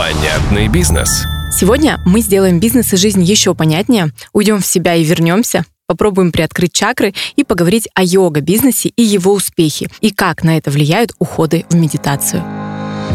Понятный 0.00 0.68
бизнес. 0.68 1.26
Сегодня 1.52 2.00
мы 2.06 2.22
сделаем 2.22 2.58
бизнес 2.58 2.90
и 2.94 2.96
жизнь 2.96 3.22
еще 3.22 3.54
понятнее, 3.54 4.12
уйдем 4.32 4.60
в 4.60 4.66
себя 4.66 4.94
и 4.94 5.04
вернемся, 5.04 5.66
попробуем 5.86 6.32
приоткрыть 6.32 6.72
чакры 6.72 7.12
и 7.36 7.44
поговорить 7.44 7.86
о 7.94 8.02
йога-бизнесе 8.02 8.88
и 8.96 9.02
его 9.02 9.34
успехе, 9.34 9.88
и 10.00 10.10
как 10.10 10.42
на 10.42 10.56
это 10.56 10.70
влияют 10.70 11.12
уходы 11.18 11.66
в 11.68 11.74
медитацию. 11.74 12.42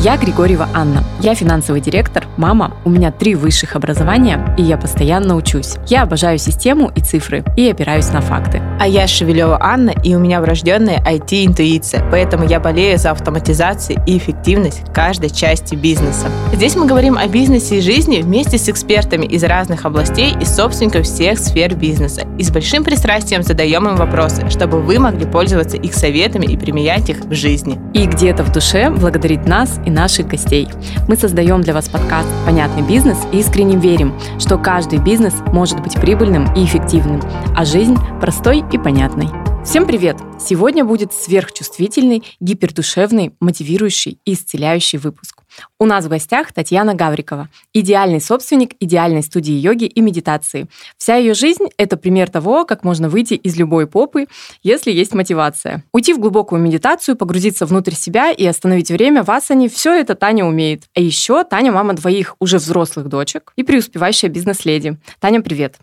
Я 0.02 0.18
Григорьева 0.18 0.68
Анна. 0.74 1.04
Я 1.22 1.34
финансовый 1.34 1.82
директор, 1.82 2.28
мама. 2.38 2.76
У 2.84 2.90
меня 2.90 3.12
три 3.12 3.34
высших 3.34 3.76
образования, 3.76 4.54
и 4.58 4.62
я 4.62 4.78
постоянно 4.78 5.36
учусь. 5.36 5.76
Я 5.88 6.04
обожаю 6.04 6.38
систему 6.38 6.92
и 6.96 7.00
цифры, 7.00 7.44
и 7.56 7.70
опираюсь 7.70 8.12
на 8.12 8.22
факты. 8.22 8.62
А 8.80 8.88
я 8.88 9.08
Шевелева 9.08 9.58
Анна, 9.60 9.92
и 10.04 10.14
у 10.14 10.20
меня 10.20 10.42
врожденная 10.42 11.02
IT-интуиция, 11.04 12.04
поэтому 12.12 12.46
я 12.46 12.60
болею 12.60 13.00
за 13.00 13.12
автоматизацию 13.12 14.04
и 14.06 14.18
эффективность 14.18 14.84
каждой 14.94 15.30
части 15.30 15.76
бизнеса. 15.76 16.28
Здесь 16.54 16.76
мы 16.76 16.86
говорим 16.86 17.18
о 17.18 17.28
бизнесе 17.28 17.78
и 17.78 17.82
жизни 17.82 18.22
вместе 18.22 18.58
с 18.58 18.70
экспертами 18.70 19.26
из 19.26 19.44
разных 19.44 19.86
областей 19.86 20.36
и 20.40 20.46
собственников 20.46 21.06
всех 21.06 21.40
сфер 21.40 21.74
бизнеса. 21.74 22.28
И 22.38 22.44
с 22.44 22.52
большим 22.52 22.84
пристрастием 22.84 23.42
задаем 23.42 23.88
им 23.88 23.96
вопросы, 23.96 24.50
чтобы 24.50 24.82
вы 24.82 25.00
могли 25.00 25.26
пользоваться 25.26 25.78
их 25.78 25.94
советами 25.94 26.46
и 26.46 26.58
применять 26.58 27.10
их 27.10 27.22
в 27.22 27.34
жизни. 27.34 27.80
И 27.94 28.06
где-то 28.06 28.44
в 28.44 28.52
душе 28.52 28.90
благодарить 28.90 29.48
нас 29.48 29.80
и 29.86 29.90
наших 29.90 30.28
гостей. 30.28 30.68
Мы 31.08 31.16
создаем 31.16 31.62
для 31.62 31.74
вас 31.74 31.90
подкаст 31.90 32.28
«Понятный 32.46 32.84
бизнес» 32.84 33.18
и 33.32 33.40
искренне 33.40 33.78
верим, 33.78 34.14
что 34.40 34.58
каждый 34.58 35.00
бизнес 35.00 35.34
может 35.54 35.82
быть 35.82 35.96
прибыльным 35.96 36.54
и 36.54 36.66
эффективным, 36.66 37.22
а 37.56 37.66
жизнь 37.66 37.98
простой 38.20 38.64
и 38.72 38.78
понятной. 38.78 39.55
Всем 39.66 39.88
привет! 39.88 40.18
Сегодня 40.40 40.86
будет 40.86 41.12
сверхчувствительный, 41.12 42.24
гипердушевный, 42.40 43.36
мотивирующий 43.40 44.20
и 44.24 44.34
исцеляющий 44.34 45.00
выпуск. 45.00 45.42
У 45.80 45.86
нас 45.86 46.06
в 46.06 46.08
гостях 46.08 46.54
Татьяна 46.54 46.94
Гаврикова, 46.94 47.50
идеальный 47.74 48.22
собственник 48.22 48.76
идеальной 48.80 49.24
студии 49.24 49.54
йоги 49.54 49.86
и 49.86 50.02
медитации. 50.02 50.68
Вся 50.98 51.16
ее 51.16 51.34
жизнь– 51.34 51.66
это 51.78 51.98
пример 51.98 52.30
того, 52.30 52.64
как 52.64 52.84
можно 52.84 53.10
выйти 53.10 53.34
из 53.34 53.58
любой 53.58 53.88
попы, 53.88 54.28
если 54.62 54.92
есть 54.92 55.16
мотивация. 55.16 55.84
Уйти 55.92 56.14
в 56.14 56.20
глубокую 56.20 56.62
медитацию, 56.62 57.18
погрузиться 57.18 57.66
внутрь 57.66 57.96
себя 57.96 58.32
и 58.32 58.46
остановить 58.46 58.92
время 58.92 59.24
в 59.24 59.32
асане– 59.32 59.68
все 59.70 59.94
это 59.94 60.14
Таня 60.14 60.46
умеет. 60.46 60.84
А 60.96 61.02
еще 61.02 61.44
Таня– 61.44 61.72
мама 61.74 61.96
двоих 61.96 62.36
уже 62.40 62.60
взрослых 62.60 63.10
дочек 63.10 63.52
и 63.56 63.64
преуспевающая 63.64 64.30
бизнес-леди. 64.30 65.00
Таня, 65.20 65.42
привет! 65.42 65.80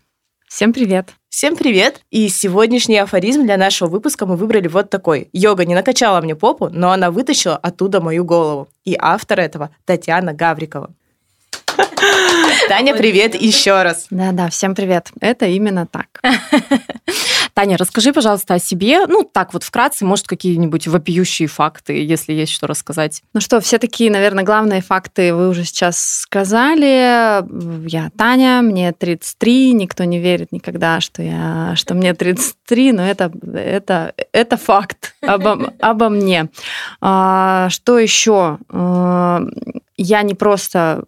Всем 0.55 0.75
привет! 0.75 1.15
Всем 1.31 1.57
привет! 1.57 2.03
И 2.11 2.29
сегодняшний 2.29 2.99
афоризм 2.99 3.45
для 3.45 3.57
нашего 3.57 3.89
выпуска 3.89 4.27
мы 4.27 4.37
выбрали 4.37 4.69
вот 4.69 4.91
такой. 4.91 5.31
Йога 5.33 5.65
не 5.65 5.75
накачала 5.75 6.21
мне 6.21 6.37
попу, 6.37 6.69
но 6.69 6.93
она 6.93 7.11
вытащила 7.11 7.57
оттуда 7.57 8.03
мою 8.03 8.23
голову. 8.27 8.69
И 8.85 8.95
автор 9.01 9.41
этого 9.41 9.71
Татьяна 9.87 10.35
Гаврикова. 10.35 10.91
Таня, 12.69 12.95
привет 12.95 13.35
еще 13.35 13.83
раз. 13.83 14.09
Да-да, 14.11 14.51
всем 14.51 14.75
привет. 14.75 15.11
Это 15.23 15.47
именно 15.47 15.87
так. 15.87 16.21
Таня, 17.55 17.77
расскажи, 17.77 18.13
пожалуйста, 18.13 18.55
о 18.55 18.59
себе. 18.59 19.07
Ну, 19.07 19.25
так 19.25 19.53
вот 19.53 19.63
вкратце, 19.63 20.05
может, 20.05 20.27
какие-нибудь 20.27 20.87
вопиющие 20.87 21.49
факты, 21.49 22.05
если 22.05 22.33
есть 22.33 22.53
что 22.53 22.67
рассказать. 22.67 23.23
Ну 23.35 23.41
что, 23.41 23.61
все 23.61 23.79
такие, 23.79 24.11
наверное, 24.11 24.45
главные 24.45 24.81
факты 24.81 25.35
вы 25.35 25.49
уже 25.49 25.65
сейчас 25.65 25.99
сказали. 26.23 27.43
Я 27.89 28.11
Таня, 28.17 28.63
мне 28.63 28.93
33, 28.93 29.73
никто 29.75 30.05
не 30.05 30.19
верит 30.19 30.53
никогда, 30.53 31.01
что, 31.01 31.23
я, 31.23 31.75
что 31.77 31.95
мне 31.95 32.15
33, 32.15 32.93
но 32.93 33.07
это, 33.07 33.31
это, 33.55 34.15
это 34.33 34.57
факт 34.57 35.15
обо, 35.21 35.75
обо 35.81 36.09
мне. 36.09 36.49
А, 37.01 37.69
что 37.71 37.99
еще? 37.99 38.59
А, 38.71 39.43
я 39.97 40.23
не 40.23 40.35
просто 40.35 41.05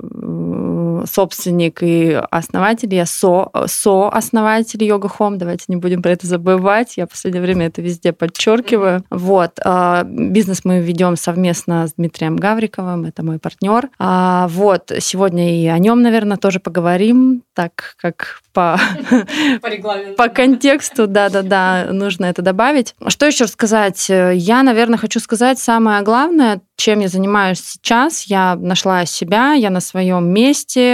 собственник 1.06 1.82
и 1.82 2.20
основатель, 2.30 2.94
я 2.94 3.06
со, 3.06 3.50
сооснователь 3.66 4.82
Йога 4.84 5.08
Хом, 5.08 5.38
давайте 5.38 5.64
не 5.68 5.76
будем 5.76 6.02
про 6.02 6.12
это 6.12 6.26
забывать, 6.26 6.96
я 6.96 7.06
в 7.06 7.10
последнее 7.10 7.42
время 7.42 7.66
это 7.66 7.82
везде 7.82 8.12
подчеркиваю. 8.12 9.04
Вот, 9.10 9.58
а, 9.64 10.04
бизнес 10.04 10.64
мы 10.64 10.80
ведем 10.80 11.16
совместно 11.16 11.86
с 11.86 11.94
Дмитрием 11.94 12.36
Гавриковым, 12.36 13.04
это 13.04 13.22
мой 13.22 13.38
партнер. 13.38 13.88
А, 13.98 14.48
вот, 14.48 14.92
сегодня 15.00 15.60
и 15.60 15.66
о 15.66 15.78
нем, 15.78 16.02
наверное, 16.02 16.36
тоже 16.36 16.60
поговорим, 16.60 17.42
так 17.54 17.94
как 18.00 18.40
по, 18.52 18.78
по, 19.62 20.14
по 20.16 20.28
контексту, 20.28 21.06
да-да-да, 21.06 21.88
нужно 21.90 22.26
это 22.26 22.42
добавить. 22.42 22.94
Что 23.08 23.26
еще 23.26 23.46
сказать? 23.46 24.08
Я, 24.08 24.62
наверное, 24.62 24.98
хочу 24.98 25.20
сказать 25.20 25.58
самое 25.58 26.02
главное, 26.02 26.60
чем 26.76 27.00
я 27.00 27.08
занимаюсь 27.08 27.60
сейчас. 27.60 28.24
Я 28.24 28.56
нашла 28.56 29.06
себя, 29.06 29.52
я 29.54 29.70
на 29.70 29.80
своем 29.80 30.28
месте, 30.28 30.93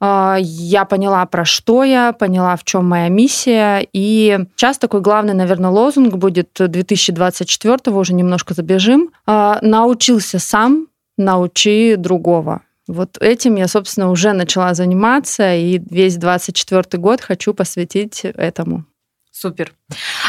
а, 0.00 0.36
я 0.40 0.84
поняла, 0.84 1.26
про 1.26 1.44
что 1.44 1.84
я, 1.84 2.12
поняла, 2.12 2.56
в 2.56 2.64
чем 2.64 2.88
моя 2.88 3.08
миссия. 3.08 3.86
И 3.92 4.38
сейчас 4.56 4.78
такой 4.78 5.00
главный, 5.00 5.34
наверное, 5.34 5.70
лозунг 5.70 6.14
будет 6.14 6.50
2024, 6.58 7.96
уже 7.96 8.14
немножко 8.14 8.54
забежим. 8.54 9.10
А, 9.26 9.58
научился 9.62 10.38
сам, 10.38 10.86
научи 11.16 11.96
другого. 11.96 12.62
Вот 12.86 13.18
этим 13.20 13.56
я, 13.56 13.68
собственно, 13.68 14.10
уже 14.10 14.32
начала 14.32 14.72
заниматься, 14.74 15.54
и 15.54 15.78
весь 15.90 16.16
24 16.16 16.84
год 17.00 17.20
хочу 17.20 17.52
посвятить 17.52 18.24
этому. 18.24 18.84
Супер. 19.30 19.72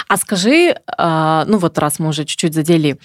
А 0.08 0.18
скажи, 0.18 0.76
а, 0.88 1.46
ну 1.46 1.58
вот 1.58 1.78
раз 1.78 2.00
мы 2.00 2.10
уже 2.10 2.26
чуть-чуть 2.26 2.54
задели 2.54 3.00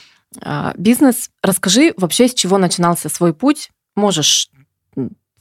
бизнес, 0.76 1.30
расскажи 1.44 1.94
вообще, 1.96 2.26
с 2.26 2.34
чего 2.34 2.58
начинался 2.58 3.08
свой 3.08 3.32
путь. 3.32 3.70
Можешь 3.94 4.50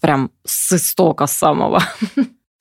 прям 0.03 0.31
с 0.43 0.73
истока 0.73 1.27
самого. 1.27 1.81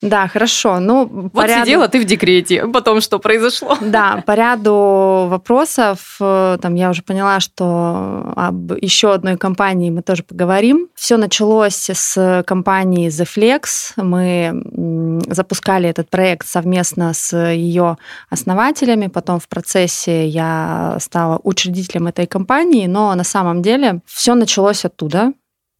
Да, 0.01 0.27
хорошо. 0.27 0.79
Ну, 0.79 1.07
вот 1.07 1.31
по 1.31 1.45
ряду... 1.45 1.61
сидела 1.61 1.87
ты 1.87 2.01
в 2.01 2.05
декрете, 2.05 2.67
потом 2.67 2.99
что 2.99 3.19
произошло? 3.19 3.77
Да, 3.81 4.21
по 4.25 4.33
ряду 4.33 5.27
вопросов, 5.29 6.17
э, 6.19 6.57
там 6.61 6.75
я 6.75 6.89
уже 6.89 7.03
поняла, 7.03 7.39
что 7.39 8.33
об 8.35 8.73
еще 8.81 9.13
одной 9.13 9.37
компании 9.37 9.91
мы 9.91 10.01
тоже 10.01 10.23
поговорим. 10.23 10.89
Все 10.93 11.15
началось 11.15 11.89
с 11.89 12.43
компании 12.45 13.09
The 13.09 13.25
Flex. 13.25 13.93
Мы 13.95 15.21
запускали 15.33 15.87
этот 15.87 16.09
проект 16.09 16.47
совместно 16.47 17.13
с 17.13 17.37
ее 17.37 17.97
основателями. 18.29 19.07
Потом 19.07 19.39
в 19.39 19.47
процессе 19.47 20.27
я 20.27 20.97
стала 20.99 21.39
учредителем 21.43 22.07
этой 22.07 22.27
компании, 22.27 22.87
но 22.87 23.15
на 23.15 23.23
самом 23.23 23.61
деле 23.61 24.01
все 24.05 24.35
началось 24.35 24.83
оттуда. 24.83 25.31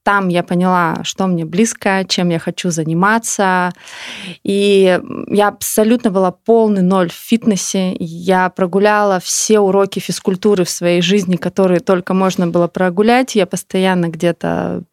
Там 0.04 0.28
я 0.28 0.44
поняла, 0.44 1.00
что 1.04 1.28
мне 1.28 1.46
близко, 1.46 2.06
чем 2.08 2.30
я 2.30 2.40
хочу 2.40 2.70
заниматься. 2.72 3.72
И 4.44 5.00
я 5.28 5.48
абсолютно 5.48 6.12
была 6.12 6.32
полный 6.32 6.82
ноль 6.82 7.10
в 7.10 7.14
фитнесе. 7.14 7.96
Я 8.00 8.50
прогуляла 8.50 9.20
все 9.20 9.60
уроки 9.60 10.00
физкультуры 10.00 10.66
в 10.66 10.70
своей 10.70 11.02
жизни, 11.02 11.38
которые 11.38 11.80
только 11.80 12.14
можно 12.14 12.48
было 12.48 12.68
прогулять. 12.68 13.36
Я 13.36 13.46
постоянно 13.46 14.10
где-то 14.10 14.84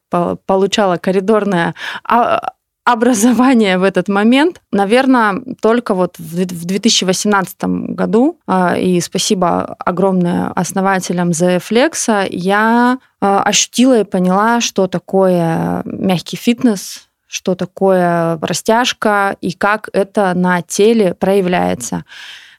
получала 0.45 0.97
коридорное 0.97 1.73
а, 2.03 2.53
образование 2.83 3.77
в 3.77 3.83
этот 3.83 4.07
момент, 4.07 4.61
наверное, 4.71 5.41
только 5.61 5.93
вот 5.93 6.17
в 6.17 6.65
2018 6.65 7.63
году, 7.93 8.39
а, 8.47 8.75
и 8.77 8.99
спасибо 9.01 9.75
огромное 9.79 10.47
основателям 10.55 11.29
The 11.29 11.59
Flex, 11.59 12.27
я 12.29 12.97
а, 13.19 13.43
ощутила 13.43 13.99
и 13.99 14.03
поняла, 14.03 14.61
что 14.61 14.87
такое 14.87 15.83
мягкий 15.85 16.37
фитнес, 16.37 17.07
что 17.27 17.55
такое 17.55 18.37
растяжка 18.41 19.37
и 19.41 19.53
как 19.53 19.89
это 19.93 20.33
на 20.35 20.61
теле 20.61 21.13
проявляется. 21.13 22.03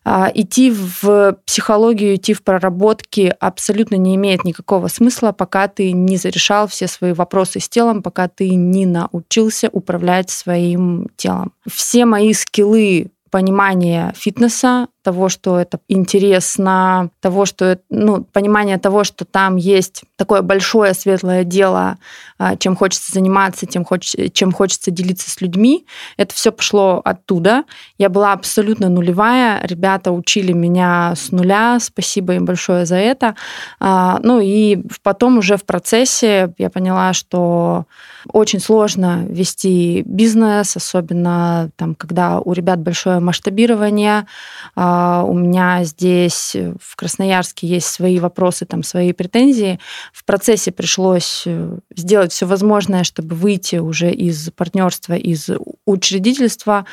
А, 0.04 0.30
идти 0.34 0.70
в 0.70 1.36
психологию, 1.46 2.16
идти 2.16 2.34
в 2.34 2.42
проработки 2.42 3.34
абсолютно 3.38 3.94
не 3.94 4.16
имеет 4.16 4.44
никакого 4.44 4.88
смысла, 4.88 5.30
пока 5.30 5.68
ты 5.68 5.92
не 5.92 6.16
зарешал 6.16 6.66
все 6.66 6.88
свои 6.88 7.12
вопросы 7.12 7.60
с 7.60 7.68
телом, 7.68 8.02
пока 8.02 8.26
ты 8.26 8.50
не 8.54 8.84
научился 8.84 9.68
управлять 9.70 10.30
своим 10.30 11.08
телом. 11.16 11.52
Все 11.70 12.04
мои 12.04 12.32
скиллы 12.32 13.11
понимания 13.32 14.12
фитнеса, 14.14 14.88
того, 15.02 15.28
что 15.28 15.58
это 15.58 15.80
интересно, 15.88 17.10
того, 17.20 17.46
что 17.46 17.80
ну, 17.90 18.24
понимание 18.24 18.78
того, 18.78 19.04
что 19.04 19.24
там 19.24 19.56
есть 19.56 20.02
такое 20.16 20.42
большое 20.42 20.94
светлое 20.94 21.42
дело, 21.42 21.96
а, 22.38 22.56
чем 22.56 22.76
хочется 22.76 23.10
заниматься, 23.12 23.66
тем 23.66 23.84
хоч, 23.84 24.14
чем 24.32 24.52
хочется 24.52 24.90
делиться 24.90 25.30
с 25.30 25.40
людьми. 25.40 25.86
Это 26.16 26.34
все 26.34 26.52
пошло 26.52 27.00
оттуда. 27.04 27.64
Я 27.98 28.10
была 28.10 28.32
абсолютно 28.32 28.88
нулевая. 28.88 29.66
Ребята 29.66 30.12
учили 30.12 30.52
меня 30.52 31.14
с 31.16 31.32
нуля. 31.32 31.78
Спасибо 31.80 32.34
им 32.34 32.44
большое 32.44 32.84
за 32.86 32.96
это. 32.96 33.34
А, 33.80 34.20
ну 34.22 34.40
и 34.40 34.84
потом 35.02 35.38
уже 35.38 35.56
в 35.56 35.64
процессе 35.64 36.52
я 36.58 36.70
поняла, 36.70 37.12
что 37.12 37.86
очень 38.28 38.60
сложно 38.60 39.24
вести 39.26 40.02
бизнес, 40.06 40.76
особенно 40.76 41.70
там, 41.76 41.94
когда 41.94 42.38
у 42.38 42.52
ребят 42.52 42.78
большое 42.78 43.21
масштабирования. 43.22 44.26
А, 44.74 45.24
у 45.26 45.34
меня 45.34 45.84
здесь 45.84 46.54
в 46.80 46.96
Красноярске 46.96 47.66
есть 47.66 47.86
свои 47.86 48.18
вопросы, 48.18 48.66
там 48.66 48.82
свои 48.82 49.12
претензии. 49.12 49.78
В 50.12 50.24
процессе 50.24 50.72
пришлось 50.72 51.44
э, 51.46 51.78
сделать 51.96 52.32
все 52.32 52.46
возможное, 52.46 53.04
чтобы 53.04 53.34
выйти 53.34 53.76
уже 53.76 54.10
из 54.10 54.50
партнерства, 54.50 55.14
из 55.14 55.48
учредительства. 55.86 56.84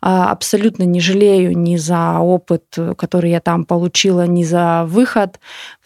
А, 0.00 0.30
абсолютно 0.30 0.84
не 0.84 1.00
жалею 1.00 1.56
ни 1.56 1.76
за 1.76 2.18
опыт, 2.18 2.64
который 2.96 3.30
я 3.30 3.40
там 3.40 3.64
получила, 3.64 4.26
ни 4.26 4.44
за 4.44 4.84
выход, 4.86 5.38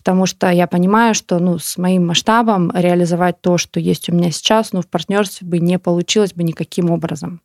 потому 0.09 0.25
что 0.25 0.49
я 0.49 0.67
понимаю, 0.67 1.15
что 1.15 1.39
ну, 1.39 1.59
с 1.59 1.77
моим 1.77 2.07
масштабом 2.07 2.73
реализовать 2.75 3.43
то, 3.43 3.59
что 3.59 3.79
есть 3.79 4.09
у 4.09 4.15
меня 4.15 4.31
сейчас, 4.31 4.73
ну, 4.73 4.81
в 4.81 4.87
партнерстве 4.87 5.47
бы 5.47 5.59
не 5.59 5.79
получилось 5.79 6.33
бы 6.33 6.45
никаким 6.45 6.91
образом. 6.91 7.43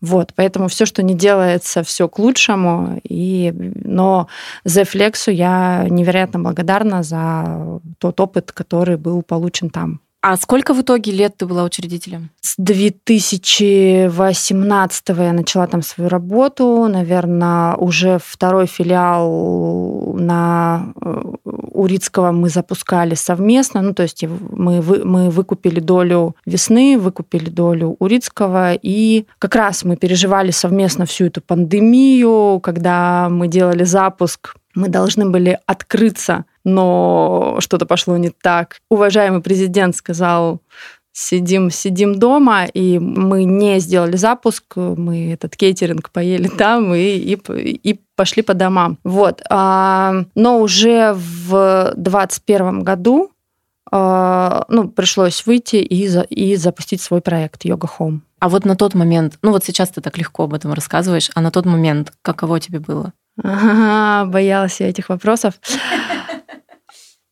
Вот, 0.00 0.32
поэтому 0.34 0.68
все, 0.68 0.86
что 0.86 1.02
не 1.02 1.12
делается, 1.12 1.82
все 1.82 2.08
к 2.08 2.18
лучшему. 2.18 2.98
И, 3.04 3.52
но 3.84 4.28
The 4.64 4.90
Flex 4.90 5.30
я 5.30 5.84
невероятно 5.90 6.40
благодарна 6.40 7.02
за 7.02 7.78
тот 7.98 8.18
опыт, 8.20 8.52
который 8.52 8.96
был 8.96 9.20
получен 9.20 9.68
там. 9.68 10.00
А 10.20 10.36
сколько 10.36 10.74
в 10.74 10.80
итоге 10.80 11.12
лет 11.12 11.36
ты 11.36 11.46
была 11.46 11.62
учредителем? 11.62 12.30
С 12.40 12.54
2018 12.58 15.08
я 15.10 15.32
начала 15.32 15.68
там 15.68 15.82
свою 15.82 16.10
работу. 16.10 16.88
Наверное, 16.88 17.76
уже 17.76 18.18
второй 18.20 18.66
филиал 18.66 20.14
на 20.14 20.92
э, 21.00 21.22
Урицкого 21.44 22.32
мы 22.32 22.48
запускали 22.48 23.14
совместно. 23.14 23.80
Ну, 23.80 23.94
то 23.94 24.02
есть 24.02 24.24
мы, 24.24 24.80
вы, 24.80 25.04
мы 25.04 25.30
выкупили 25.30 25.78
долю 25.78 26.34
весны, 26.46 26.98
выкупили 26.98 27.48
долю 27.48 27.94
Урицкого. 28.00 28.74
И 28.74 29.24
как 29.38 29.54
раз 29.54 29.84
мы 29.84 29.96
переживали 29.96 30.50
совместно 30.50 31.06
всю 31.06 31.26
эту 31.26 31.40
пандемию, 31.40 32.58
когда 32.60 33.28
мы 33.30 33.46
делали 33.46 33.84
запуск 33.84 34.56
мы 34.78 34.88
должны 34.88 35.28
были 35.28 35.58
открыться, 35.66 36.44
но 36.68 37.56
что-то 37.60 37.86
пошло 37.86 38.16
не 38.16 38.30
так. 38.30 38.78
Уважаемый 38.90 39.42
президент 39.42 39.96
сказал, 39.96 40.60
сидим, 41.12 41.70
сидим 41.70 42.18
дома, 42.18 42.66
и 42.66 42.98
мы 42.98 43.44
не 43.44 43.80
сделали 43.80 44.16
запуск, 44.16 44.76
мы 44.76 45.32
этот 45.32 45.56
кейтеринг 45.56 46.10
поели 46.10 46.48
там 46.48 46.94
и, 46.94 47.00
и, 47.00 47.34
и 47.34 48.00
пошли 48.14 48.42
по 48.42 48.54
домам. 48.54 48.98
Вот. 49.04 49.42
А, 49.50 50.24
но 50.34 50.60
уже 50.60 51.14
в 51.14 51.92
2021 51.96 52.84
году 52.84 53.32
а, 53.90 54.64
ну, 54.68 54.88
пришлось 54.88 55.44
выйти 55.46 55.76
и, 55.76 56.06
за, 56.08 56.20
и 56.22 56.56
запустить 56.56 57.00
свой 57.00 57.20
проект 57.20 57.64
Йога 57.64 57.88
Home. 57.98 58.20
А 58.40 58.48
вот 58.48 58.64
на 58.64 58.76
тот 58.76 58.94
момент, 58.94 59.38
ну 59.42 59.50
вот 59.50 59.64
сейчас 59.64 59.88
ты 59.88 60.00
так 60.00 60.16
легко 60.18 60.44
об 60.44 60.54
этом 60.54 60.72
рассказываешь, 60.72 61.30
а 61.34 61.40
на 61.40 61.50
тот 61.50 61.66
момент 61.66 62.12
каково 62.22 62.60
тебе 62.60 62.78
было? 62.78 63.12
Ага, 63.42 64.30
боялась 64.30 64.80
я 64.80 64.88
этих 64.88 65.08
вопросов. 65.08 65.54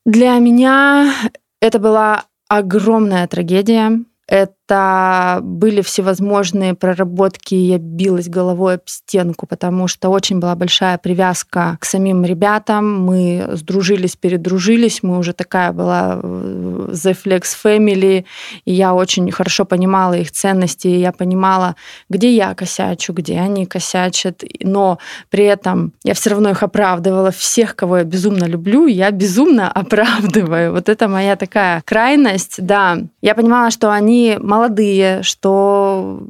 Для 0.06 0.38
меня 0.38 1.12
это 1.60 1.80
была 1.80 2.26
огромная 2.48 3.26
трагедия. 3.26 4.04
Это 4.28 5.38
были 5.40 5.82
всевозможные 5.82 6.74
проработки, 6.74 7.54
я 7.54 7.78
билась 7.78 8.28
головой 8.28 8.74
об 8.74 8.80
стенку, 8.86 9.46
потому 9.46 9.86
что 9.86 10.08
очень 10.08 10.40
была 10.40 10.56
большая 10.56 10.98
привязка 10.98 11.78
к 11.80 11.84
самим 11.84 12.24
ребятам. 12.24 13.04
Мы 13.04 13.50
сдружились, 13.52 14.16
передружились, 14.16 15.04
мы 15.04 15.18
уже 15.18 15.32
такая 15.32 15.70
была 15.70 16.18
э, 16.20 16.88
The 16.90 17.16
Flex 17.24 17.42
Family, 17.64 18.24
и 18.64 18.72
я 18.72 18.94
очень 18.94 19.30
хорошо 19.30 19.64
понимала 19.64 20.14
их 20.14 20.32
ценности, 20.32 20.88
и 20.88 20.98
я 20.98 21.12
понимала, 21.12 21.76
где 22.08 22.34
я 22.34 22.52
косячу, 22.54 23.12
где 23.12 23.38
они 23.38 23.64
косячат, 23.64 24.42
но 24.60 24.98
при 25.30 25.44
этом 25.44 25.92
я 26.02 26.14
все 26.14 26.30
равно 26.30 26.50
их 26.50 26.64
оправдывала. 26.64 27.30
Всех, 27.30 27.76
кого 27.76 27.98
я 27.98 28.04
безумно 28.04 28.46
люблю, 28.46 28.88
я 28.88 29.12
безумно 29.12 29.70
оправдываю. 29.72 30.72
Вот 30.72 30.88
это 30.88 31.06
моя 31.06 31.36
такая 31.36 31.80
крайность, 31.84 32.56
да. 32.58 32.98
Я 33.22 33.36
понимала, 33.36 33.70
что 33.70 33.92
они 33.92 34.15
молодые, 34.40 35.22
что 35.22 36.20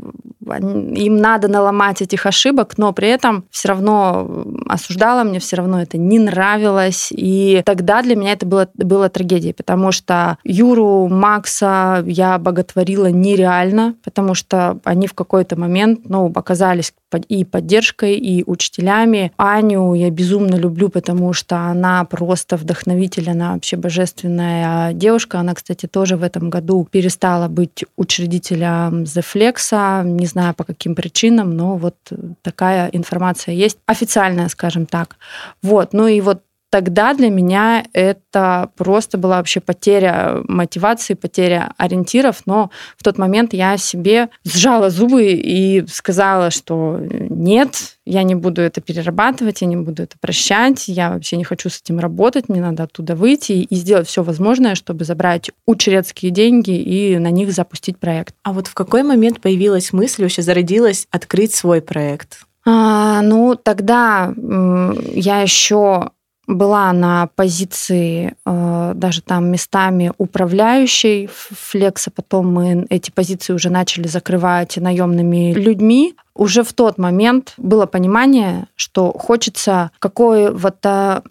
им 0.46 1.16
надо 1.16 1.48
наломать 1.48 2.02
этих 2.02 2.26
ошибок, 2.26 2.78
но 2.78 2.92
при 2.92 3.08
этом 3.08 3.44
все 3.50 3.68
равно 3.68 4.44
осуждала, 4.68 5.24
мне 5.24 5.40
все 5.40 5.56
равно 5.56 5.82
это 5.82 5.98
не 5.98 6.18
нравилось. 6.18 7.08
И 7.10 7.62
тогда 7.64 8.02
для 8.02 8.16
меня 8.16 8.32
это 8.32 8.46
было, 8.46 8.68
было 8.74 9.08
трагедией, 9.08 9.52
потому 9.52 9.92
что 9.92 10.38
Юру, 10.44 11.08
Макса 11.08 12.04
я 12.06 12.38
боготворила 12.38 13.06
нереально, 13.06 13.94
потому 14.04 14.34
что 14.34 14.78
они 14.84 15.06
в 15.06 15.14
какой-то 15.14 15.58
момент 15.58 16.00
ну, 16.08 16.30
оказались 16.34 16.92
и 17.28 17.44
поддержкой, 17.44 18.16
и 18.16 18.44
учителями. 18.46 19.32
Аню 19.36 19.94
я 19.94 20.10
безумно 20.10 20.56
люблю, 20.56 20.88
потому 20.88 21.32
что 21.32 21.56
она 21.56 22.04
просто 22.04 22.56
вдохновитель, 22.56 23.30
она 23.30 23.54
вообще 23.54 23.76
божественная 23.76 24.92
девушка. 24.92 25.38
Она, 25.38 25.54
кстати, 25.54 25.86
тоже 25.86 26.16
в 26.16 26.22
этом 26.22 26.50
году 26.50 26.86
перестала 26.90 27.48
быть 27.48 27.84
учредителем 27.96 29.04
The 29.04 29.24
Flex. 29.24 30.04
Не 30.04 30.26
знаю 30.36 30.54
по 30.54 30.64
каким 30.64 30.94
причинам, 30.94 31.56
но 31.56 31.76
вот 31.78 31.96
такая 32.42 32.90
информация 32.92 33.54
есть. 33.54 33.78
Официальная, 33.86 34.48
скажем 34.48 34.84
так. 34.84 35.16
Вот. 35.62 35.94
Ну 35.94 36.06
и 36.08 36.20
вот 36.20 36.42
тогда 36.76 37.14
для 37.14 37.30
меня 37.30 37.86
это 37.94 38.68
просто 38.76 39.16
была 39.16 39.38
вообще 39.38 39.60
потеря 39.60 40.42
мотивации, 40.46 41.14
потеря 41.14 41.72
ориентиров, 41.78 42.42
но 42.44 42.70
в 42.98 43.02
тот 43.02 43.16
момент 43.16 43.54
я 43.54 43.78
себе 43.78 44.28
сжала 44.44 44.90
зубы 44.90 45.32
и 45.32 45.86
сказала, 45.88 46.50
что 46.50 47.00
нет, 47.00 47.96
я 48.04 48.24
не 48.24 48.34
буду 48.34 48.60
это 48.60 48.82
перерабатывать, 48.82 49.62
я 49.62 49.66
не 49.68 49.76
буду 49.76 50.02
это 50.02 50.16
прощать, 50.20 50.86
я 50.88 51.12
вообще 51.12 51.38
не 51.38 51.44
хочу 51.44 51.70
с 51.70 51.80
этим 51.80 51.98
работать, 51.98 52.50
мне 52.50 52.60
надо 52.60 52.82
оттуда 52.82 53.16
выйти 53.16 53.52
и 53.52 53.74
сделать 53.74 54.06
все 54.06 54.22
возможное, 54.22 54.74
чтобы 54.74 55.06
забрать 55.06 55.50
учредские 55.64 56.30
деньги 56.30 56.76
и 56.78 57.16
на 57.16 57.30
них 57.30 57.52
запустить 57.52 57.96
проект. 57.96 58.34
А 58.42 58.52
вот 58.52 58.66
в 58.66 58.74
какой 58.74 59.02
момент 59.02 59.40
появилась 59.40 59.94
мысль, 59.94 60.24
вообще 60.24 60.42
зародилась 60.42 61.08
открыть 61.10 61.54
свой 61.54 61.80
проект? 61.80 62.40
А, 62.66 63.22
ну, 63.22 63.54
тогда 63.54 64.34
я 64.36 65.40
еще 65.40 66.10
была 66.46 66.92
на 66.92 67.28
позиции 67.34 68.34
э, 68.44 68.92
даже 68.94 69.22
там 69.22 69.50
местами 69.50 70.12
управляющей 70.18 71.28
флекса, 71.28 72.10
потом 72.10 72.52
мы 72.52 72.86
эти 72.88 73.10
позиции 73.10 73.52
уже 73.52 73.70
начали 73.70 74.06
закрывать 74.06 74.76
наемными 74.76 75.52
людьми 75.52 76.14
уже 76.36 76.62
в 76.62 76.72
тот 76.72 76.98
момент 76.98 77.54
было 77.56 77.86
понимание, 77.86 78.66
что 78.76 79.12
хочется 79.12 79.90
какого-то 79.98 81.22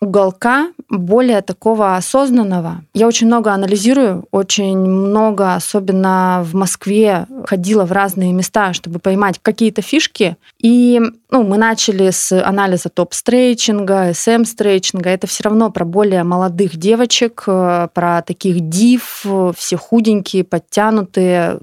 уголка 0.00 0.72
более 0.88 1.40
такого 1.42 1.96
осознанного. 1.96 2.82
Я 2.94 3.06
очень 3.06 3.26
много 3.26 3.52
анализирую, 3.52 4.26
очень 4.30 4.78
много, 4.78 5.54
особенно 5.54 6.44
в 6.44 6.54
Москве, 6.54 7.26
ходила 7.46 7.84
в 7.84 7.92
разные 7.92 8.32
места, 8.32 8.72
чтобы 8.72 8.98
поймать 8.98 9.38
какие-то 9.40 9.82
фишки. 9.82 10.36
И 10.58 11.00
ну, 11.30 11.44
мы 11.44 11.56
начали 11.58 12.10
с 12.10 12.32
анализа 12.32 12.88
топ-стрейчинга, 12.88 14.10
SM-стрейчинга. 14.10 15.10
Это 15.10 15.26
все 15.26 15.44
равно 15.44 15.70
про 15.70 15.84
более 15.84 16.24
молодых 16.24 16.76
девочек, 16.76 17.44
э, 17.46 17.88
про 17.94 18.22
таких 18.22 18.60
див, 18.68 19.24
все 19.56 19.76
худенькие, 19.76 20.44
подтянутые, 20.44 21.60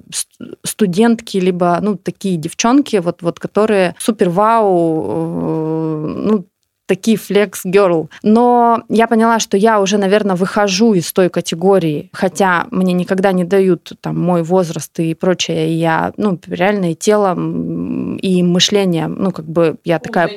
студентки, 0.64 1.38
либо 1.38 1.78
ну, 1.82 1.98
такие 1.98 2.38
девчонки, 2.38 2.77
вот, 3.02 3.22
вот, 3.22 3.40
которые 3.40 3.96
супер-вау, 4.00 5.04
э, 5.06 6.14
ну, 6.30 6.46
такие 6.88 7.18
флекс 7.18 7.66
girl. 7.66 8.10
Но 8.24 8.84
я 8.90 9.08
поняла, 9.08 9.40
что 9.40 9.58
я 9.58 9.80
уже, 9.80 9.98
наверное, 9.98 10.36
выхожу 10.36 10.94
из 10.94 11.12
той 11.14 11.30
категории, 11.30 12.10
хотя 12.14 12.66
мне 12.72 12.94
никогда 12.94 13.32
не 13.34 13.44
дают 13.44 13.92
там 14.02 14.20
мой 14.20 14.42
возраст 14.42 14.98
и 15.00 15.14
прочее. 15.14 15.70
И 15.70 15.74
я, 15.74 16.14
ну, 16.18 16.40
реально 16.48 16.92
и 16.92 16.96
телом, 16.96 18.16
и 18.18 18.42
мышлением, 18.42 19.16
ну, 19.20 19.32
как 19.32 19.46
бы 19.46 19.78
я 19.84 20.00
такая 20.00 20.30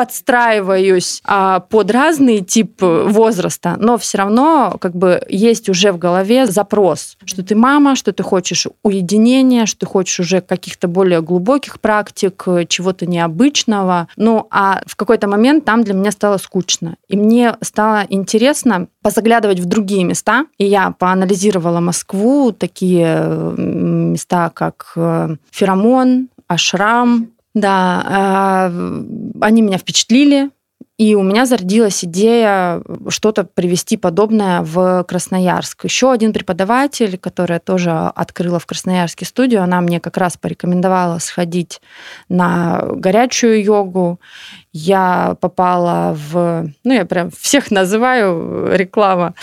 подстраиваюсь 0.00 1.20
а, 1.26 1.60
под 1.60 1.90
разный 1.90 2.40
тип 2.40 2.80
возраста, 2.80 3.76
но 3.78 3.98
все 3.98 4.16
равно 4.16 4.78
как 4.80 4.96
бы 4.96 5.20
есть 5.28 5.68
уже 5.68 5.92
в 5.92 5.98
голове 5.98 6.46
запрос, 6.46 7.18
что 7.26 7.44
ты 7.44 7.54
мама, 7.54 7.96
что 7.96 8.14
ты 8.14 8.22
хочешь 8.22 8.66
уединения, 8.82 9.66
что 9.66 9.80
ты 9.80 9.86
хочешь 9.86 10.18
уже 10.20 10.40
каких-то 10.40 10.88
более 10.88 11.20
глубоких 11.20 11.80
практик, 11.80 12.42
чего-то 12.68 13.04
необычного. 13.04 14.08
Ну, 14.16 14.46
а 14.50 14.80
в 14.86 14.96
какой-то 14.96 15.28
момент 15.28 15.66
там 15.66 15.84
для 15.84 15.92
меня 15.92 16.12
стало 16.12 16.38
скучно. 16.38 16.96
И 17.08 17.18
мне 17.18 17.56
стало 17.60 18.06
интересно 18.08 18.86
позаглядывать 19.02 19.60
в 19.60 19.66
другие 19.66 20.04
места. 20.04 20.46
И 20.56 20.64
я 20.64 20.92
поанализировала 20.98 21.80
Москву, 21.80 22.52
такие 22.52 23.54
места, 23.58 24.50
как 24.54 24.92
э, 24.96 25.36
Феромон, 25.50 26.30
Ашрам, 26.48 27.28
да, 27.54 28.02
а, 28.06 28.72
они 29.40 29.62
меня 29.62 29.78
впечатлили. 29.78 30.50
И 31.00 31.14
у 31.14 31.22
меня 31.22 31.46
зародилась 31.46 32.04
идея 32.04 32.82
что-то 33.08 33.44
привести 33.44 33.96
подобное 33.96 34.60
в 34.60 35.02
Красноярск. 35.04 35.84
Еще 35.84 36.12
один 36.12 36.34
преподаватель, 36.34 37.16
которая 37.16 37.58
тоже 37.58 37.90
открыла 37.90 38.58
в 38.58 38.66
Красноярске 38.66 39.24
студию, 39.24 39.62
она 39.62 39.80
мне 39.80 39.98
как 39.98 40.18
раз 40.18 40.36
порекомендовала 40.36 41.18
сходить 41.18 41.80
на 42.28 42.82
горячую 42.82 43.64
йогу 43.64 44.20
я 44.72 45.36
попала 45.40 46.14
в... 46.14 46.68
Ну, 46.84 46.92
я 46.92 47.04
прям 47.04 47.30
всех 47.30 47.70
называю 47.70 48.76
реклама. 48.76 49.34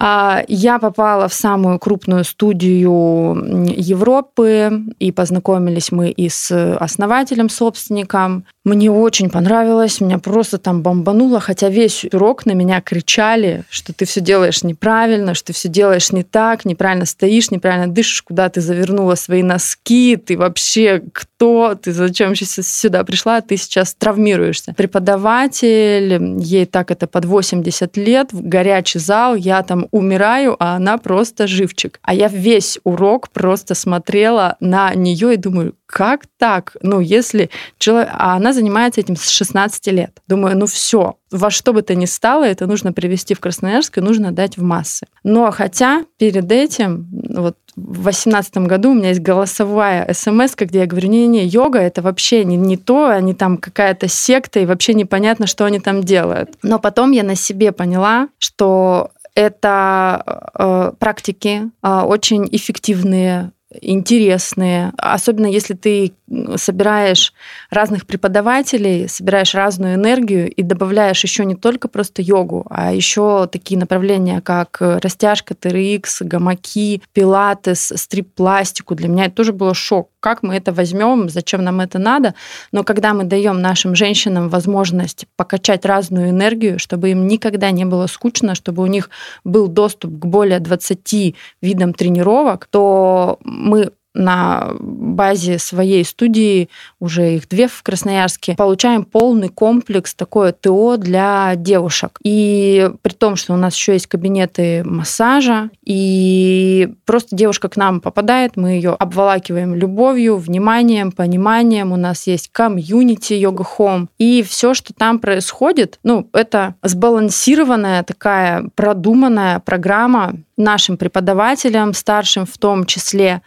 А, 0.00 0.44
я 0.46 0.78
попала 0.78 1.28
в 1.28 1.34
самую 1.34 1.80
крупную 1.80 2.22
студию 2.22 3.66
Европы, 3.76 4.84
и 5.00 5.10
познакомились 5.10 5.90
мы 5.90 6.10
и 6.10 6.28
с 6.28 6.76
основателем, 6.76 7.48
собственником. 7.48 8.44
Мне 8.64 8.92
очень 8.92 9.28
понравилось, 9.28 10.00
меня 10.00 10.18
просто 10.18 10.58
там 10.58 10.82
бомбануло, 10.82 11.40
хотя 11.40 11.68
весь 11.68 12.04
урок 12.12 12.46
на 12.46 12.52
меня 12.52 12.80
кричали, 12.80 13.64
что 13.70 13.92
ты 13.92 14.04
все 14.04 14.20
делаешь 14.20 14.62
неправильно, 14.62 15.34
что 15.34 15.48
ты 15.48 15.52
все 15.52 15.68
делаешь 15.68 16.12
не 16.12 16.22
так, 16.22 16.64
неправильно 16.64 17.04
стоишь, 17.04 17.50
неправильно 17.50 17.88
дышишь, 17.88 18.22
куда 18.22 18.48
ты 18.50 18.60
завернула 18.60 19.16
свои 19.16 19.42
носки, 19.42 20.16
ты 20.16 20.38
вообще 20.38 21.02
кто, 21.38 21.76
ты 21.76 21.92
зачем 21.92 22.34
сюда 22.34 23.04
пришла, 23.04 23.40
ты 23.40 23.56
сейчас 23.56 23.94
травмируешься. 23.94 24.74
Преподаватель, 24.76 26.40
ей 26.40 26.66
так 26.66 26.90
это 26.90 27.06
под 27.06 27.26
80 27.26 27.96
лет, 27.96 28.32
в 28.32 28.42
горячий 28.42 28.98
зал, 28.98 29.36
я 29.36 29.62
там 29.62 29.86
умираю, 29.92 30.56
а 30.58 30.74
она 30.74 30.98
просто 30.98 31.46
живчик. 31.46 32.00
А 32.02 32.12
я 32.12 32.26
весь 32.26 32.80
урок 32.82 33.28
просто 33.30 33.76
смотрела 33.76 34.56
на 34.58 34.92
нее 34.94 35.34
и 35.34 35.36
думаю, 35.36 35.74
как 35.88 36.24
так? 36.36 36.76
Ну, 36.82 37.00
если 37.00 37.48
человек... 37.78 38.10
А 38.12 38.36
она 38.36 38.52
занимается 38.52 39.00
этим 39.00 39.16
с 39.16 39.28
16 39.30 39.86
лет. 39.88 40.20
Думаю, 40.28 40.56
ну 40.56 40.66
все, 40.66 41.16
во 41.30 41.50
что 41.50 41.72
бы 41.72 41.80
то 41.80 41.94
ни 41.94 42.04
стало, 42.04 42.44
это 42.44 42.66
нужно 42.66 42.92
привести 42.92 43.34
в 43.34 43.40
Красноярск 43.40 43.96
и 43.96 44.02
нужно 44.02 44.30
дать 44.30 44.58
в 44.58 44.62
массы. 44.62 45.06
Но 45.24 45.50
хотя 45.50 46.04
перед 46.18 46.52
этим, 46.52 47.08
вот 47.30 47.56
в 47.74 48.02
2018 48.02 48.58
году 48.58 48.90
у 48.90 48.94
меня 48.94 49.08
есть 49.08 49.22
голосовая 49.22 50.12
смс, 50.12 50.54
где 50.56 50.80
я 50.80 50.86
говорю, 50.86 51.08
не-не, 51.08 51.46
йога 51.46 51.78
это 51.78 52.02
вообще 52.02 52.44
не, 52.44 52.56
не 52.56 52.76
то, 52.76 53.08
они 53.08 53.32
там 53.32 53.56
какая-то 53.56 54.08
секта, 54.08 54.60
и 54.60 54.66
вообще 54.66 54.92
непонятно, 54.92 55.46
что 55.46 55.64
они 55.64 55.80
там 55.80 56.02
делают. 56.02 56.50
Но 56.62 56.78
потом 56.78 57.12
я 57.12 57.22
на 57.22 57.34
себе 57.34 57.72
поняла, 57.72 58.28
что 58.38 59.10
это 59.34 60.42
э, 60.58 60.92
практики 60.98 61.70
э, 61.82 62.00
очень 62.00 62.48
эффективные, 62.50 63.52
интересные, 63.80 64.92
особенно 64.96 65.46
если 65.46 65.74
ты 65.74 66.12
собираешь 66.56 67.32
разных 67.70 68.06
преподавателей, 68.06 69.08
собираешь 69.08 69.54
разную 69.54 69.94
энергию 69.94 70.50
и 70.50 70.62
добавляешь 70.62 71.22
еще 71.22 71.44
не 71.44 71.54
только 71.54 71.88
просто 71.88 72.22
йогу, 72.22 72.66
а 72.70 72.92
еще 72.92 73.48
такие 73.50 73.78
направления, 73.78 74.40
как 74.40 74.78
растяжка, 74.80 75.54
TRX, 75.54 76.02
гамаки, 76.20 77.02
пилатес, 77.12 77.92
стрип-пластику. 77.94 78.94
Для 78.94 79.08
меня 79.08 79.26
это 79.26 79.36
тоже 79.36 79.52
было 79.52 79.74
шок. 79.74 80.10
Как 80.20 80.42
мы 80.42 80.56
это 80.56 80.72
возьмем, 80.72 81.28
зачем 81.28 81.62
нам 81.62 81.80
это 81.80 81.98
надо? 81.98 82.34
Но 82.72 82.84
когда 82.84 83.14
мы 83.14 83.24
даем 83.24 83.60
нашим 83.60 83.94
женщинам 83.94 84.48
возможность 84.48 85.26
покачать 85.36 85.84
разную 85.84 86.30
энергию, 86.30 86.78
чтобы 86.78 87.10
им 87.10 87.26
никогда 87.26 87.70
не 87.70 87.84
было 87.84 88.06
скучно, 88.06 88.54
чтобы 88.54 88.82
у 88.82 88.86
них 88.86 89.10
был 89.44 89.68
доступ 89.68 90.18
к 90.18 90.26
более 90.26 90.58
20 90.60 91.36
видам 91.62 91.94
тренировок, 91.94 92.66
то 92.70 93.38
мы 93.58 93.92
на 94.18 94.72
базе 94.80 95.58
своей 95.58 96.04
студии, 96.04 96.68
уже 97.00 97.36
их 97.36 97.48
две 97.48 97.68
в 97.68 97.82
Красноярске, 97.82 98.54
получаем 98.56 99.04
полный 99.04 99.48
комплекс 99.48 100.14
такое 100.14 100.52
ТО 100.52 100.96
для 100.96 101.54
девушек. 101.56 102.18
И 102.22 102.90
при 103.02 103.12
том, 103.12 103.36
что 103.36 103.54
у 103.54 103.56
нас 103.56 103.74
еще 103.74 103.92
есть 103.92 104.06
кабинеты 104.06 104.82
массажа, 104.84 105.70
и 105.84 106.92
просто 107.04 107.36
девушка 107.36 107.68
к 107.68 107.76
нам 107.76 108.00
попадает, 108.00 108.56
мы 108.56 108.70
ее 108.70 108.90
обволакиваем 108.90 109.74
любовью, 109.74 110.36
вниманием, 110.36 111.12
пониманием, 111.12 111.92
у 111.92 111.96
нас 111.96 112.26
есть 112.26 112.50
комьюнити 112.52 113.34
йога 113.34 113.64
хом, 113.64 114.08
и 114.18 114.42
все, 114.42 114.74
что 114.74 114.92
там 114.92 115.18
происходит, 115.18 115.98
ну, 116.02 116.28
это 116.32 116.74
сбалансированная 116.82 118.02
такая 118.02 118.68
продуманная 118.74 119.60
программа 119.60 120.34
нашим 120.56 120.96
преподавателям, 120.96 121.94
старшим 121.94 122.44
в 122.44 122.58
том 122.58 122.84
числе, 122.84 123.42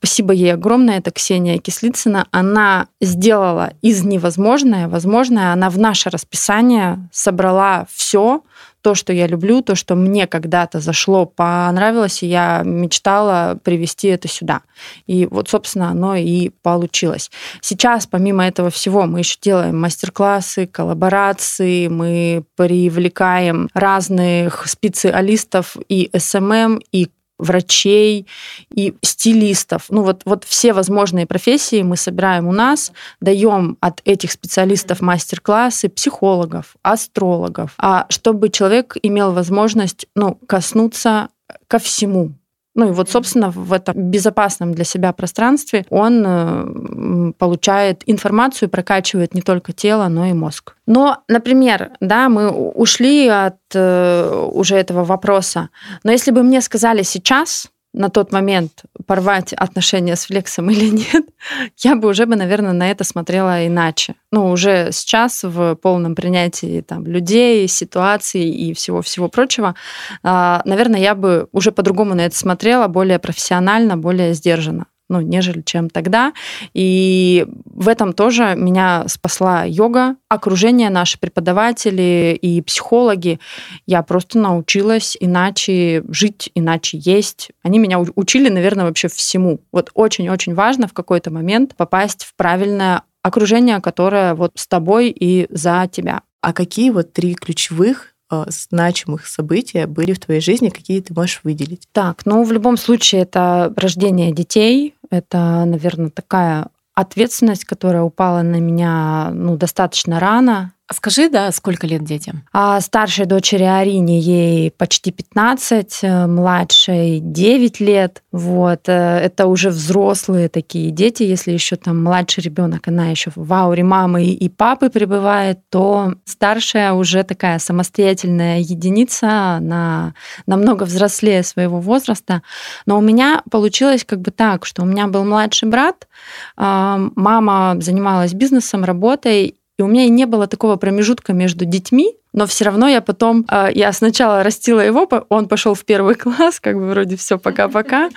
Спасибо 0.00 0.32
ей 0.32 0.54
огромное, 0.54 0.96
это 0.96 1.10
Ксения 1.10 1.58
Кислицына. 1.58 2.26
Она 2.30 2.86
сделала 3.02 3.74
из 3.82 4.02
невозможное 4.02 4.88
возможное. 4.88 5.52
Она 5.52 5.68
в 5.68 5.78
наше 5.78 6.08
расписание 6.08 7.06
собрала 7.12 7.86
все, 7.92 8.42
то, 8.82 8.94
что 8.94 9.12
я 9.12 9.26
люблю, 9.26 9.60
то, 9.60 9.74
что 9.74 9.94
мне 9.94 10.26
когда-то 10.26 10.80
зашло, 10.80 11.26
понравилось, 11.26 12.22
и 12.22 12.28
я 12.28 12.62
мечтала 12.64 13.58
привести 13.62 14.08
это 14.08 14.26
сюда. 14.26 14.62
И 15.06 15.26
вот, 15.26 15.48
собственно, 15.48 15.90
оно 15.90 16.16
и 16.16 16.48
получилось. 16.62 17.30
Сейчас, 17.60 18.06
помимо 18.06 18.46
этого 18.46 18.70
всего, 18.70 19.04
мы 19.04 19.18
еще 19.18 19.36
делаем 19.40 19.78
мастер-классы, 19.78 20.66
коллаборации, 20.66 21.88
мы 21.88 22.44
привлекаем 22.56 23.68
разных 23.74 24.66
специалистов 24.66 25.76
и 25.88 26.10
SMM, 26.16 26.80
и 26.90 27.10
врачей 27.40 28.26
и 28.74 28.94
стилистов. 29.02 29.86
Ну 29.88 30.02
вот, 30.02 30.22
вот 30.24 30.44
все 30.44 30.72
возможные 30.72 31.26
профессии 31.26 31.82
мы 31.82 31.96
собираем 31.96 32.46
у 32.46 32.52
нас, 32.52 32.92
даем 33.20 33.76
от 33.80 34.00
этих 34.04 34.32
специалистов 34.32 35.00
мастер-классы, 35.00 35.88
психологов, 35.88 36.76
астрологов, 36.82 37.74
а 37.78 38.06
чтобы 38.08 38.48
человек 38.50 38.96
имел 39.02 39.32
возможность 39.32 40.06
ну, 40.14 40.38
коснуться 40.46 41.28
ко 41.66 41.78
всему, 41.78 42.32
ну 42.80 42.88
и 42.88 42.92
вот, 42.92 43.10
собственно, 43.10 43.50
в 43.50 43.72
этом 43.74 44.10
безопасном 44.10 44.72
для 44.72 44.84
себя 44.84 45.12
пространстве 45.12 45.84
он 45.90 46.24
э, 46.26 47.32
получает 47.38 48.02
информацию, 48.06 48.70
прокачивает 48.70 49.34
не 49.34 49.42
только 49.42 49.74
тело, 49.74 50.08
но 50.08 50.24
и 50.26 50.32
мозг. 50.32 50.76
Но, 50.86 51.22
например, 51.28 51.90
да, 52.00 52.30
мы 52.30 52.50
ушли 52.50 53.28
от 53.28 53.58
э, 53.74 54.48
уже 54.52 54.76
этого 54.76 55.04
вопроса, 55.04 55.68
но 56.04 56.12
если 56.12 56.30
бы 56.30 56.42
мне 56.42 56.62
сказали 56.62 57.02
сейчас, 57.02 57.68
на 57.92 58.08
тот 58.08 58.32
момент 58.32 58.84
порвать 59.06 59.52
отношения 59.52 60.16
с 60.16 60.26
Флексом 60.26 60.70
или 60.70 60.88
нет, 60.88 61.24
я 61.78 61.96
бы 61.96 62.08
уже 62.08 62.26
бы, 62.26 62.36
наверное, 62.36 62.72
на 62.72 62.90
это 62.90 63.04
смотрела 63.04 63.66
иначе. 63.66 64.14
Ну, 64.30 64.50
уже 64.50 64.90
сейчас 64.92 65.42
в 65.42 65.74
полном 65.76 66.14
принятии 66.14 66.82
там, 66.82 67.04
людей, 67.04 67.66
ситуаций 67.68 68.48
и 68.48 68.72
всего-всего 68.74 69.28
прочего, 69.28 69.74
а, 70.22 70.62
наверное, 70.64 71.00
я 71.00 71.14
бы 71.14 71.48
уже 71.52 71.72
по-другому 71.72 72.14
на 72.14 72.22
это 72.22 72.36
смотрела, 72.36 72.86
более 72.86 73.18
профессионально, 73.18 73.96
более 73.96 74.34
сдержанно 74.34 74.86
ну, 75.10 75.20
нежели 75.20 75.60
чем 75.60 75.90
тогда. 75.90 76.32
И 76.72 77.46
в 77.66 77.88
этом 77.88 78.12
тоже 78.14 78.54
меня 78.56 79.04
спасла 79.08 79.64
йога, 79.64 80.16
окружение, 80.28 80.88
наши 80.88 81.18
преподаватели 81.18 82.38
и 82.40 82.62
психологи. 82.62 83.38
Я 83.86 84.02
просто 84.02 84.38
научилась 84.38 85.16
иначе 85.20 86.02
жить, 86.08 86.50
иначе 86.54 86.98
есть. 86.98 87.50
Они 87.62 87.78
меня 87.78 88.00
учили, 88.00 88.48
наверное, 88.48 88.86
вообще 88.86 89.08
всему. 89.08 89.60
Вот 89.72 89.90
очень-очень 89.94 90.54
важно 90.54 90.88
в 90.88 90.92
какой-то 90.92 91.30
момент 91.30 91.76
попасть 91.76 92.24
в 92.24 92.34
правильное 92.36 93.02
окружение, 93.22 93.80
которое 93.80 94.34
вот 94.34 94.52
с 94.54 94.66
тобой 94.66 95.08
и 95.10 95.46
за 95.50 95.88
тебя. 95.90 96.22
А 96.40 96.52
какие 96.52 96.90
вот 96.90 97.12
три 97.12 97.34
ключевых 97.34 98.14
э, 98.30 98.44
значимых 98.48 99.26
события 99.26 99.86
были 99.86 100.12
в 100.12 100.20
твоей 100.20 100.40
жизни, 100.40 100.70
какие 100.70 101.00
ты 101.00 101.12
можешь 101.12 101.40
выделить? 101.44 101.86
Так, 101.92 102.24
ну 102.24 102.42
в 102.44 102.52
любом 102.52 102.76
случае 102.76 103.22
это 103.22 103.72
рождение 103.76 104.32
детей, 104.32 104.94
это, 105.10 105.64
наверное, 105.64 106.10
такая 106.10 106.68
ответственность, 106.94 107.64
которая 107.64 108.02
упала 108.02 108.42
на 108.42 108.60
меня 108.60 109.30
ну, 109.32 109.56
достаточно 109.56 110.20
рано. 110.20 110.74
А 110.90 110.94
скажи, 110.94 111.28
да, 111.28 111.52
сколько 111.52 111.86
лет 111.86 112.02
детям? 112.02 112.42
А 112.52 112.80
старшей 112.80 113.24
дочери 113.24 113.62
Арине 113.62 114.18
ей 114.18 114.72
почти 114.72 115.12
15, 115.12 116.00
э, 116.02 116.26
младшей 116.26 117.20
9 117.20 117.78
лет. 117.78 118.24
Вот. 118.32 118.88
Э, 118.88 119.20
это 119.20 119.46
уже 119.46 119.70
взрослые 119.70 120.48
такие 120.48 120.90
дети. 120.90 121.22
Если 121.22 121.52
еще 121.52 121.76
там 121.76 122.02
младший 122.02 122.42
ребенок, 122.42 122.88
она 122.88 123.06
еще 123.06 123.30
в 123.36 123.52
ауре 123.52 123.84
мамы 123.84 124.24
и 124.24 124.48
папы 124.48 124.90
пребывает, 124.90 125.60
то 125.68 126.14
старшая 126.24 126.92
уже 126.94 127.22
такая 127.22 127.60
самостоятельная 127.60 128.58
единица, 128.58 129.58
она 129.58 130.14
намного 130.46 130.82
взрослее 130.82 131.44
своего 131.44 131.78
возраста. 131.78 132.42
Но 132.86 132.98
у 132.98 133.00
меня 133.00 133.42
получилось 133.48 134.04
как 134.04 134.22
бы 134.22 134.32
так, 134.32 134.66
что 134.66 134.82
у 134.82 134.86
меня 134.86 135.06
был 135.06 135.24
младший 135.24 135.68
брат, 135.68 136.08
мама 136.56 137.76
занималась 137.78 138.34
бизнесом, 138.34 138.82
работой, 138.82 139.59
и 139.80 139.82
у 139.82 139.86
меня 139.86 140.06
не 140.08 140.26
было 140.26 140.46
такого 140.46 140.76
промежутка 140.76 141.32
между 141.32 141.64
детьми, 141.64 142.14
но 142.32 142.46
все 142.46 142.64
равно 142.64 142.88
я 142.88 143.00
потом, 143.00 143.44
э, 143.50 143.70
я 143.74 143.92
сначала 143.92 144.42
растила 144.42 144.80
его, 144.80 145.08
он 145.28 145.48
пошел 145.48 145.74
в 145.74 145.84
первый 145.84 146.14
класс, 146.16 146.60
как 146.60 146.76
бы 146.76 146.90
вроде 146.90 147.16
все, 147.16 147.38
пока-пока, 147.38 148.10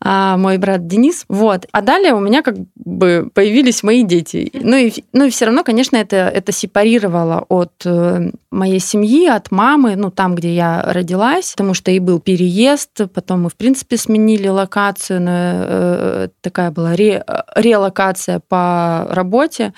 а 0.00 0.36
мой 0.36 0.58
брат 0.58 0.86
Денис, 0.86 1.24
вот. 1.28 1.66
А 1.72 1.80
далее 1.80 2.12
у 2.14 2.20
меня 2.20 2.42
как 2.42 2.56
бы 2.74 3.30
появились 3.32 3.82
мои 3.82 4.02
дети. 4.02 4.50
Ну 4.52 4.76
и, 4.76 4.92
ну 5.12 5.26
и 5.26 5.30
все 5.30 5.46
равно, 5.46 5.64
конечно, 5.64 5.96
это, 5.96 6.16
это 6.16 6.52
сепарировало 6.52 7.46
от 7.48 7.72
э, 7.84 8.30
моей 8.50 8.80
семьи, 8.80 9.26
от 9.26 9.50
мамы, 9.50 9.96
ну 9.96 10.10
там, 10.10 10.34
где 10.34 10.54
я 10.54 10.82
родилась, 10.86 11.52
потому 11.52 11.74
что 11.74 11.90
и 11.90 11.98
был 11.98 12.20
переезд, 12.20 13.12
потом 13.14 13.42
мы, 13.42 13.48
в 13.48 13.56
принципе, 13.56 13.96
сменили 13.96 14.48
локацию, 14.48 15.22
но, 15.22 15.30
э, 15.32 16.28
такая 16.42 16.70
была 16.70 16.94
ре, 16.94 17.24
релокация 17.54 18.40
по 18.40 19.06
работе, 19.08 19.72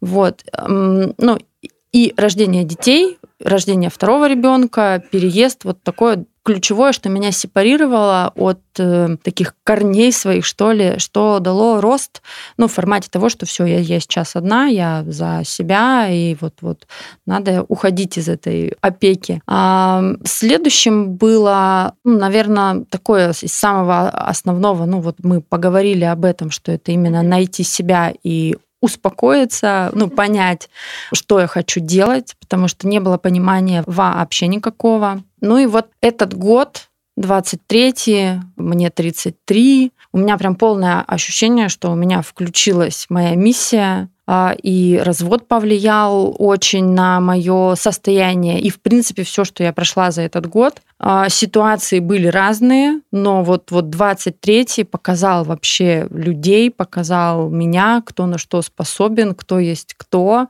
вот. 0.00 0.44
Ну, 0.68 1.38
и 1.92 2.12
рождение 2.16 2.64
детей, 2.64 3.18
рождение 3.42 3.90
второго 3.90 4.28
ребенка, 4.28 5.02
переезд, 5.10 5.64
вот 5.64 5.82
такое 5.82 6.26
ключевое, 6.46 6.92
что 6.92 7.08
меня 7.08 7.32
сепарировало 7.32 8.32
от 8.36 8.60
э, 8.78 9.16
таких 9.22 9.54
корней 9.64 10.12
своих, 10.12 10.44
что 10.44 10.70
ли, 10.70 10.98
что 10.98 11.40
дало 11.40 11.80
рост, 11.80 12.22
ну, 12.56 12.68
в 12.68 12.72
формате 12.72 13.08
того, 13.10 13.28
что 13.28 13.46
все, 13.46 13.64
я, 13.64 13.80
я 13.80 13.98
сейчас 13.98 14.36
одна, 14.36 14.66
я 14.66 15.04
за 15.08 15.42
себя, 15.44 16.08
и 16.08 16.36
вот, 16.40 16.54
вот 16.60 16.86
надо 17.26 17.64
уходить 17.66 18.16
из 18.16 18.28
этой 18.28 18.74
опеки. 18.80 19.42
А 19.48 20.04
следующим 20.24 21.16
было, 21.16 21.94
ну, 22.04 22.16
наверное, 22.16 22.84
такое 22.90 23.30
из 23.30 23.52
самого 23.52 24.08
основного, 24.08 24.84
ну, 24.84 25.00
вот 25.00 25.16
мы 25.24 25.40
поговорили 25.40 26.04
об 26.04 26.24
этом, 26.24 26.52
что 26.52 26.70
это 26.70 26.92
именно 26.92 27.22
найти 27.22 27.64
себя 27.64 28.12
и 28.22 28.56
успокоиться, 28.86 29.90
ну, 29.92 30.08
понять, 30.08 30.70
что 31.12 31.38
я 31.40 31.46
хочу 31.46 31.80
делать, 31.80 32.34
потому 32.40 32.68
что 32.68 32.88
не 32.88 33.00
было 33.00 33.18
понимания 33.18 33.84
вообще 33.86 34.46
никакого. 34.46 35.22
Ну 35.40 35.58
и 35.58 35.66
вот 35.66 35.88
этот 36.00 36.34
год, 36.34 36.88
23, 37.16 38.40
мне 38.56 38.90
33, 38.90 39.92
у 40.12 40.18
меня 40.18 40.38
прям 40.38 40.54
полное 40.54 41.02
ощущение, 41.02 41.68
что 41.68 41.90
у 41.90 41.94
меня 41.94 42.22
включилась 42.22 43.06
моя 43.08 43.34
миссия, 43.34 44.08
и 44.62 45.00
развод 45.04 45.46
повлиял 45.46 46.34
очень 46.38 46.86
на 46.86 47.20
мое 47.20 47.76
состояние. 47.76 48.60
И, 48.60 48.70
в 48.70 48.80
принципе, 48.80 49.22
все, 49.22 49.44
что 49.44 49.62
я 49.62 49.72
прошла 49.72 50.10
за 50.10 50.22
этот 50.22 50.46
год, 50.46 50.82
а, 50.98 51.28
ситуации 51.28 52.00
были 52.00 52.26
разные, 52.26 53.00
но 53.12 53.44
вот, 53.44 53.70
вот 53.70 53.84
23-й 53.84 54.84
показал 54.84 55.44
вообще 55.44 56.08
людей, 56.10 56.70
показал 56.70 57.50
меня, 57.50 58.02
кто 58.04 58.26
на 58.26 58.38
что 58.38 58.62
способен, 58.62 59.34
кто 59.34 59.58
есть 59.58 59.94
кто. 59.96 60.48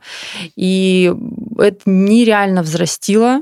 И 0.55 1.13
это 1.59 1.81
нереально 1.85 2.63
взрастило 2.63 3.41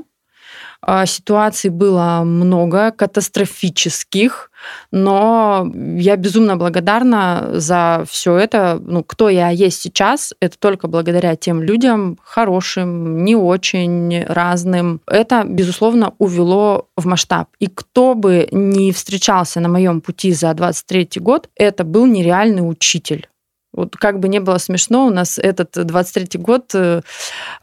ситуаций 1.06 1.70
было 1.70 2.22
много, 2.24 2.92
катастрофических, 2.92 4.50
но 4.90 5.70
я 5.74 6.16
безумно 6.16 6.56
благодарна 6.56 7.50
за 7.54 8.04
все 8.08 8.36
это. 8.36 8.80
Ну, 8.80 9.02
кто 9.02 9.28
я 9.28 9.50
есть 9.50 9.82
сейчас, 9.82 10.32
это 10.40 10.58
только 10.58 10.88
благодаря 10.88 11.36
тем 11.36 11.62
людям, 11.62 12.18
хорошим, 12.22 13.24
не 13.24 13.36
очень 13.36 14.24
разным. 14.24 15.00
Это, 15.06 15.44
безусловно, 15.44 16.14
увело 16.18 16.88
в 16.96 17.06
масштаб. 17.06 17.48
И 17.58 17.66
кто 17.66 18.14
бы 18.14 18.48
ни 18.52 18.92
встречался 18.92 19.60
на 19.60 19.68
моем 19.68 20.00
пути 20.00 20.32
за 20.32 20.54
23 20.54 21.08
год, 21.16 21.48
это 21.56 21.84
был 21.84 22.06
нереальный 22.06 22.68
учитель. 22.68 23.28
Вот 23.76 23.96
как 23.96 24.20
бы 24.20 24.28
не 24.28 24.40
было 24.40 24.58
смешно, 24.58 25.06
у 25.06 25.10
нас 25.10 25.38
этот 25.38 25.76
23-й 25.76 26.38
год, 26.38 26.70
э, 26.74 27.02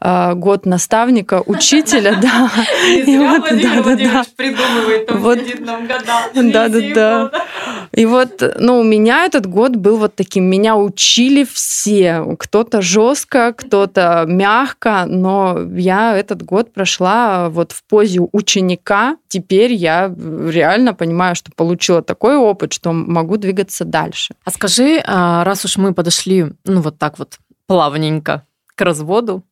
а, 0.00 0.34
год 0.34 0.66
наставника, 0.66 1.42
учителя, 1.46 2.18
да. 2.20 2.50
И 2.88 3.18
вот 3.18 3.50
Владимир 3.50 3.82
Владимирович 3.82 4.28
придумывает, 4.36 5.10
он 5.10 5.38
сидит 5.38 5.60
нам 5.60 5.86
года. 5.86 6.30
Да, 6.34 6.68
да, 6.68 6.80
да. 6.94 7.30
И 7.92 8.06
вот, 8.06 8.42
ну, 8.58 8.80
у 8.80 8.82
меня 8.82 9.24
этот 9.24 9.46
год 9.46 9.76
был 9.76 9.98
вот 9.98 10.14
таким. 10.16 10.44
Меня 10.44 10.76
учили 10.76 11.46
все. 11.50 12.24
Кто-то 12.38 12.82
жестко, 12.82 13.52
кто-то 13.56 14.24
мягко, 14.26 15.04
но 15.06 15.58
я 15.74 16.16
этот 16.16 16.42
год 16.42 16.72
прошла 16.72 17.48
вот 17.48 17.72
в 17.72 17.84
позе 17.84 18.20
ученика. 18.32 19.16
Теперь 19.28 19.72
я 19.72 20.12
реально 20.16 20.94
понимаю, 20.94 21.34
что 21.34 21.50
получила 21.54 22.02
такой 22.02 22.36
опыт, 22.36 22.72
что 22.72 22.92
могу 22.92 23.36
двигаться 23.36 23.84
дальше. 23.84 24.34
А 24.44 24.50
скажи, 24.50 25.02
а, 25.06 25.44
раз 25.44 25.64
уж 25.64 25.76
мы 25.76 25.94
подошли, 26.04 26.52
ну, 26.66 26.82
вот 26.82 26.98
так 26.98 27.18
вот 27.18 27.38
плавненько 27.66 28.46
к 28.76 28.84
разводу, 28.84 29.42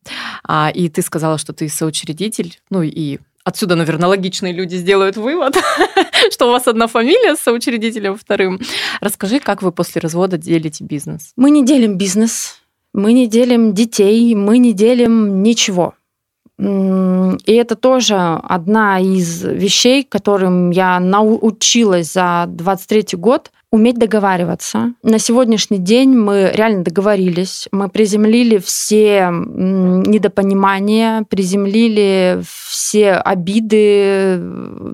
а, 0.47 0.71
и 0.75 0.87
ты 0.87 1.01
сказала, 1.01 1.39
что 1.39 1.51
ты 1.51 1.67
соучредитель, 1.67 2.59
ну, 2.69 2.83
и 2.83 3.17
отсюда, 3.43 3.75
наверное, 3.75 4.07
логичные 4.07 4.53
люди 4.53 4.75
сделают 4.75 5.17
вывод, 5.17 5.57
что 6.31 6.47
у 6.47 6.51
вас 6.51 6.67
одна 6.67 6.85
фамилия 6.85 7.35
с 7.35 7.39
соучредителем 7.39 8.15
вторым. 8.15 8.59
Расскажи, 9.01 9.39
как 9.39 9.63
вы 9.63 9.71
после 9.71 9.99
развода 9.99 10.37
делите 10.37 10.83
бизнес? 10.83 11.31
Мы 11.37 11.49
не 11.49 11.65
делим 11.65 11.97
бизнес, 11.97 12.61
мы 12.93 13.13
не 13.13 13.27
делим 13.27 13.73
детей, 13.73 14.35
мы 14.35 14.59
не 14.59 14.73
делим 14.73 15.41
ничего. 15.41 15.95
И 16.59 17.53
это 17.53 17.75
тоже 17.75 18.15
одна 18.15 18.99
из 18.99 19.43
вещей, 19.43 20.03
которым 20.03 20.69
я 20.69 20.99
научилась 20.99 22.13
за 22.13 22.45
23 22.47 23.17
год 23.17 23.51
уметь 23.73 23.97
договариваться. 23.97 24.93
На 25.01 25.17
сегодняшний 25.17 25.79
день 25.79 26.15
мы 26.15 26.51
реально 26.53 26.83
договорились, 26.83 27.67
мы 27.71 27.89
приземлили 27.89 28.59
все 28.59 29.31
недопонимания, 29.31 31.23
приземлили 31.27 32.43
все 32.43 33.13
обиды, 33.13 34.39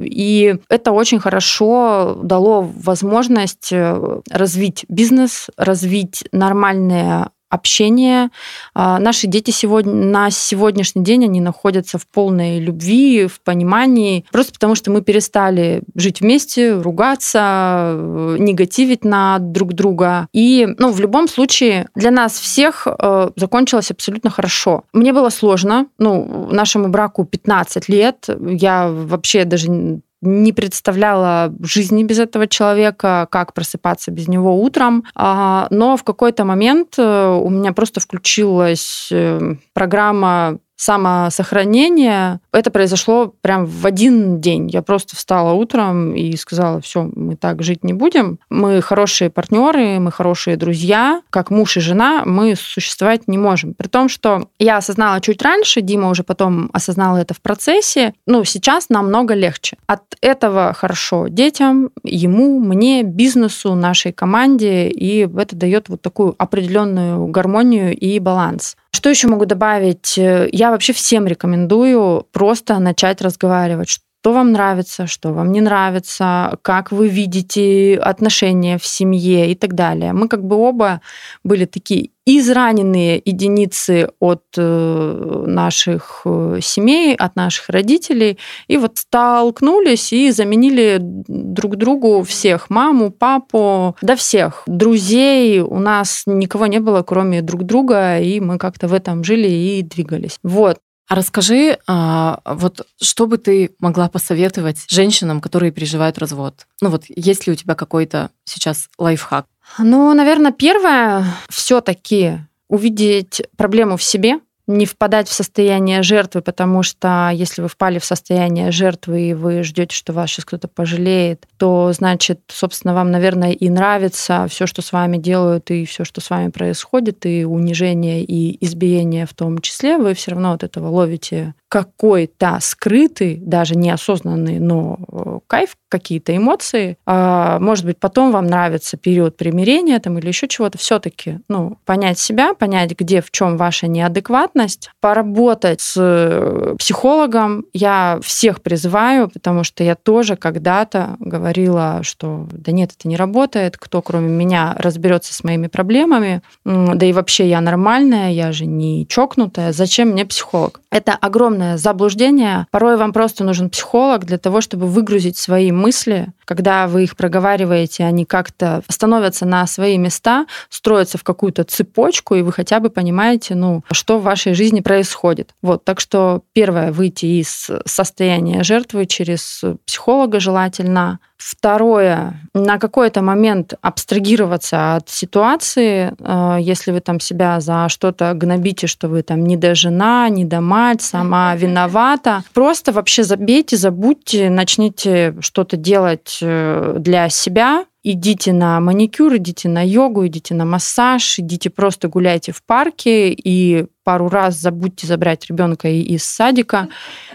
и 0.01 0.55
это 0.69 0.93
очень 0.93 1.19
хорошо 1.19 2.19
дало 2.23 2.61
возможность 2.61 3.73
э, 3.73 4.21
развить 4.31 4.85
бизнес, 4.87 5.49
развить 5.57 6.23
нормальные 6.31 7.31
общение. 7.49 8.29
А, 8.73 8.99
наши 8.99 9.27
дети 9.27 9.51
сегодня, 9.51 9.93
на 9.93 10.29
сегодняшний 10.29 11.03
день 11.03 11.25
они 11.25 11.41
находятся 11.41 11.97
в 11.97 12.07
полной 12.07 12.59
любви, 12.59 13.27
в 13.27 13.41
понимании, 13.41 14.25
просто 14.31 14.53
потому 14.53 14.75
что 14.75 14.91
мы 14.91 15.01
перестали 15.01 15.81
жить 15.95 16.21
вместе, 16.21 16.73
ругаться, 16.73 17.93
э, 17.95 18.35
негативить 18.39 19.03
на 19.03 19.39
друг 19.39 19.73
друга. 19.73 20.27
И 20.33 20.67
ну, 20.77 20.91
в 20.91 20.99
любом 20.99 21.27
случае 21.27 21.87
для 21.95 22.11
нас 22.11 22.39
всех 22.39 22.87
э, 22.87 23.29
закончилось 23.35 23.91
абсолютно 23.91 24.29
хорошо. 24.29 24.83
Мне 24.93 25.13
было 25.13 25.29
сложно, 25.29 25.87
ну, 25.97 26.49
нашему 26.51 26.87
браку 26.89 27.25
15 27.25 27.89
лет, 27.89 28.29
я 28.39 28.89
вообще 28.89 29.45
даже 29.45 30.01
не 30.21 30.51
представляла 30.53 31.53
жизни 31.61 32.03
без 32.03 32.19
этого 32.19 32.47
человека, 32.47 33.27
как 33.31 33.53
просыпаться 33.53 34.11
без 34.11 34.27
него 34.27 34.61
утром. 34.61 35.03
А, 35.15 35.67
но 35.69 35.95
в 35.95 36.03
какой-то 36.03 36.43
момент 36.45 36.95
э, 36.97 37.39
у 37.41 37.49
меня 37.49 37.73
просто 37.73 37.99
включилась 37.99 39.09
э, 39.11 39.55
программа 39.73 40.59
самосохранения. 40.79 42.39
Это 42.53 42.71
произошло 42.71 43.33
прям 43.41 43.65
в 43.65 43.85
один 43.85 44.39
день. 44.39 44.69
Я 44.69 44.81
просто 44.81 45.17
встала 45.17 45.51
утром 45.51 46.15
и 46.15 46.37
сказала, 46.37 46.79
все, 46.79 47.09
мы 47.13 47.35
так 47.35 47.61
жить 47.61 47.83
не 47.83 47.91
будем. 47.91 48.39
Мы 48.49 48.81
хорошие 48.81 49.29
партнеры, 49.29 49.99
мы 49.99 50.09
хорошие 50.09 50.55
друзья. 50.55 51.21
Как 51.31 51.51
муж 51.51 51.75
и 51.75 51.81
жена 51.81 52.23
мы 52.25 52.55
существовать 52.55 53.27
не 53.27 53.37
можем. 53.37 53.73
При 53.73 53.89
том, 53.89 54.07
что 54.07 54.47
я 54.57 54.77
осознала 54.77 55.19
чуть 55.19 55.41
раньше, 55.41 55.81
Дима 55.81 56.09
уже 56.09 56.23
потом 56.23 56.69
осознал 56.71 57.17
это 57.17 57.33
в 57.33 57.41
процессе. 57.41 58.13
Ну, 58.25 58.45
сейчас 58.45 58.87
намного 58.87 59.33
легче. 59.33 59.75
От 59.85 60.03
этого 60.21 60.71
хорошо 60.73 61.27
детям, 61.27 61.89
ему, 62.03 62.57
мне, 62.57 63.03
бизнесу, 63.03 63.75
нашей 63.75 64.13
команде. 64.13 64.87
И 64.87 65.27
это 65.37 65.57
дает 65.57 65.89
вот 65.89 66.01
такую 66.01 66.35
определенную 66.37 67.27
гармонию 67.27 67.93
и 67.97 68.17
баланс. 68.19 68.77
Что 68.91 69.09
еще 69.09 69.27
могу 69.27 69.45
добавить? 69.45 70.17
Я 70.17 70.71
вообще 70.71 70.93
всем 70.93 71.27
рекомендую 71.27 72.27
просто 72.31 72.79
начать 72.79 73.21
разговаривать, 73.21 73.87
что 74.21 74.33
вам 74.33 74.51
нравится, 74.51 75.07
что 75.07 75.31
вам 75.31 75.51
не 75.51 75.61
нравится, 75.61 76.57
как 76.61 76.91
вы 76.91 77.07
видите 77.07 77.97
отношения 77.97 78.77
в 78.77 78.85
семье 78.85 79.49
и 79.51 79.55
так 79.55 79.75
далее. 79.75 80.11
Мы 80.11 80.27
как 80.27 80.43
бы 80.43 80.57
оба 80.57 80.99
были 81.45 81.63
такие 81.63 82.09
израненные 82.25 83.21
единицы 83.23 84.09
от 84.19 84.43
э, 84.57 85.43
наших 85.47 86.21
э, 86.25 86.59
семей, 86.61 87.15
от 87.15 87.35
наших 87.37 87.69
родителей, 87.69 88.37
и 88.67 88.77
вот 88.77 88.97
столкнулись 88.97 90.11
и 90.13 90.31
заменили 90.31 90.97
друг 90.99 91.77
другу 91.77 92.23
всех, 92.23 92.69
маму, 92.69 93.11
папу, 93.11 93.95
да 94.01 94.15
всех, 94.15 94.63
друзей. 94.67 95.61
У 95.61 95.79
нас 95.79 96.23
никого 96.25 96.67
не 96.67 96.79
было, 96.79 97.03
кроме 97.03 97.41
друг 97.41 97.63
друга, 97.63 98.19
и 98.19 98.41
мы 98.41 98.57
как-то 98.57 98.89
в 98.89 98.93
этом 98.93 99.23
жили 99.23 99.47
и 99.47 99.81
двигались. 99.81 100.39
Вот. 100.43 100.77
А 101.09 101.15
расскажи, 101.15 101.79
а, 101.87 102.39
вот 102.45 102.85
что 103.01 103.25
бы 103.25 103.39
ты 103.39 103.71
могла 103.79 104.09
посоветовать 104.09 104.85
женщинам, 104.87 105.41
которые 105.41 105.71
переживают 105.71 106.19
развод? 106.19 106.67
Ну 106.81 106.89
вот 106.89 107.05
есть 107.07 107.47
ли 107.47 107.53
у 107.53 107.55
тебя 107.55 107.73
какой-то 107.73 108.29
сейчас 108.45 108.89
лайфхак? 108.99 109.47
Ну, 109.79 110.13
наверное, 110.13 110.51
первое 110.51 111.25
все-таки 111.49 112.37
увидеть 112.67 113.41
проблему 113.57 113.97
в 113.97 114.03
себе, 114.03 114.39
не 114.69 114.85
впадать 114.85 115.27
в 115.27 115.33
состояние 115.33 116.03
жертвы, 116.03 116.41
потому 116.41 116.83
что 116.83 117.31
если 117.33 117.63
вы 117.63 117.67
впали 117.67 117.97
в 117.97 118.05
состояние 118.05 118.71
жертвы 118.71 119.29
и 119.29 119.33
вы 119.33 119.63
ждете, 119.63 119.95
что 119.95 120.13
вас 120.13 120.29
сейчас 120.29 120.45
кто-то 120.45 120.67
пожалеет, 120.67 121.47
то 121.57 121.91
значит, 121.91 122.41
собственно, 122.47 122.93
вам, 122.93 123.09
наверное, 123.09 123.51
и 123.51 123.67
нравится 123.67 124.45
все, 124.47 124.67
что 124.67 124.83
с 124.83 124.91
вами 124.91 125.17
делают, 125.17 125.71
и 125.71 125.85
все, 125.85 126.05
что 126.05 126.21
с 126.21 126.29
вами 126.29 126.51
происходит, 126.51 127.25
и 127.25 127.45
унижение, 127.45 128.23
и 128.23 128.63
избиение 128.63 129.25
в 129.25 129.33
том 129.33 129.59
числе, 129.59 129.97
вы 129.97 130.13
все 130.13 130.31
равно 130.31 130.51
от 130.51 130.63
этого 130.63 130.87
ловите 130.89 131.55
какой-то 131.69 132.57
скрытый, 132.61 133.37
даже 133.37 133.75
неосознанный, 133.75 134.59
но 134.59 134.97
э, 135.11 135.39
кайф, 135.47 135.77
какие-то 135.87 136.35
эмоции. 136.35 136.97
А, 137.05 137.59
может 137.59 137.85
быть, 137.85 137.97
потом 137.99 138.31
вам 138.31 138.47
нравится 138.47 138.97
период 138.97 139.37
примирения 139.37 139.99
там, 139.99 140.17
или 140.17 140.27
еще 140.27 140.47
чего-то. 140.47 140.77
Все-таки 140.77 141.39
ну, 141.47 141.77
понять 141.85 142.19
себя, 142.19 142.53
понять, 142.53 142.97
где, 142.97 143.21
в 143.21 143.31
чем 143.31 143.57
ваша 143.57 143.87
неадекватность, 143.87 144.89
поработать 144.99 145.81
с 145.81 145.95
э, 145.97 146.75
психологом. 146.77 147.65
Я 147.73 148.19
всех 148.23 148.61
призываю, 148.61 149.29
потому 149.29 149.63
что 149.63 149.83
я 149.83 149.95
тоже 149.95 150.35
когда-то 150.35 151.17
говорила, 151.19 151.99
что 152.01 152.47
да 152.51 152.71
нет, 152.71 152.91
это 152.97 153.07
не 153.07 153.15
работает, 153.15 153.77
кто 153.77 154.01
кроме 154.01 154.29
меня 154.29 154.75
разберется 154.77 155.33
с 155.33 155.43
моими 155.43 155.67
проблемами, 155.67 156.41
да 156.65 157.05
и 157.05 157.13
вообще 157.13 157.47
я 157.47 157.61
нормальная, 157.61 158.31
я 158.31 158.51
же 158.51 158.65
не 158.65 159.07
чокнутая, 159.07 159.71
зачем 159.71 160.09
мне 160.09 160.25
психолог? 160.25 160.81
Это 160.91 161.13
огромное 161.13 161.58
огромное 161.59 161.77
заблуждение. 161.77 162.67
Порой 162.71 162.97
вам 162.97 163.13
просто 163.13 163.43
нужен 163.43 163.69
психолог 163.69 164.25
для 164.25 164.37
того, 164.37 164.61
чтобы 164.61 164.87
выгрузить 164.87 165.37
свои 165.37 165.71
мысли. 165.71 166.27
Когда 166.49 166.87
вы 166.87 167.03
их 167.03 167.15
проговариваете, 167.15 168.05
они 168.05 168.25
как-то 168.25 168.81
становятся 168.87 169.45
на 169.45 169.67
свои 169.67 169.99
места, 169.99 170.47
строятся 170.69 171.19
в 171.19 171.23
какую-то 171.23 171.63
цепочку, 171.63 172.33
и 172.33 172.41
вы 172.41 172.51
хотя 172.51 172.79
бы 172.79 172.89
понимаете, 172.89 173.53
ну, 173.53 173.83
что 173.91 174.17
в 174.17 174.23
вашей 174.23 174.55
жизни 174.55 174.81
происходит. 174.81 175.51
Вот, 175.61 175.85
так 175.85 175.99
что 175.99 176.41
первое, 176.53 176.91
выйти 176.91 177.27
из 177.27 177.69
состояния 177.85 178.63
жертвы 178.63 179.05
через 179.05 179.61
психолога 179.85 180.39
желательно, 180.39 181.19
Второе, 181.39 182.33
на 182.53 182.77
какой-то 182.79 183.21
момент 183.21 183.73
абстрагироваться 183.81 184.97
от 184.97 185.07
ситуации, 185.07 186.13
э, 186.19 186.57
если 186.59 186.91
вы 186.91 186.99
там 186.99 187.21
себя 187.21 187.61
за 187.61 187.87
что-то 187.87 188.33
гнобите, 188.33 188.87
что 188.87 189.07
вы 189.07 189.21
там 189.21 189.45
не 189.45 189.55
до 189.55 189.73
жена, 189.73 190.27
не 190.27 190.43
до 190.43 190.59
мать, 190.59 191.01
сама 191.01 191.55
виновата. 191.57 192.43
Просто 192.53 192.91
вообще 192.91 193.23
забейте, 193.23 193.77
забудьте, 193.77 194.49
начните 194.49 195.33
что-то 195.39 195.77
делать 195.77 196.38
для 196.41 197.29
себя, 197.29 197.85
идите 198.03 198.53
на 198.53 198.79
маникюр, 198.79 199.35
идите 199.35 199.67
на 199.67 199.85
йогу, 199.85 200.25
идите 200.27 200.53
на 200.53 200.65
массаж, 200.65 201.39
идите 201.39 201.69
просто 201.69 202.07
гуляйте 202.07 202.51
в 202.51 202.63
парке 202.63 203.31
и 203.31 203.85
пару 204.09 204.29
раз 204.29 204.55
забудьте 204.55 205.05
забрать 205.05 205.45
ребенка 205.49 205.87
из 205.89 206.23
садика. 206.23 206.87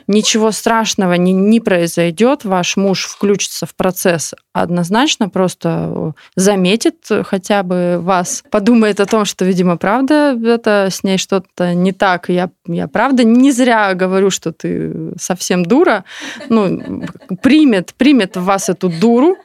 Ничего 0.08 0.50
страшного 0.50 1.12
не, 1.14 1.32
не 1.32 1.60
произойдет. 1.60 2.44
Ваш 2.44 2.76
муж 2.76 3.04
включится 3.04 3.64
в 3.64 3.76
процесс 3.76 4.34
однозначно, 4.52 5.28
просто 5.28 6.14
заметит 6.34 7.06
хотя 7.26 7.62
бы 7.62 7.98
вас, 8.00 8.42
подумает 8.50 8.98
о 8.98 9.06
том, 9.06 9.24
что, 9.24 9.44
видимо, 9.44 9.76
правда, 9.76 10.36
это 10.44 10.88
с 10.90 11.04
ней 11.04 11.18
что-то 11.18 11.74
не 11.74 11.92
так. 11.92 12.28
Я, 12.28 12.50
я 12.66 12.88
правда 12.88 13.22
не 13.22 13.52
зря 13.52 13.94
говорю, 13.94 14.30
что 14.30 14.50
ты 14.50 15.12
совсем 15.16 15.64
дура. 15.64 16.04
Ну, 16.48 17.04
примет, 17.40 17.94
примет 17.94 18.36
в 18.36 18.42
вас 18.42 18.68
эту 18.68 18.88
дуру, 18.88 19.36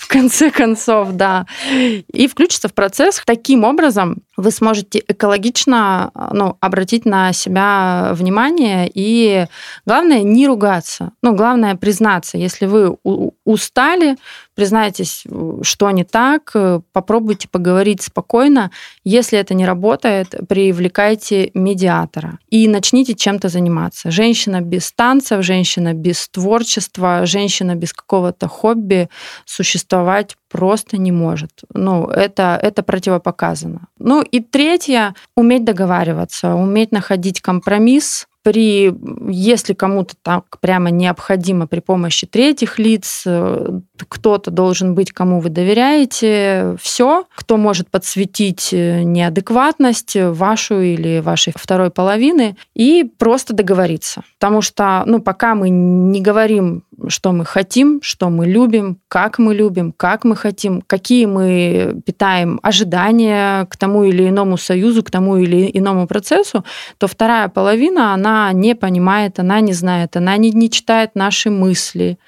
в 0.00 0.08
конце 0.08 0.50
концов, 0.50 1.12
да, 1.12 1.46
и 1.70 2.26
включится 2.26 2.68
в 2.68 2.74
процесс. 2.74 3.22
Таким 3.26 3.64
образом 3.64 4.22
вы 4.40 4.50
сможете 4.50 5.02
экологично 5.06 6.10
ну, 6.32 6.56
обратить 6.60 7.04
на 7.04 7.32
себя 7.32 8.10
внимание 8.14 8.90
и, 8.92 9.46
главное, 9.86 10.22
не 10.22 10.46
ругаться. 10.46 11.12
Ну, 11.22 11.34
главное, 11.34 11.76
признаться. 11.76 12.38
Если 12.38 12.66
вы 12.66 12.96
устали, 13.44 14.16
признайтесь, 14.54 15.24
что 15.62 15.90
не 15.90 16.04
так, 16.04 16.54
попробуйте 16.92 17.48
поговорить 17.48 18.02
спокойно. 18.02 18.70
Если 19.04 19.38
это 19.38 19.54
не 19.54 19.66
работает, 19.66 20.34
привлекайте 20.48 21.50
медиатора 21.54 22.38
и 22.48 22.68
начните 22.68 23.14
чем-то 23.14 23.48
заниматься. 23.48 24.10
Женщина 24.10 24.60
без 24.60 24.92
танцев, 24.92 25.44
женщина 25.44 25.94
без 25.94 26.28
творчества, 26.28 27.26
женщина 27.26 27.74
без 27.74 27.92
какого-то 27.92 28.48
хобби 28.48 29.08
существовать 29.44 30.36
просто 30.50 30.98
не 30.98 31.12
может. 31.12 31.62
Ну, 31.72 32.06
это, 32.06 32.58
это 32.60 32.82
противопоказано. 32.82 33.86
Ну 33.98 34.22
и 34.22 34.40
третье, 34.40 35.14
уметь 35.36 35.64
договариваться, 35.64 36.54
уметь 36.54 36.92
находить 36.92 37.40
компромисс, 37.40 38.26
при, 38.42 38.94
если 39.28 39.74
кому-то 39.74 40.14
так 40.22 40.58
прямо 40.60 40.90
необходимо 40.90 41.66
при 41.66 41.80
помощи 41.80 42.26
третьих 42.26 42.78
лиц, 42.78 43.24
э, 43.26 43.80
кто-то 44.08 44.50
должен 44.50 44.94
быть, 44.94 45.12
кому 45.12 45.40
вы 45.40 45.50
доверяете, 45.50 46.74
все, 46.80 47.26
кто 47.36 47.58
может 47.58 47.90
подсветить 47.90 48.70
э, 48.72 49.02
неадекватность 49.02 50.16
вашу 50.16 50.80
или 50.80 51.20
вашей 51.20 51.52
второй 51.54 51.90
половины, 51.90 52.56
и 52.74 53.10
просто 53.18 53.52
договориться. 53.52 54.22
Потому 54.38 54.62
что, 54.62 55.02
ну, 55.04 55.20
пока 55.20 55.54
мы 55.54 55.68
не 55.68 56.22
говорим, 56.22 56.84
что 57.08 57.32
мы 57.32 57.44
хотим, 57.44 58.00
что 58.02 58.30
мы 58.30 58.46
любим, 58.46 58.98
как 59.08 59.38
мы 59.38 59.54
любим, 59.54 59.92
как 59.92 60.24
мы 60.24 60.36
хотим, 60.36 60.82
какие 60.86 61.26
мы 61.26 62.00
питаем 62.04 62.60
ожидания 62.62 63.66
к 63.66 63.76
тому 63.76 64.04
или 64.04 64.28
иному 64.28 64.56
союзу, 64.56 65.02
к 65.02 65.10
тому 65.10 65.36
или 65.36 65.70
иному 65.72 66.06
процессу, 66.06 66.64
то 66.98 67.06
вторая 67.06 67.48
половина, 67.48 68.14
она 68.14 68.52
не 68.52 68.74
понимает, 68.74 69.38
она 69.38 69.60
не 69.60 69.72
знает, 69.72 70.16
она 70.16 70.36
не, 70.36 70.50
не 70.50 70.70
читает 70.70 71.10
наши 71.14 71.50
мысли. 71.50 72.18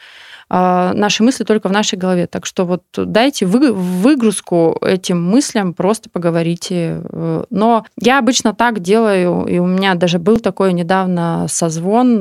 А, 0.55 0.93
наши 0.93 1.23
мысли 1.23 1.45
только 1.45 1.69
в 1.69 1.73
нашей 1.73 1.99
голове. 1.99 2.27
Так 2.27 2.45
что 2.45 2.67
вот 2.67 2.83
дайте 2.95 3.47
вы, 3.47 3.73
выгрузку 3.73 4.77
этим 4.83 5.25
мыслям, 5.25 5.73
просто 5.73 6.11
поговорите. 6.11 7.01
Но 7.49 7.87
я 7.99 8.19
обычно 8.19 8.53
так 8.53 8.81
делаю, 8.81 9.47
и 9.47 9.59
у 9.59 9.67
меня 9.67 9.95
даже 9.95 10.19
был 10.19 10.41
такой 10.41 10.75
недавно 10.75 11.47
созвон. 11.49 12.21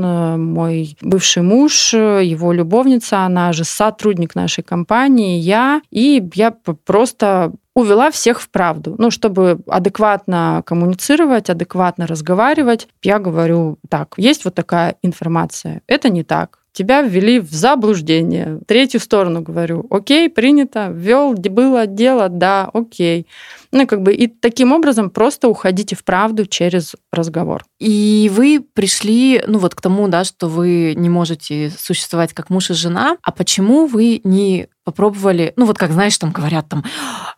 Мой 0.54 0.96
бывший 1.02 1.44
муж, 1.44 1.94
его 1.94 2.54
любовница, 2.54 3.26
она 3.26 3.52
же 3.52 3.66
сотрудник 3.66 4.34
нашей 4.34 4.64
компании, 4.64 5.38
я, 5.38 5.82
и 5.92 6.26
я 6.34 6.52
просто 6.86 7.52
увела 7.76 8.12
всех 8.12 8.40
в 8.40 8.50
правду. 8.50 8.96
Ну, 8.98 9.12
чтобы 9.12 9.60
адекватно 9.68 10.64
коммуницировать, 10.66 11.50
адекватно 11.50 12.08
разговаривать, 12.08 12.88
я 13.04 13.20
говорю 13.20 13.78
так, 13.90 14.14
есть 14.16 14.46
вот 14.46 14.56
такая 14.56 14.96
информация, 15.02 15.82
это 15.88 16.10
не 16.10 16.24
так. 16.24 16.61
Тебя 16.74 17.02
ввели 17.02 17.40
в 17.40 17.52
заблуждение. 17.52 18.60
Третью 18.66 19.00
сторону 19.02 19.42
говорю, 19.42 19.86
окей, 19.90 20.30
принято, 20.30 20.90
ввел, 20.90 21.34
было 21.34 21.86
дело, 21.86 22.30
да, 22.30 22.70
окей. 22.74 23.28
Ну, 23.72 23.86
как 23.88 24.02
бы 24.02 24.14
и 24.14 24.28
таким 24.28 24.72
образом 24.72 25.10
просто 25.10 25.50
уходите 25.50 25.96
в 25.96 26.04
правду 26.04 26.46
через 26.46 26.96
разговор. 27.12 27.66
И 27.80 28.32
вы 28.34 28.62
пришли, 28.74 29.44
ну, 29.48 29.60
вот 29.60 29.76
к 29.76 29.82
тому, 29.82 30.08
да, 30.08 30.24
что 30.24 30.48
вы 30.48 30.94
не 30.96 31.10
можете 31.10 31.72
существовать 31.78 32.34
как 32.34 32.50
муж 32.50 32.70
и 32.70 32.74
жена. 32.74 33.18
А 33.22 33.32
почему 33.32 33.86
вы 33.86 34.22
не 34.24 34.68
попробовали, 34.92 35.54
ну 35.56 35.66
вот 35.66 35.78
как 35.78 35.92
знаешь, 35.92 36.18
там 36.18 36.32
говорят 36.32 36.68
там, 36.68 36.84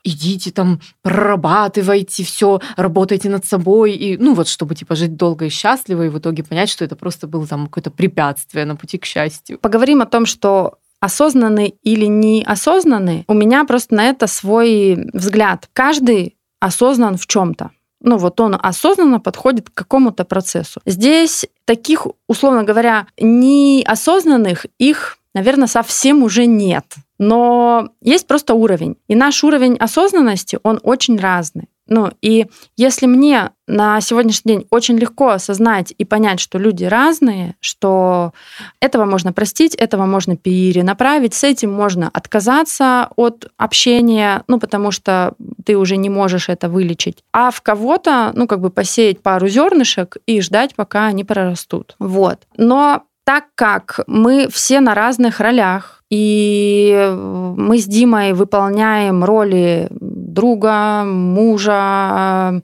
идите 0.03 0.51
там, 0.51 0.81
прорабатывайте 1.03 2.23
все, 2.23 2.59
работайте 2.75 3.29
над 3.29 3.45
собой, 3.45 3.93
и 3.93 4.17
ну 4.17 4.33
вот 4.33 4.47
чтобы 4.47 4.73
типа 4.75 4.95
жить 4.95 5.15
долго 5.15 5.45
и 5.45 5.49
счастливо, 5.49 6.05
и 6.05 6.09
в 6.09 6.17
итоге 6.17 6.43
понять, 6.43 6.69
что 6.69 6.83
это 6.83 6.95
просто 6.95 7.27
было 7.27 7.45
там 7.45 7.67
какое-то 7.67 7.91
препятствие 7.91 8.65
на 8.65 8.75
пути 8.75 8.97
к 8.97 9.05
счастью. 9.05 9.59
Поговорим 9.59 10.01
о 10.01 10.05
том, 10.05 10.25
что 10.25 10.79
осознанный 10.99 11.75
или 11.83 12.05
неосознанный, 12.05 13.23
у 13.27 13.33
меня 13.33 13.65
просто 13.65 13.93
на 13.93 14.05
это 14.05 14.25
свой 14.25 15.09
взгляд. 15.13 15.69
Каждый 15.73 16.37
осознан 16.59 17.17
в 17.17 17.27
чем-то. 17.27 17.71
Ну 17.99 18.17
вот 18.17 18.39
он 18.39 18.57
осознанно 18.61 19.19
подходит 19.19 19.69
к 19.69 19.73
какому-то 19.73 20.25
процессу. 20.25 20.81
Здесь 20.85 21.45
таких, 21.65 22.07
условно 22.27 22.63
говоря, 22.63 23.07
неосознанных 23.19 24.65
их, 24.77 25.17
наверное, 25.33 25.67
совсем 25.67 26.23
уже 26.23 26.45
нет. 26.45 26.85
Но 27.19 27.89
есть 28.01 28.27
просто 28.27 28.53
уровень. 28.53 28.97
И 29.07 29.15
наш 29.15 29.43
уровень 29.43 29.77
осознанности, 29.77 30.59
он 30.63 30.79
очень 30.83 31.17
разный. 31.17 31.69
Ну, 31.87 32.11
и 32.21 32.47
если 32.77 33.07
мне 33.07 33.51
на 33.67 33.99
сегодняшний 33.99 34.53
день 34.53 34.67
очень 34.69 34.97
легко 34.97 35.29
осознать 35.29 35.93
и 35.97 36.05
понять, 36.05 36.39
что 36.39 36.57
люди 36.57 36.85
разные, 36.85 37.55
что 37.59 38.33
этого 38.79 39.03
можно 39.03 39.33
простить, 39.33 39.75
этого 39.75 40.05
можно 40.05 40.37
перенаправить, 40.37 41.33
с 41.33 41.43
этим 41.43 41.73
можно 41.73 42.09
отказаться 42.13 43.09
от 43.17 43.51
общения, 43.57 44.43
ну, 44.47 44.59
потому 44.59 44.91
что 44.91 45.33
ты 45.65 45.77
уже 45.77 45.97
не 45.97 46.09
можешь 46.09 46.47
это 46.47 46.69
вылечить. 46.69 47.23
А 47.33 47.51
в 47.51 47.61
кого-то, 47.61 48.31
ну, 48.33 48.47
как 48.47 48.61
бы 48.61 48.69
посеять 48.69 49.21
пару 49.21 49.49
зернышек 49.49 50.17
и 50.25 50.39
ждать, 50.39 50.75
пока 50.75 51.07
они 51.07 51.25
прорастут. 51.25 51.95
Вот. 51.99 52.39
Но 52.55 53.03
так 53.23 53.45
как 53.55 54.01
мы 54.07 54.47
все 54.49 54.79
на 54.79 54.93
разных 54.93 55.39
ролях, 55.39 56.03
и 56.09 57.11
мы 57.57 57.79
с 57.79 57.85
Димой 57.85 58.33
выполняем 58.33 59.23
роли 59.23 59.87
друга, 59.91 61.03
мужа, 61.05 62.61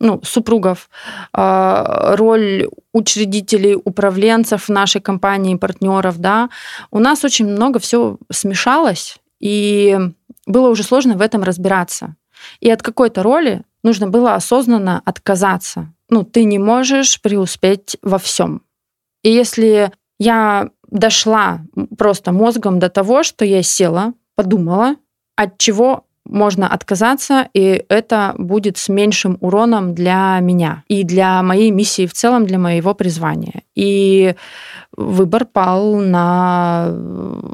ну, 0.00 0.20
супругов, 0.24 0.88
роль 1.32 2.68
учредителей, 2.92 3.76
управленцев 3.76 4.68
нашей 4.68 5.00
компании, 5.00 5.54
партнеров, 5.56 6.18
да, 6.18 6.48
у 6.90 6.98
нас 6.98 7.24
очень 7.24 7.46
много 7.46 7.78
все 7.78 8.18
смешалось, 8.30 9.18
и 9.38 9.98
было 10.46 10.68
уже 10.68 10.82
сложно 10.82 11.14
в 11.14 11.20
этом 11.20 11.42
разбираться. 11.42 12.16
И 12.60 12.70
от 12.70 12.82
какой-то 12.82 13.22
роли 13.22 13.62
нужно 13.82 14.08
было 14.08 14.34
осознанно 14.34 15.02
отказаться. 15.04 15.92
Ну, 16.08 16.24
ты 16.24 16.44
не 16.44 16.58
можешь 16.58 17.20
преуспеть 17.20 17.96
во 18.02 18.18
всем. 18.18 18.62
И 19.22 19.30
если 19.30 19.92
я 20.18 20.70
дошла 20.90 21.60
просто 21.96 22.32
мозгом 22.32 22.78
до 22.78 22.88
того, 22.88 23.22
что 23.22 23.44
я 23.44 23.62
села, 23.62 24.14
подумала, 24.34 24.96
от 25.36 25.58
чего 25.58 26.04
можно 26.24 26.68
отказаться, 26.68 27.48
и 27.54 27.84
это 27.88 28.34
будет 28.36 28.76
с 28.76 28.88
меньшим 28.88 29.38
уроном 29.40 29.94
для 29.94 30.38
меня 30.40 30.84
и 30.86 31.02
для 31.02 31.42
моей 31.42 31.70
миссии 31.70 32.06
в 32.06 32.12
целом, 32.12 32.46
для 32.46 32.58
моего 32.58 32.94
призвания. 32.94 33.62
И 33.74 34.34
выбор 34.96 35.46
пал 35.46 35.96
на 35.96 36.92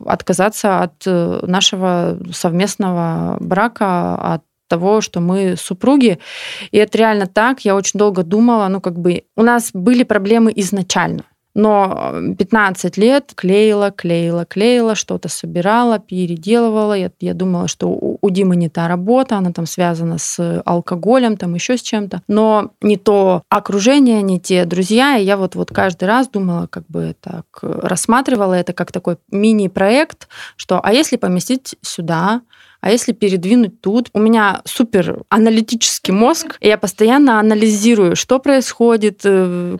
отказаться 0.07 0.83
от 0.83 1.07
нашего 1.07 2.18
совместного 2.33 3.37
брака, 3.40 4.16
от 4.35 4.42
того, 4.68 5.00
что 5.00 5.20
мы 5.20 5.57
супруги. 5.57 6.18
И 6.72 6.79
это 6.79 6.98
реально 6.98 7.27
так. 7.27 7.61
Я 7.61 7.77
очень 7.77 7.98
долго 7.98 8.24
думала, 8.24 8.66
ну 8.68 8.81
как 8.81 8.98
бы 8.98 9.24
у 9.37 9.42
нас 9.42 9.70
были 9.72 10.03
проблемы 10.03 10.53
изначально. 10.57 11.24
Но 11.55 12.12
15 12.37 12.97
лет 12.97 13.33
клеила, 13.35 13.90
клеила, 13.90 14.45
клеила, 14.45 14.95
что-то 14.95 15.29
собирала, 15.29 15.99
переделывала. 15.99 16.95
Я, 16.95 17.11
я 17.21 17.35
думала, 17.35 17.69
что 17.69 17.88
у, 17.88 18.19
у 18.21 18.31
Димы 18.31 18.57
не 18.57 18.69
та 18.69 18.88
работа, 18.88 19.37
она 19.37 19.53
там 19.53 19.67
связана 19.67 20.19
с 20.19 20.62
алкоголем, 20.64 21.37
там 21.37 21.55
еще 21.55 21.77
с 21.77 21.83
чем-то. 21.83 22.23
Но 22.27 22.73
не 22.81 22.97
то 22.97 23.43
окружение, 23.49 24.21
не 24.23 24.40
те 24.40 24.64
друзья. 24.64 25.17
И 25.17 25.25
я 25.25 25.37
вот, 25.37 25.55
вот 25.55 25.71
каждый 25.71 26.05
раз 26.05 26.29
думала, 26.29 26.67
как 26.67 26.85
бы 26.88 27.14
так, 27.21 27.45
рассматривала 27.62 28.55
это 28.55 28.73
как 28.73 28.90
такой 28.90 29.17
мини-проект, 29.31 30.29
что 30.57 30.81
а 30.83 30.93
если 30.93 31.17
поместить 31.17 31.77
сюда, 31.83 32.43
а 32.85 32.90
если 32.90 33.12
передвинуть 33.12 33.81
тут? 33.81 34.11
У 34.12 34.18
меня 34.18 34.61
супер 34.66 35.23
аналитический 35.31 36.12
мозг, 36.12 36.59
и 36.61 36.68
я 36.68 36.77
постоянно 36.77 37.40
анализирую, 37.40 38.14
что 38.14 38.38
происходит. 38.38 39.23
Э, 39.25 39.79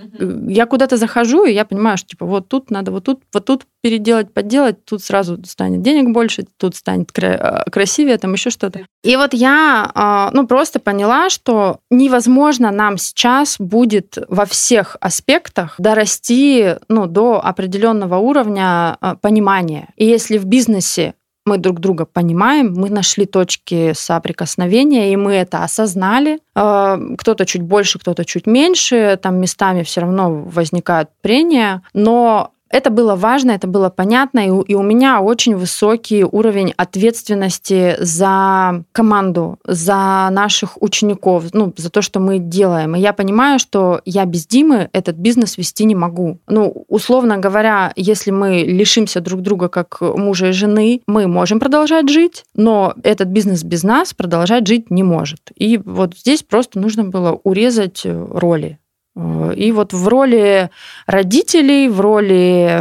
я 0.49 0.65
куда-то 0.65 0.97
захожу, 0.97 1.45
и 1.45 1.53
я 1.53 1.67
понимаю, 1.67 1.99
что 1.99 2.09
типа 2.09 2.25
вот 2.25 2.49
тут 2.49 2.71
надо 2.71 2.93
вот 2.93 3.05
тут, 3.05 3.21
вот 3.35 3.45
тут 3.45 3.67
переделать, 3.83 4.33
подделать, 4.33 4.87
тут 4.87 5.03
сразу 5.03 5.39
станет 5.45 5.83
денег 5.83 6.15
больше, 6.15 6.47
тут 6.57 6.77
станет 6.77 7.13
кра- 7.13 7.67
красивее, 7.71 8.17
там 8.17 8.33
еще 8.33 8.49
что-то. 8.49 8.87
И 9.03 9.17
вот 9.17 9.35
я 9.35 10.31
ну, 10.33 10.47
просто 10.47 10.81
поняла, 10.81 11.29
что 11.29 11.81
невозможно 11.91 12.71
нам 12.71 12.97
сейчас 12.97 13.57
будет 13.59 14.17
во 14.29 14.47
всех 14.47 14.97
аспектах 15.03 15.75
дорасти 15.77 16.77
ну, 16.89 17.05
до 17.07 17.45
определенного 17.45 18.17
уровня 18.17 18.97
понимания. 19.21 19.91
И 19.97 20.07
если 20.07 20.39
в 20.39 20.47
бизнесе 20.47 21.13
мы 21.47 21.59
друг 21.59 21.81
друга 21.81 22.07
понимаем, 22.07 22.73
мы 22.75 22.89
нашли 22.89 23.27
точки 23.27 23.93
соприкосновения, 23.95 25.13
и 25.13 25.17
мы 25.17 25.35
это 25.35 25.63
осознали. 25.63 26.39
А, 26.55 26.99
кто-то 27.19 27.45
чуть 27.45 27.63
больше, 27.63 27.99
кто-то 27.99 28.25
чуть 28.25 28.47
меньше, 28.47 29.19
там 29.21 29.37
местами 29.37 29.83
все 29.83 30.01
равно 30.01 30.33
возникают 30.33 31.11
прения, 31.21 31.83
но 31.93 32.54
это 32.75 32.91
было 32.91 33.15
важно, 33.15 33.53
это 33.53 33.69
было 33.69 33.89
понятно, 33.89 34.41
и 34.41 34.75
и 34.75 34.75
у 34.75 34.83
меня 34.83 35.21
очень 35.21 35.55
высокий 35.55 36.25
уровень 36.25 36.75
ответственности 36.77 37.97
за 38.01 38.85
команду, 38.91 39.59
за 39.65 40.29
наших 40.33 40.83
учеников, 40.83 41.45
ну, 41.53 41.73
за 41.77 41.91
то, 41.91 42.03
что 42.03 42.19
мы 42.19 42.39
делаем. 42.39 42.97
И 42.97 43.01
я 43.01 43.13
понимаю, 43.13 43.61
что 43.61 44.01
я 44.05 44.25
без 44.25 44.47
Димы 44.47 44.89
этот 44.93 45.15
бизнес 45.17 45.59
вести 45.59 45.85
не 45.85 45.95
могу. 45.95 46.39
Ну, 46.49 46.85
условно 46.89 47.39
говоря, 47.39 47.93
если 47.95 48.33
мы 48.33 48.65
лишимся 48.67 49.21
друг 49.21 49.43
друга 49.43 49.69
как 49.69 50.01
мужа 50.01 50.49
и 50.49 50.53
жены, 50.53 51.03
мы 51.07 51.29
можем 51.29 51.61
продолжать 51.61 52.09
жить, 52.09 52.45
но 52.57 52.95
этот 53.05 53.29
бизнес 53.29 53.63
без 53.63 53.85
нас 53.85 54.13
продолжать 54.13 54.67
жить 54.67 54.91
не 54.91 55.05
может. 55.05 55.53
И 55.57 55.79
вот 55.79 56.17
здесь 56.17 56.43
просто 56.43 56.81
нужно 56.81 57.05
было 57.05 57.39
урезать 57.45 58.03
роли. 58.05 58.79
Э, 59.17 59.53
и 59.57 59.73
вот 59.73 59.93
в 59.93 60.09
роли 60.09 60.71
родителей, 61.07 61.89
в 61.89 62.01
роли 62.01 62.81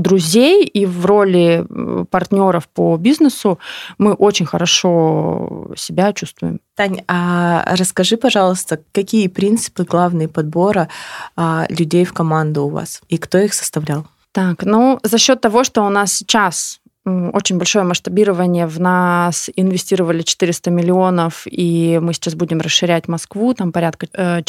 друзей 0.00 0.64
и 0.64 0.86
в 0.86 1.06
роли 1.06 1.64
э, 1.68 2.04
партнеров 2.10 2.68
по 2.68 2.96
бизнесу 2.96 3.58
мы 3.98 4.12
очень 4.12 4.46
хорошо 4.46 5.72
себя 5.76 6.12
чувствуем. 6.12 6.60
Тань, 6.74 7.02
а 7.06 7.64
расскажи, 7.76 8.16
пожалуйста, 8.16 8.80
какие 8.92 9.28
принципы 9.28 9.84
главные 9.84 10.28
подбора 10.28 10.88
а, 11.36 11.66
людей 11.68 12.04
в 12.04 12.12
команду 12.12 12.64
у 12.64 12.68
вас 12.68 13.00
и 13.08 13.18
кто 13.18 13.38
их 13.38 13.54
составлял? 13.54 14.06
Так, 14.32 14.64
ну, 14.64 14.98
за 15.04 15.18
счет 15.18 15.40
того, 15.40 15.62
что 15.62 15.82
у 15.82 15.90
нас 15.90 16.12
сейчас 16.12 16.80
очень 17.04 17.58
большое 17.58 17.84
масштабирование. 17.84 18.66
В 18.66 18.80
нас 18.80 19.50
инвестировали 19.56 20.22
400 20.22 20.70
миллионов, 20.70 21.46
и 21.46 21.98
мы 22.00 22.14
сейчас 22.14 22.34
будем 22.34 22.60
расширять 22.60 23.08
Москву. 23.08 23.52
Там 23.52 23.72
порядка 23.72 24.06
4-6 24.06 24.42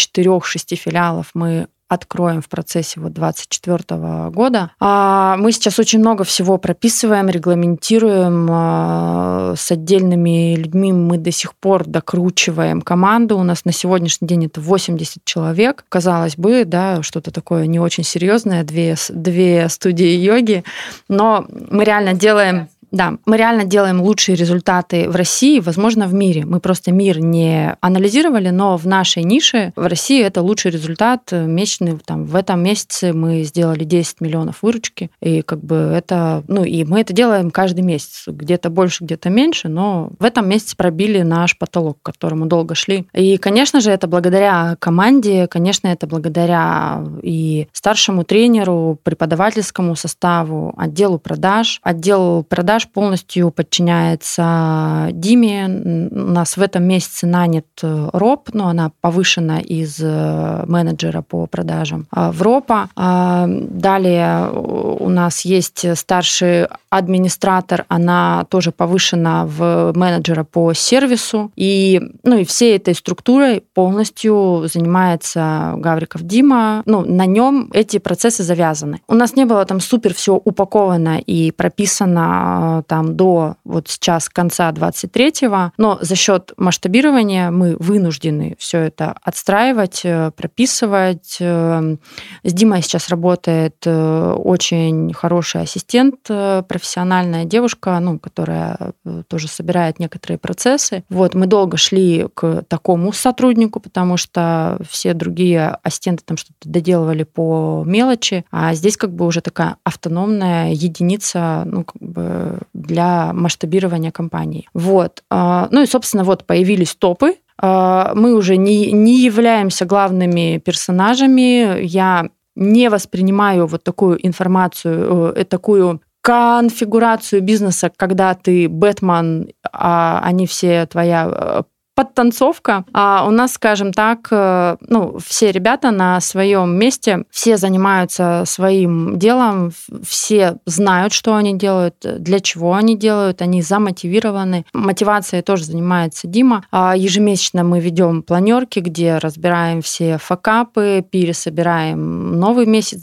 э, 0.72 0.76
филиалов 0.76 1.32
мы 1.34 1.68
откроем 1.96 2.42
в 2.42 2.50
процессе 2.50 3.00
вот 3.00 3.14
2024 3.14 4.30
года. 4.30 4.72
А 4.80 5.36
мы 5.38 5.52
сейчас 5.52 5.80
очень 5.80 6.00
много 6.00 6.24
всего 6.24 6.58
прописываем, 6.58 7.30
регламентируем 7.30 8.48
а, 8.52 9.54
с 9.58 9.72
отдельными 9.72 10.56
людьми. 10.56 10.94
Мы 10.94 11.18
до 11.18 11.32
сих 11.32 11.56
пор 11.56 11.86
докручиваем 11.86 12.82
команду. 12.82 13.38
У 13.38 13.44
нас 13.44 13.66
на 13.66 13.72
сегодняшний 13.72 14.28
день 14.28 14.46
это 14.46 14.62
80 14.62 15.26
человек. 15.26 15.86
Казалось 15.90 16.38
бы, 16.38 16.64
да, 16.66 17.02
что-то 17.02 17.32
такое 17.32 17.66
не 17.68 17.80
очень 17.80 18.04
серьезное, 18.04 18.64
две, 18.64 18.96
две 19.10 19.68
студии 19.70 20.16
йоги, 20.16 20.64
но 21.10 21.46
мы 21.50 21.84
реально 21.84 22.14
делаем 22.14 22.70
да, 22.92 23.18
мы 23.26 23.38
реально 23.38 23.66
делаем 23.66 24.02
лучшие 24.02 24.36
результаты 24.36 25.10
в 25.10 25.16
России, 25.16 25.60
возможно, 25.60 26.08
в 26.08 26.14
мире. 26.14 26.46
Мы 26.46 26.60
просто 26.60 26.92
мир 26.92 27.20
не 27.20 27.76
анализировали, 27.82 28.50
но 28.50 28.78
в 28.78 28.88
нашей 28.88 29.24
нише 29.24 29.74
в 29.76 29.86
России 29.88 30.24
это 30.24 30.42
лучший 30.42 30.72
результат 30.72 31.32
месячный. 31.32 31.98
Там, 32.06 32.26
в 32.26 32.36
этом 32.36 32.62
месяце 32.62 33.14
мы 33.14 33.44
сделали 33.44 33.84
10 33.84 34.22
миллионов 34.22 34.62
выручки, 34.62 35.10
и 35.22 35.42
как 35.42 35.64
бы 35.64 35.76
это, 35.76 36.44
ну 36.48 36.64
и 36.64 36.84
мы 36.84 37.02
это 37.02 37.14
делаем 37.14 37.52
каждый 37.52 37.82
месяц, 37.82 38.24
где-то 38.28 38.70
больше, 38.70 39.04
где-то 39.04 39.30
меньше, 39.30 39.68
но 39.68 40.12
в 40.20 40.24
этом 40.24 40.48
месяце 40.48 40.76
пробили 40.76 41.22
наш 41.22 41.58
потолок, 41.58 41.98
к 42.02 42.06
которому 42.06 42.46
долго 42.46 42.76
шли. 42.76 43.08
И, 43.14 43.38
конечно 43.38 43.80
же, 43.80 43.92
это 43.92 44.08
благодаря 44.08 44.76
команде, 44.80 45.48
конечно, 45.48 45.88
это 45.88 46.08
благодаря 46.08 47.04
и 47.22 47.68
старшему 47.72 48.24
тренеру, 48.24 49.00
преподавательскому 49.04 49.96
составу, 49.96 50.74
отделу 50.78 51.20
продаж. 51.20 51.80
Отдел 51.84 52.44
продаж 52.44 52.75
продаж 52.76 52.88
полностью 52.90 53.52
подчиняется 53.52 55.08
Диме. 55.14 56.10
У 56.12 56.32
нас 56.32 56.58
в 56.58 56.62
этом 56.62 56.84
месяце 56.84 57.26
нанят 57.26 57.66
э, 57.82 58.10
Роб, 58.12 58.50
но 58.54 58.68
она 58.68 58.92
повышена 59.02 59.60
из 59.60 60.00
э, 60.02 60.64
менеджера 60.68 61.22
по 61.22 61.48
продажам 61.48 62.06
а, 62.12 62.32
в 62.32 62.42
РОПа. 62.42 62.90
А, 62.96 63.46
далее 63.48 64.50
у 64.52 65.10
нас 65.10 65.46
есть 65.46 65.86
старший 65.98 66.68
администратор, 66.90 67.86
она 67.88 68.46
тоже 68.50 68.72
повышена 68.72 69.46
в 69.46 69.94
менеджера 69.96 70.44
по 70.44 70.74
сервису. 70.74 71.52
И, 71.56 72.02
ну, 72.24 72.38
и 72.38 72.44
всей 72.44 72.76
этой 72.76 72.94
структурой 72.94 73.64
полностью 73.74 74.66
занимается 74.74 75.74
Гавриков 75.78 76.24
Дима. 76.24 76.84
Ну, 76.86 77.06
на 77.06 77.26
нем 77.26 77.70
эти 77.74 78.00
процессы 78.00 78.44
завязаны. 78.44 79.00
У 79.08 79.14
нас 79.14 79.36
не 79.36 79.46
было 79.46 79.66
там 79.66 79.80
супер 79.80 80.14
все 80.14 80.34
упаковано 80.44 81.20
и 81.20 81.52
прописано 81.52 82.65
там 82.88 83.16
до 83.16 83.56
вот 83.64 83.88
сейчас 83.88 84.30
конца 84.30 84.72
23-го, 84.72 85.72
но 85.78 85.98
за 86.02 86.16
счет 86.16 86.54
масштабирования 86.58 87.52
мы 87.52 87.76
вынуждены 87.80 88.56
все 88.60 88.80
это 88.80 89.16
отстраивать, 89.24 90.02
э, 90.04 90.32
прописывать. 90.36 91.38
Э, 91.40 91.98
с 92.44 92.54
Димой 92.54 92.82
сейчас 92.82 93.10
работает 93.10 93.76
э, 93.86 94.34
очень 94.34 95.14
хороший 95.14 95.62
ассистент, 95.62 96.16
профессиональная 96.26 97.46
девушка, 97.46 98.00
ну, 98.00 98.20
которая 98.20 98.94
тоже 99.28 99.48
собирает 99.48 100.00
некоторые 100.00 100.38
процессы. 100.38 101.04
Вот 101.10 101.36
мы 101.36 101.48
долго 101.48 101.78
шли 101.78 102.28
к 102.34 102.64
такому 102.68 103.12
сотруднику, 103.12 103.80
потому 103.80 104.18
что 104.18 104.78
все 104.90 105.14
другие 105.14 105.78
ассистенты 105.84 106.24
там 106.26 106.38
что-то 106.38 106.70
доделывали 106.70 107.24
по 107.24 107.84
мелочи, 107.86 108.46
а 108.52 108.74
здесь 108.74 108.98
как 108.98 109.14
бы 109.14 109.26
уже 109.26 109.42
такая 109.42 109.78
автономная 109.84 110.72
единица, 110.72 111.64
ну, 111.66 111.84
как 111.84 112.02
бы 112.02 112.55
для 112.74 113.34
масштабирования 113.34 114.12
компании. 114.12 114.68
Вот. 114.74 115.24
А, 115.30 115.68
ну 115.72 115.82
и, 115.82 115.86
собственно, 115.86 116.24
вот 116.24 116.46
появились 116.46 116.96
топы. 116.96 117.36
А, 117.58 118.14
мы 118.16 118.34
уже 118.34 118.58
не, 118.58 118.92
не 118.92 119.20
являемся 119.20 119.86
главными 119.86 120.58
персонажами. 120.58 121.82
Я 121.84 122.30
не 122.56 122.90
воспринимаю 122.90 123.68
вот 123.68 123.84
такую 123.84 124.26
информацию, 124.26 125.34
э, 125.36 125.44
такую 125.44 126.02
конфигурацию 126.22 127.42
бизнеса, 127.42 127.92
когда 127.96 128.34
ты 128.34 128.68
Бэтмен, 128.68 129.50
а 129.72 130.22
они 130.24 130.48
все 130.48 130.86
твоя 130.88 131.30
э, 131.30 131.64
подтанцовка. 131.96 132.84
А 132.94 133.26
у 133.26 133.32
нас, 133.32 133.54
скажем 133.54 133.94
так, 133.94 134.28
э, 134.30 134.76
ну, 134.82 135.18
все 135.26 135.52
ребята 135.52 135.92
на 135.92 136.20
своем 136.20 136.78
месте, 136.78 137.24
все 137.32 137.58
занимаются 137.58 138.44
своим 138.46 139.18
делом, 139.18 139.72
все 140.06 140.58
знают, 140.66 141.14
что 141.14 141.36
они 141.36 141.58
делают, 141.58 141.96
для 142.02 142.42
чего 142.42 142.74
они 142.74 142.98
делают, 142.98 143.42
они 143.42 143.62
замотивированы. 143.62 144.66
Мотивацией 144.74 145.42
тоже 145.42 145.64
занимается 145.64 146.28
Дима. 146.28 146.66
А 146.72 146.96
ежемесячно 146.96 147.64
мы 147.64 147.80
ведем 147.80 148.22
планерки, 148.22 148.80
где 148.80 149.18
разбираем 149.18 149.82
все 149.82 150.18
факапы, 150.18 151.04
пересобираем 151.10 152.38
новый 152.38 152.66
месяц, 152.66 153.00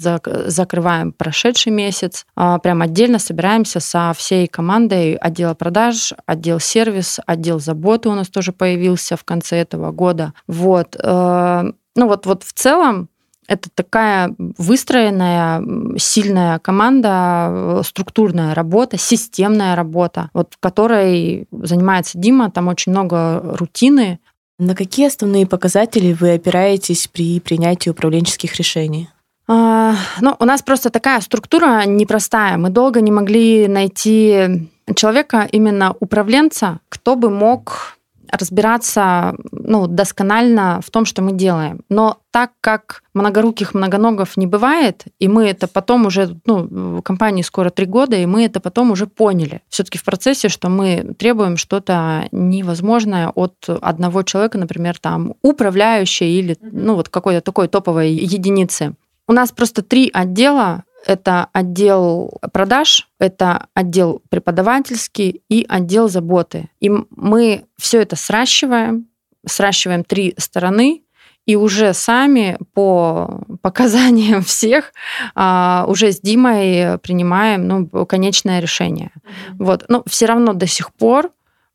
закрываем 0.47 1.13
прошедший 1.13 1.73
месяц. 1.73 2.27
А 2.37 2.59
прям 2.59 2.83
отдельно 2.83 3.19
собираемся 3.19 3.81
со 3.81 4.13
всей 4.15 4.47
командой 4.47 5.15
отдела 5.15 5.55
продаж, 5.55 6.13
отдел 6.27 6.61
сервис, 6.61 7.21
отдел 7.27 7.59
заботы 7.59 8.11
у 8.11 8.15
нас 8.15 8.29
тоже 8.29 8.53
появился 8.53 8.82
появился 8.83 9.17
в 9.17 9.25
конце 9.25 9.57
этого 9.57 9.93
года. 9.93 10.33
Вот. 10.49 10.97
Э, 10.99 11.73
ну 11.95 12.09
вот, 12.09 12.27
вот 12.27 12.43
в 12.43 12.53
целом 12.53 13.09
это 13.47 13.69
такая 13.75 14.35
выстроенная, 14.59 15.63
сильная 15.99 16.59
команда, 16.59 17.49
э, 17.51 17.83
структурная 17.85 18.55
работа, 18.55 18.99
системная 18.99 19.77
работа, 19.77 20.31
вот 20.35 20.55
которой 20.61 21.47
занимается 21.53 22.19
Дима. 22.19 22.51
Там 22.51 22.69
очень 22.69 22.93
много 22.93 23.41
рутины. 23.57 24.19
На 24.59 24.75
какие 24.75 25.07
основные 25.07 25.47
показатели 25.47 26.13
вы 26.13 26.35
опираетесь 26.35 27.09
при 27.09 27.41
принятии 27.41 27.91
управленческих 27.91 28.57
решений? 28.57 29.09
А, 29.49 29.95
ну, 30.21 30.37
у 30.39 30.45
нас 30.45 30.63
просто 30.63 30.91
такая 30.91 31.21
структура 31.21 31.83
непростая. 31.85 32.57
Мы 32.57 32.71
долго 32.71 33.01
не 33.01 33.11
могли 33.11 33.69
найти 33.69 34.69
человека, 34.95 35.49
именно 35.51 35.95
управленца, 36.01 36.79
кто 36.89 37.17
бы 37.17 37.31
мог 37.31 37.97
разбираться 38.33 39.35
ну, 39.53 39.87
досконально 39.87 40.81
в 40.85 40.91
том, 40.91 41.05
что 41.05 41.23
мы 41.23 41.33
делаем. 41.33 41.81
Но 41.91 42.19
так 42.31 42.53
как 42.63 43.03
многоруких 43.13 43.75
многоногов 43.75 44.39
не 44.39 44.47
бывает, 44.47 45.05
и 45.19 45.29
мы 45.29 45.49
это 45.49 45.69
потом 45.69 46.07
уже, 46.07 46.41
ну, 46.47 46.67
в 46.99 47.03
компании 47.03 47.43
скоро 47.43 47.69
три 47.69 47.85
года, 47.85 48.17
и 48.17 48.25
мы 48.25 48.47
это 48.47 48.59
потом 48.59 48.91
уже 48.91 49.07
поняли. 49.07 49.61
Все-таки 49.69 49.99
в 49.99 50.05
процессе, 50.05 50.49
что 50.49 50.71
мы 50.71 51.15
требуем 51.19 51.59
что-то 51.59 52.29
невозможное 52.33 53.29
от 53.29 53.55
одного 53.69 54.23
человека, 54.23 54.57
например, 54.57 54.99
там, 54.99 55.35
управляющей 55.43 56.39
или, 56.39 56.57
ну, 56.63 56.95
вот 56.95 57.11
какой-то 57.11 57.43
такой 57.43 57.69
топовой 57.69 58.13
единицы. 58.13 58.95
У 59.29 59.33
нас 59.33 59.53
просто 59.53 59.83
три 59.83 60.11
отдела 60.13 60.85
это 61.07 61.49
отдел 61.53 62.33
продаж, 62.53 63.09
это 63.19 63.67
отдел 63.75 64.23
преподавательский 64.29 65.43
и 65.49 65.67
отдел 65.69 66.09
заботы. 66.09 66.69
И 66.81 66.91
мы 67.11 67.65
все 67.79 68.03
это 68.03 68.17
сращиваем, 68.17 69.07
сращиваем 69.47 70.05
три 70.05 70.35
стороны, 70.39 71.03
и 71.45 71.57
уже 71.57 71.93
сами 71.93 72.57
по 72.73 73.43
показаниям 73.63 74.43
всех 74.43 74.93
а, 75.35 75.85
уже 75.89 76.13
с 76.13 76.21
Димой 76.21 76.99
принимаем 76.99 77.67
ну, 77.67 78.07
конечное 78.07 78.61
решение. 78.61 79.11
Mm-hmm. 79.15 79.55
Вот. 79.59 79.85
Но 79.89 80.03
все 80.07 80.27
равно 80.27 80.53
до 80.53 80.67
сих 80.67 80.93
пор 80.93 81.31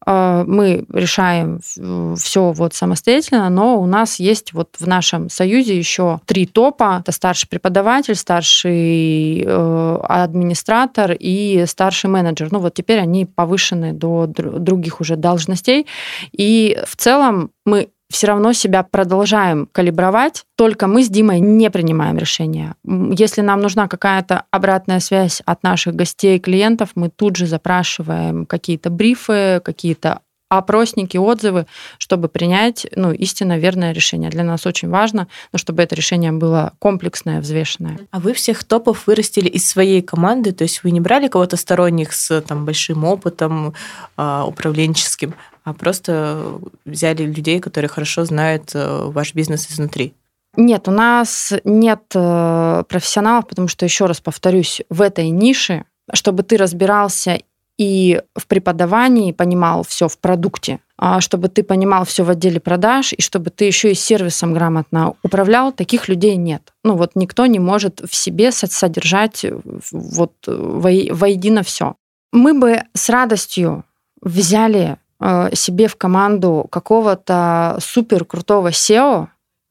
мы 0.06 0.86
решаем 0.94 1.60
все 2.16 2.52
вот 2.52 2.74
самостоятельно, 2.74 3.50
но 3.50 3.80
у 3.80 3.86
нас 3.86 4.20
есть 4.20 4.54
вот 4.54 4.76
в 4.80 4.88
нашем 4.88 5.30
союзе 5.30 5.78
еще 5.78 6.22
три 6.26 6.46
топа. 6.46 7.00
Это 7.02 7.12
старший 7.12 7.50
преподаватель, 7.50 8.16
старший 8.16 9.44
э, 9.46 10.00
администратор 10.04 11.12
и 11.12 11.66
старший 11.68 12.10
менеджер. 12.10 12.50
Ну 12.52 12.60
вот 12.60 12.74
теперь 12.76 13.00
они 13.00 13.26
повышены 13.26 13.94
до 13.94 14.28
других 14.28 15.02
уже 15.02 15.16
должностей. 15.16 15.88
И 16.32 16.78
в 16.88 16.96
целом 16.96 17.52
мы 17.66 17.90
все 18.10 18.28
равно 18.28 18.54
себя 18.54 18.84
продолжаем 18.84 19.68
калибровать, 19.72 20.46
только 20.56 20.88
мы 20.88 21.04
с 21.04 21.10
Димой 21.10 21.40
не 21.40 21.70
принимаем 21.70 22.18
решения. 22.18 22.76
Если 22.86 23.42
нам 23.42 23.60
нужна 23.60 23.88
какая-то 23.88 24.44
обратная 24.52 25.00
связь 25.00 25.42
от 25.46 25.64
наших 25.64 25.96
гостей 25.96 26.38
и 26.38 26.40
клиентов, 26.40 26.92
мы 26.96 27.10
тут 27.10 27.36
же 27.36 27.46
запрашиваем 27.46 28.46
какие-то 28.46 28.90
брифы, 28.90 29.62
какие-то 29.64 30.22
опросники, 30.50 31.18
отзывы, 31.18 31.66
чтобы 31.98 32.30
принять 32.30 32.88
ну, 32.96 33.12
истинно 33.12 33.58
верное 33.58 33.92
решение. 33.92 34.30
Для 34.30 34.44
нас 34.44 34.66
очень 34.66 34.90
важно, 34.90 35.28
но 35.52 35.60
чтобы 35.60 35.84
это 35.84 35.96
решение 35.96 36.32
было 36.32 36.74
комплексное, 36.80 37.42
взвешенное. 37.42 38.00
А 38.12 38.20
вы 38.20 38.34
всех 38.34 38.64
топов 38.64 39.08
вырастили 39.08 39.50
из 39.50 39.68
своей 39.68 40.02
команды, 40.02 40.54
то 40.54 40.64
есть 40.64 40.84
вы 40.84 40.92
не 40.92 41.02
брали 41.02 41.28
кого-то 41.28 41.58
сторонних 41.58 42.14
с 42.14 42.42
там, 42.42 42.66
большим 42.66 43.04
опытом 43.04 43.74
э, 44.16 44.44
управленческим, 44.46 45.36
а 45.68 45.74
просто 45.74 46.62
взяли 46.86 47.24
людей, 47.24 47.60
которые 47.60 47.90
хорошо 47.90 48.24
знают 48.24 48.72
э, 48.74 49.02
ваш 49.08 49.34
бизнес 49.34 49.70
изнутри? 49.70 50.14
Нет, 50.56 50.88
у 50.88 50.92
нас 50.92 51.52
нет 51.66 52.04
э, 52.16 52.84
профессионалов, 52.88 53.50
потому 53.50 53.68
что, 53.68 53.84
еще 53.84 54.06
раз 54.06 54.22
повторюсь, 54.22 54.82
в 54.90 55.02
этой 55.02 55.30
нише, 55.30 55.84
чтобы 56.14 56.44
ты 56.44 56.56
разбирался 56.56 57.42
и 57.78 58.22
в 58.34 58.48
преподавании 58.48 59.34
понимал 59.34 59.84
все 59.84 60.08
в 60.08 60.18
продукте, 60.20 60.80
а 60.98 61.20
чтобы 61.20 61.50
ты 61.50 61.64
понимал 61.64 62.06
все 62.06 62.24
в 62.24 62.30
отделе 62.30 62.62
продаж, 62.62 63.12
и 63.12 63.22
чтобы 63.22 63.50
ты 63.50 63.66
еще 63.66 63.92
и 63.92 63.94
сервисом 63.94 64.54
грамотно 64.54 65.16
управлял, 65.22 65.74
таких 65.74 66.08
людей 66.08 66.38
нет. 66.38 66.72
Ну 66.86 66.96
вот 66.96 67.12
никто 67.16 67.46
не 67.46 67.60
может 67.60 68.00
в 68.10 68.16
себе 68.16 68.54
содержать 68.54 69.46
вот 69.92 70.32
воедино 70.48 71.64
все. 71.64 71.96
Мы 72.32 72.58
бы 72.58 72.84
с 72.94 73.10
радостью 73.10 73.84
взяли 74.22 74.98
Э, 74.98 75.07
себе 75.54 75.88
в 75.88 75.96
команду 75.96 76.68
какого-то 76.70 77.78
супер 77.80 78.26
крутого 78.26 78.70
SEO, 78.70 79.28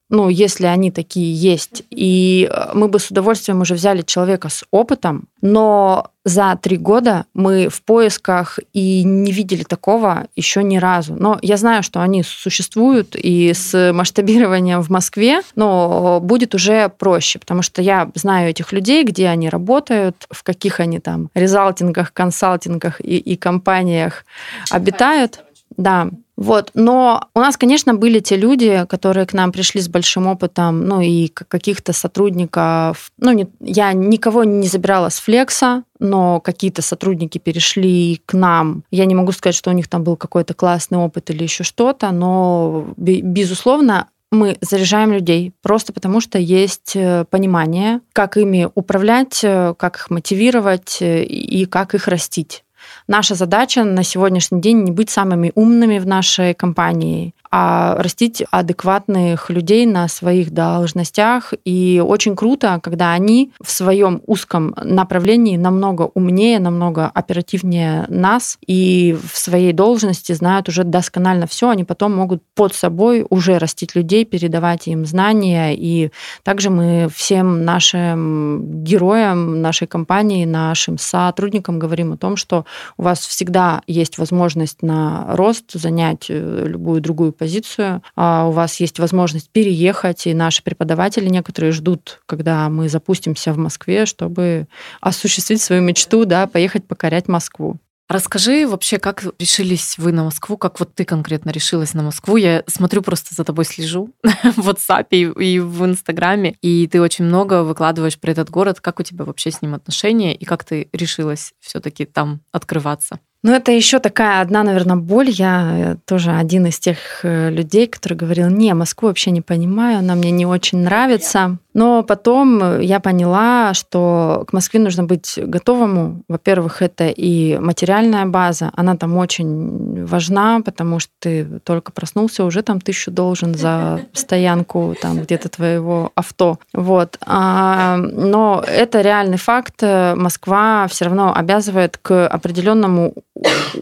ну, 0.09 0.29
если 0.29 0.67
они 0.67 0.91
такие 0.91 1.35
есть. 1.35 1.83
И 1.91 2.49
э, 2.51 2.71
мы 2.75 2.89
бы 2.89 2.99
с 2.99 3.11
удовольствием 3.11 3.61
уже 3.61 3.75
взяли 3.75 4.03
человека 4.03 4.49
с 4.49 4.65
опытом, 4.71 5.25
но 5.41 6.11
за 6.25 6.59
три 6.61 6.77
года 6.77 7.27
мы 7.35 7.69
в 7.69 7.83
поисках 7.83 8.59
и 8.73 9.03
не 9.05 9.33
видели 9.33 9.63
такого 9.65 10.27
еще 10.37 10.63
ни 10.63 10.77
разу. 10.77 11.15
Но 11.15 11.39
я 11.43 11.57
знаю, 11.57 11.83
что 11.83 12.01
они 12.01 12.23
существуют 12.23 13.17
и 13.17 13.53
с 13.53 13.93
масштабированием 13.93 14.83
в 14.83 14.91
Москве, 14.91 15.41
но 15.57 16.21
будет 16.23 16.55
уже 16.55 16.89
проще, 16.89 17.39
потому 17.39 17.63
что 17.63 17.83
я 17.83 18.11
знаю 18.15 18.51
этих 18.51 18.73
людей, 18.73 19.05
где 19.05 19.29
они 19.29 19.49
работают, 19.49 20.27
в 20.31 20.43
каких 20.43 20.81
они 20.81 21.01
там 21.01 21.31
резалтингах, 21.35 22.13
консалтингах 22.13 23.01
и, 23.01 23.19
и 23.19 23.37
компаниях 23.37 24.25
обитают. 24.71 25.41
Да, 25.77 26.09
вот. 26.37 26.71
Но 26.75 27.29
у 27.35 27.41
нас, 27.41 27.57
конечно, 27.57 27.95
были 27.95 28.19
те 28.19 28.37
люди, 28.37 28.85
которые 28.89 29.27
к 29.27 29.33
нам 29.33 29.53
пришли 29.53 29.81
с 29.81 29.89
большим 29.89 30.27
опытом, 30.27 30.87
ну 30.87 31.01
и 31.01 31.29
каких-то 31.29 31.93
сотрудников. 31.93 33.11
Ну, 33.19 33.33
не, 33.33 33.49
я 33.61 33.93
никого 33.95 34.45
не 34.45 34.69
забирала 34.69 35.09
с 35.09 35.19
флекса, 35.19 35.85
но 35.99 36.41
какие-то 36.41 36.83
сотрудники 36.83 37.39
перешли 37.39 38.21
к 38.27 38.35
нам. 38.35 38.85
Я 38.91 39.07
не 39.07 39.15
могу 39.15 39.33
сказать, 39.33 39.55
что 39.55 39.71
у 39.71 39.75
них 39.75 39.89
там 39.89 40.05
был 40.05 40.17
какой-то 40.17 40.53
классный 40.53 40.99
опыт 40.99 41.31
или 41.31 41.43
еще 41.43 41.65
что-то, 41.65 42.11
но, 42.11 42.87
безусловно, 42.97 44.09
мы 44.31 44.59
заряжаем 44.61 45.13
людей 45.13 45.53
просто 45.63 45.93
потому, 45.93 46.21
что 46.21 46.39
есть 46.39 46.97
э, 46.97 47.25
понимание, 47.31 48.01
как 48.13 48.37
ими 48.37 48.69
управлять, 48.75 49.41
э, 49.43 49.75
как 49.79 49.97
их 49.97 50.11
мотивировать 50.11 50.99
э, 51.01 51.25
и 51.25 51.65
как 51.65 51.95
их 51.95 52.09
растить. 52.09 52.65
Наша 53.09 53.37
задача 53.37 53.85
на 53.85 54.03
сегодняшний 54.03 54.61
день 54.61 54.83
не 54.83 54.91
быть 54.91 55.11
самыми 55.11 55.53
умными 55.55 56.01
в 56.01 56.07
нашей 56.07 56.55
компании, 56.55 57.35
а 57.51 57.97
растить 58.03 58.43
адекватных 58.51 59.51
людей 59.51 59.87
на 59.87 60.09
своих 60.09 60.51
должностях. 60.53 61.55
И 61.65 62.03
очень 62.05 62.37
круто, 62.37 62.81
когда 62.83 63.13
они 63.13 63.53
в 63.63 63.71
своем 63.71 64.23
узком 64.27 64.75
направлении 64.83 65.57
намного 65.57 66.11
умнее, 66.15 66.59
намного 66.59 67.07
оперативнее 67.07 68.07
нас 68.09 68.59
и 68.67 69.17
в 69.33 69.39
своей 69.39 69.73
должности 69.73 70.33
знают 70.33 70.69
уже 70.69 70.85
досконально 70.85 71.47
все, 71.47 71.71
они 71.71 71.85
потом 71.85 72.15
могут 72.15 72.43
под 72.55 72.75
собой 72.75 73.27
уже 73.29 73.59
растить 73.59 73.95
людей, 73.95 74.25
передавать 74.25 74.89
им 74.89 75.07
знания. 75.07 75.75
И 75.77 76.11
также 76.43 76.71
мы 76.71 77.09
всем 77.15 77.65
нашим 77.65 78.83
героям 78.83 79.61
нашей 79.63 79.87
компании, 79.87 80.45
нашим 80.45 80.99
сотрудникам 80.99 81.79
говорим 81.79 82.13
о 82.13 82.17
том, 82.17 82.37
что 82.37 82.65
у 82.97 83.03
вас 83.03 83.21
всегда 83.21 83.83
есть 83.87 84.19
возможность 84.19 84.83
на 84.83 85.27
рост, 85.37 85.73
занять 85.73 86.27
э, 86.29 86.65
любую 86.67 87.01
другую 87.01 87.33
позицию, 87.37 88.03
а 88.15 88.49
у 88.49 88.51
вас 88.51 88.81
есть 88.81 88.99
возможность 88.99 89.51
переехать, 89.51 90.27
и 90.27 90.35
наши 90.35 90.63
преподаватели 90.63 91.29
некоторые 91.29 91.73
ждут, 91.73 92.21
когда 92.27 92.69
мы 92.69 92.89
запустимся 92.89 93.53
в 93.53 93.59
Москве, 93.59 94.07
чтобы 94.07 94.67
осуществить 95.01 95.63
свою 95.63 95.83
мечту, 95.83 96.25
да, 96.25 96.47
поехать 96.47 96.87
покорять 96.87 97.29
Москву. 97.29 97.79
Расскажи 98.09 98.69
вообще, 98.69 98.99
как 98.99 99.25
решились 99.41 99.99
вы 99.99 100.13
на 100.13 100.23
Москву, 100.23 100.57
как 100.57 100.79
вот 100.79 100.95
ты 100.95 101.05
конкретно 101.05 101.51
решилась 101.51 101.93
на 101.93 102.05
Москву. 102.05 102.37
Я 102.37 102.63
смотрю, 102.69 103.03
просто 103.03 103.35
за 103.35 103.43
тобой 103.43 103.65
слежу 103.65 104.11
в 104.23 104.69
WhatsApp 104.69 105.09
и 105.11 105.59
в 105.59 105.85
Инстаграме, 105.85 106.55
и 106.63 106.87
ты 106.87 107.01
очень 107.01 107.25
много 107.25 107.65
выкладываешь 107.65 108.19
про 108.19 108.31
этот 108.31 108.49
город. 108.49 108.81
Как 108.81 109.01
у 109.01 109.03
тебя 109.03 109.25
вообще 109.25 109.51
с 109.51 109.61
ним 109.61 109.75
отношения, 109.75 110.37
и 110.37 110.45
как 110.45 110.63
ты 110.63 110.89
решилась 110.93 111.53
все 111.59 111.81
таки 111.81 112.05
там 112.05 112.43
открываться? 112.53 113.19
Ну, 113.47 113.53
это 113.53 113.71
еще 113.71 114.01
такая 114.01 114.41
одна, 114.41 114.65
наверное, 114.65 114.97
боль. 114.97 115.31
Я 115.31 115.71
э, 115.71 115.97
тоже 116.05 116.33
один 116.33 116.67
из 116.67 116.81
тех 116.81 116.99
э, 117.23 117.49
людей, 117.49 117.87
который 117.87 118.15
говорил, 118.15 118.49
не, 118.49 118.75
Москву 118.75 119.07
вообще 119.07 119.31
не 119.31 119.41
понимаю, 119.41 120.01
она 120.01 120.17
мне 120.17 120.33
не 120.33 120.45
очень 120.45 120.79
нравится. 120.79 121.57
Но 121.77 122.03
потом 122.03 122.81
я 122.81 123.01
поняла, 123.01 123.75
что 123.75 124.45
к 124.49 124.55
Москве 124.55 124.81
нужно 124.81 125.05
быть 125.05 125.35
готовому. 125.37 126.23
Во-первых, 126.27 126.81
это 126.81 127.09
и 127.09 127.59
материальная 127.59 128.25
база, 128.25 128.71
она 128.75 128.97
там 128.97 129.15
очень 129.19 130.07
важна, 130.07 130.63
потому 130.65 131.01
что 131.01 131.13
ты 131.19 131.45
только 131.65 131.93
проснулся, 131.93 132.45
уже 132.45 132.63
там 132.63 132.81
тысячу 132.81 133.11
должен 133.11 133.55
за 133.55 134.01
стоянку 134.15 134.95
там 135.03 135.21
где-то 135.21 135.51
твоего 135.51 136.13
авто. 136.15 136.59
Вот. 136.73 137.19
А, 137.21 137.99
но 137.99 138.65
это 138.67 139.03
реальный 139.03 139.37
факт. 139.37 139.83
Москва 139.83 140.87
все 140.89 141.05
равно 141.05 141.35
обязывает 141.37 141.99
к 141.99 142.27
определенному 142.27 143.13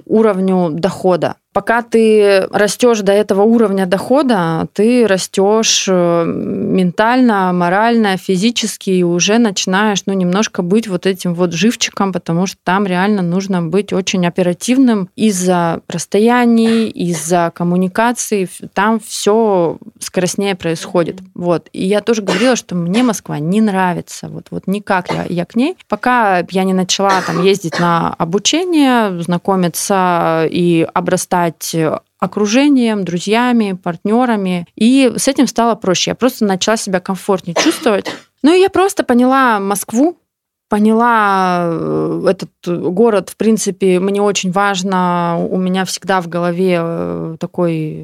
уровню 0.05 0.71
дохода 0.73 1.37
пока 1.55 1.83
ты 1.83 2.49
растешь 2.51 3.01
до 3.01 3.13
этого 3.13 3.43
уровня 3.43 3.87
дохода, 3.87 4.67
ты 4.73 5.07
растешь 5.07 5.87
э, 5.89 6.25
ментально, 6.27 7.53
морально, 7.53 8.17
физически 8.17 8.91
и 8.91 9.05
уже 9.05 9.39
начинаешь 9.39 10.03
ну, 10.07 10.13
немножко 10.15 10.63
быть 10.63 10.89
вот 10.89 11.07
этим 11.07 11.33
вот 11.33 11.53
живчиком, 11.53 12.13
потому 12.13 12.47
что 12.47 12.59
там 12.65 12.87
реально 12.87 13.23
нужно 13.23 13.63
быть 13.63 13.93
очень 13.93 14.27
оперативным 14.27 15.09
из-за 15.15 15.81
расстояний, 15.89 16.89
из-за 16.89 17.53
коммуникаций. 17.55 18.51
Там 18.73 18.99
все 18.99 19.79
скоростнее 20.01 20.57
происходит. 20.57 21.21
Вот. 21.35 21.69
И 21.73 21.87
я 21.87 22.01
тоже 22.01 22.23
говорила, 22.23 22.57
что 22.57 22.75
мне 22.75 23.05
Москва 23.05 23.39
не 23.39 23.61
нравится. 23.61 24.29
Вот, 24.29 24.49
вот 24.51 24.67
никак 24.67 25.13
я, 25.13 25.25
я 25.29 25.45
к 25.45 25.55
ней. 25.55 25.77
Пока 25.89 26.45
я 26.51 26.65
не 26.65 26.75
начала 26.75 27.23
там 27.25 27.45
ездить 27.45 27.79
на 27.79 28.13
обучение, 28.15 29.23
знакомиться 29.23 30.49
и 30.51 30.85
обрастать 30.93 31.44
э, 31.75 31.99
окружением, 32.19 33.05
друзьями, 33.05 33.79
партнерами. 33.81 34.67
И 34.77 35.13
с 35.17 35.29
этим 35.29 35.47
стало 35.47 35.75
проще. 35.75 36.13
Я 36.13 36.15
просто 36.15 36.45
начала 36.45 36.77
себя 36.77 37.01
комфортнее 37.01 37.55
чувствовать. 37.55 38.07
Ну 38.43 38.53
и 38.53 38.61
я 38.61 38.69
просто 38.69 39.05
поняла 39.05 39.59
Москву, 39.59 40.19
поняла 40.69 41.67
э, 41.67 42.27
этот 42.29 42.51
город, 42.67 43.31
в 43.31 43.37
принципе, 43.37 44.01
мне 44.01 44.21
очень 44.21 44.51
важно. 44.53 45.39
У 45.51 45.57
меня 45.57 45.85
всегда 45.85 46.21
в 46.21 46.29
голове 46.29 46.79
э, 46.81 47.37
такой 47.39 47.95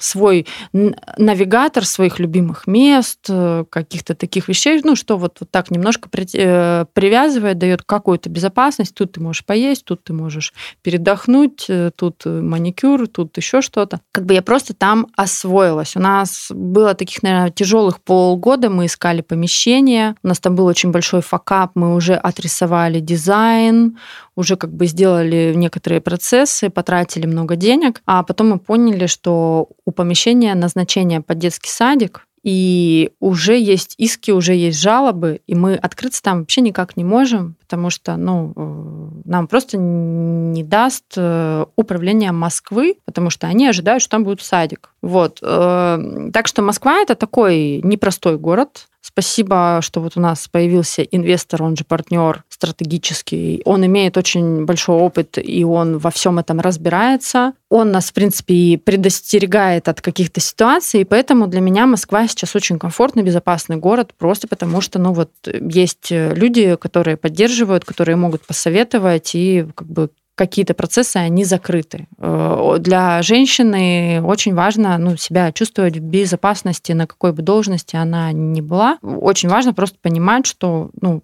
свой 0.00 0.46
навигатор 0.72 1.84
своих 1.84 2.18
любимых 2.18 2.66
мест, 2.66 3.26
э, 3.28 3.64
каких-то 3.68 4.14
таких 4.14 4.48
вещей, 4.48 4.80
ну, 4.84 4.96
что 4.96 5.16
вот, 5.16 5.38
вот 5.40 5.50
так 5.50 5.70
немножко 5.70 6.08
э, 6.12 6.84
привязывает, 6.92 7.58
дает 7.58 7.82
какую-то 7.82 8.28
безопасность. 8.30 8.94
Тут 8.94 9.12
ты 9.12 9.20
можешь 9.20 9.44
поесть, 9.44 9.84
тут 9.84 10.04
ты 10.04 10.12
можешь 10.12 10.52
передохнуть, 10.82 11.66
э, 11.68 11.90
тут 11.94 12.24
маникюр, 12.24 13.08
тут 13.08 13.36
еще 13.36 13.62
что-то. 13.62 14.00
Как 14.12 14.26
бы 14.26 14.34
я 14.34 14.42
просто 14.42 14.74
там 14.74 15.06
освоилась. 15.16 15.96
У 15.96 16.00
нас 16.00 16.48
было 16.50 16.94
таких, 16.94 17.22
наверное, 17.22 17.50
тяжелых 17.50 18.00
полгода, 18.00 18.70
мы 18.70 18.86
искали 18.86 19.20
помещение, 19.20 20.14
у 20.22 20.28
нас 20.28 20.40
там 20.40 20.54
был 20.54 20.66
очень 20.66 20.90
большой 20.90 21.22
факап, 21.22 21.72
мы 21.74 21.94
уже 21.94 22.14
отрисовали 22.14 23.00
дизайн, 23.00 23.96
уже 24.40 24.56
как 24.56 24.72
бы 24.72 24.86
сделали 24.86 25.52
некоторые 25.54 26.00
процессы, 26.00 26.70
потратили 26.70 27.26
много 27.26 27.56
денег, 27.56 28.02
а 28.06 28.22
потом 28.22 28.50
мы 28.50 28.58
поняли, 28.58 29.06
что 29.06 29.68
у 29.84 29.92
помещения 29.92 30.54
назначение 30.54 31.20
под 31.20 31.38
детский 31.38 31.70
садик, 31.70 32.26
и 32.42 33.10
уже 33.20 33.58
есть 33.58 33.94
иски, 33.98 34.30
уже 34.30 34.54
есть 34.54 34.80
жалобы, 34.80 35.42
и 35.46 35.54
мы 35.54 35.74
открыться 35.74 36.22
там 36.22 36.40
вообще 36.40 36.62
никак 36.62 36.96
не 36.96 37.04
можем, 37.04 37.56
потому 37.60 37.90
что 37.90 38.16
ну, 38.16 38.52
э, 38.56 39.08
нам 39.26 39.46
просто 39.46 39.76
не 39.76 40.64
даст 40.64 41.04
э, 41.16 41.66
управление 41.76 42.32
Москвы, 42.32 42.96
потому 43.04 43.28
что 43.28 43.46
они 43.46 43.68
ожидают, 43.68 44.02
что 44.02 44.12
там 44.12 44.24
будет 44.24 44.40
садик. 44.40 44.94
Вот. 45.02 45.40
Э, 45.42 46.30
так 46.32 46.46
что 46.46 46.62
Москва 46.62 46.98
это 47.00 47.14
такой 47.14 47.82
непростой 47.84 48.38
город, 48.38 48.86
Спасибо, 49.12 49.80
что 49.82 50.00
вот 50.00 50.16
у 50.16 50.20
нас 50.20 50.46
появился 50.48 51.02
инвестор, 51.02 51.62
он 51.62 51.76
же 51.76 51.84
партнер 51.84 52.44
стратегический. 52.48 53.60
Он 53.64 53.84
имеет 53.84 54.16
очень 54.16 54.64
большой 54.64 54.96
опыт, 54.96 55.36
и 55.36 55.64
он 55.64 55.98
во 55.98 56.10
всем 56.10 56.38
этом 56.38 56.60
разбирается. 56.60 57.52
Он 57.68 57.90
нас, 57.90 58.10
в 58.10 58.12
принципе, 58.12 58.54
и 58.54 58.76
предостерегает 58.76 59.88
от 59.88 60.00
каких-то 60.00 60.40
ситуаций, 60.40 61.00
и 61.00 61.04
поэтому 61.04 61.48
для 61.48 61.60
меня 61.60 61.86
Москва 61.86 62.26
сейчас 62.28 62.54
очень 62.56 62.78
комфортный, 62.78 63.22
безопасный 63.22 63.76
город, 63.76 64.12
просто 64.16 64.48
потому 64.48 64.80
что, 64.80 64.98
ну 64.98 65.12
вот, 65.12 65.30
есть 65.44 66.10
люди, 66.10 66.76
которые 66.76 67.16
поддерживают, 67.16 67.84
которые 67.84 68.16
могут 68.16 68.46
посоветовать 68.46 69.34
и 69.34 69.66
как 69.74 69.88
бы 69.88 70.10
какие-то 70.34 70.74
процессы, 70.74 71.16
они 71.16 71.44
закрыты. 71.44 72.06
Э, 72.18 72.76
для 72.78 73.20
женщины 73.22 74.22
очень 74.22 74.54
важно 74.54 74.96
ну, 74.98 75.16
себя 75.16 75.52
чувствовать 75.52 75.98
в 75.98 76.00
безопасности, 76.00 76.92
на 76.92 77.06
какой 77.06 77.32
бы 77.32 77.42
должности 77.42 77.96
она 77.96 78.32
ни 78.32 78.60
была. 78.60 78.98
Очень 79.02 79.48
важно 79.48 79.74
просто 79.74 79.98
понимать, 80.00 80.46
что 80.46 80.90
ну, 81.00 81.22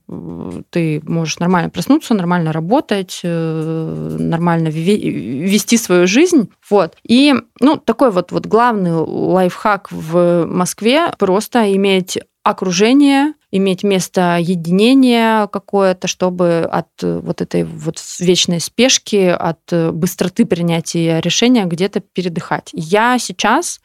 ты 0.70 1.00
можешь 1.04 1.38
нормально 1.38 1.70
проснуться, 1.70 2.14
нормально 2.14 2.52
работать, 2.52 3.20
э, 3.22 4.16
нормально 4.18 4.68
вести 4.68 5.78
свою 5.78 6.06
жизнь. 6.06 6.50
Вот. 6.68 6.96
И 7.02 7.34
ну, 7.60 7.76
такой 7.76 8.10
вот, 8.10 8.32
вот 8.32 8.46
главный 8.46 8.92
лайфхак 8.92 9.90
в 9.90 10.44
Москве 10.46 11.12
просто 11.18 11.74
иметь 11.74 12.18
окружение, 12.46 13.34
иметь 13.50 13.82
место 13.82 14.38
единения 14.40 15.48
какое-то, 15.48 16.06
чтобы 16.06 16.60
от 16.70 16.86
э, 17.02 17.20
вот 17.20 17.40
этой 17.40 17.64
вот 17.64 17.98
вечной 18.20 18.60
спешки, 18.60 19.34
от 19.36 19.58
э, 19.72 19.90
быстроты 19.90 20.46
принятия 20.46 21.20
решения 21.20 21.64
где-то 21.64 21.98
передыхать. 22.00 22.70
Я 22.72 23.18
сейчас 23.18 23.80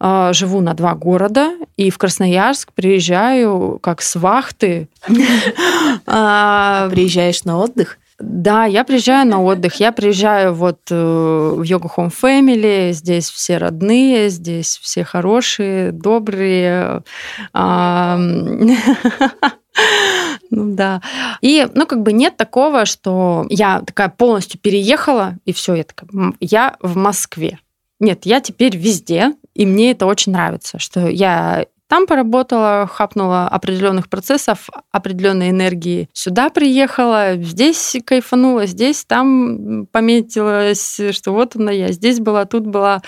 э, 0.00 0.30
живу 0.32 0.60
на 0.60 0.74
два 0.74 0.94
города, 0.94 1.52
и 1.76 1.90
в 1.90 1.98
Красноярск 1.98 2.72
приезжаю 2.72 3.78
как 3.80 4.02
с 4.02 4.16
вахты. 4.16 4.88
А, 6.04 6.88
приезжаешь 6.90 7.44
на 7.44 7.58
отдых? 7.58 7.98
Да, 8.24 8.66
я 8.66 8.84
приезжаю 8.84 9.26
на 9.26 9.42
отдых. 9.42 9.80
Я 9.80 9.90
приезжаю 9.90 10.54
вот 10.54 10.78
э, 10.92 11.54
в 11.56 11.62
Йога 11.62 11.90
Home 11.96 12.12
Family. 12.12 12.92
Здесь 12.92 13.28
все 13.28 13.58
родные, 13.58 14.28
здесь 14.28 14.78
все 14.80 15.02
хорошие, 15.04 15.90
добрые. 15.90 17.02
Ну 20.54 20.74
да. 20.74 21.00
И, 21.40 21.66
ну, 21.74 21.86
как 21.86 22.02
бы 22.02 22.12
нет 22.12 22.36
такого, 22.36 22.84
что 22.84 23.46
я 23.48 23.80
такая 23.80 24.10
полностью 24.10 24.60
переехала, 24.60 25.38
и 25.46 25.54
все, 25.54 25.74
я 25.74 25.84
такая, 25.84 26.34
я 26.40 26.76
в 26.80 26.94
Москве. 26.94 27.58
Нет, 27.98 28.26
я 28.26 28.42
теперь 28.42 28.76
везде, 28.76 29.32
и 29.54 29.64
мне 29.64 29.92
это 29.92 30.04
очень 30.04 30.32
нравится, 30.32 30.78
что 30.78 31.08
я 31.08 31.64
там 31.92 32.06
поработала, 32.06 32.86
хапнула 32.90 33.48
определенных 33.48 34.08
процессов, 34.08 34.70
определенной 34.92 35.50
энергии. 35.50 36.08
Сюда 36.14 36.48
приехала, 36.48 37.34
здесь 37.36 37.96
кайфанула, 38.06 38.64
здесь 38.64 39.04
там 39.04 39.84
пометилась, 39.92 40.98
что 41.10 41.32
вот 41.32 41.54
она 41.54 41.70
я, 41.70 41.92
здесь 41.92 42.18
была, 42.18 42.46
тут 42.46 42.66
была. 42.66 43.02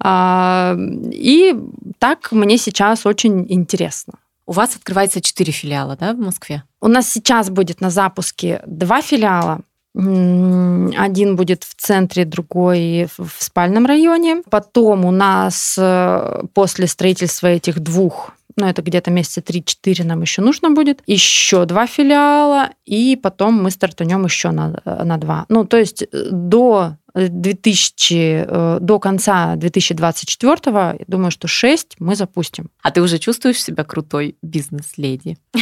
А, 0.00 0.76
и 1.12 1.56
так 1.98 2.30
мне 2.30 2.58
сейчас 2.58 3.06
очень 3.06 3.46
интересно. 3.48 4.12
У 4.44 4.52
вас 4.52 4.76
открывается 4.76 5.22
четыре 5.22 5.54
филиала, 5.54 5.96
да, 5.96 6.12
в 6.12 6.18
Москве? 6.18 6.62
У 6.82 6.88
нас 6.88 7.08
сейчас 7.08 7.48
будет 7.48 7.80
на 7.80 7.88
запуске 7.88 8.60
два 8.66 9.00
филиала. 9.00 9.62
Один 9.96 11.36
будет 11.36 11.64
в 11.64 11.74
центре, 11.74 12.24
другой 12.24 13.08
в 13.16 13.30
спальном 13.38 13.86
районе. 13.86 14.42
Потом 14.50 15.06
у 15.06 15.10
нас 15.10 15.76
э, 15.78 16.42
после 16.52 16.86
строительства 16.86 17.46
этих 17.46 17.80
двух 17.80 18.32
ну, 18.56 18.66
это 18.66 18.82
где-то 18.82 19.10
месяца 19.10 19.40
3-4 19.40 20.04
нам 20.04 20.22
еще 20.22 20.40
нужно 20.40 20.70
будет, 20.70 21.02
еще 21.06 21.66
два 21.66 21.86
филиала, 21.86 22.70
и 22.86 23.14
потом 23.16 23.62
мы 23.62 23.70
стартанем 23.70 24.24
еще 24.24 24.50
на, 24.50 24.80
на 24.84 25.18
два. 25.18 25.44
Ну, 25.50 25.66
то 25.66 25.76
есть 25.76 26.02
э, 26.02 26.06
до 26.30 26.96
2000, 27.14 28.14
э, 28.14 28.78
до 28.80 28.98
конца 28.98 29.56
2024, 29.56 30.60
я 30.64 31.04
думаю, 31.06 31.30
что 31.30 31.48
6 31.48 31.96
мы 31.98 32.16
запустим. 32.16 32.70
А 32.82 32.90
ты 32.90 33.02
уже 33.02 33.18
чувствуешь 33.18 33.62
себя 33.62 33.84
крутой 33.84 34.36
бизнес-леди? 34.42 35.36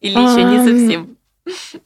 Или 0.00 0.12
еще 0.12 0.44
не 0.44 0.58
совсем? 0.58 1.16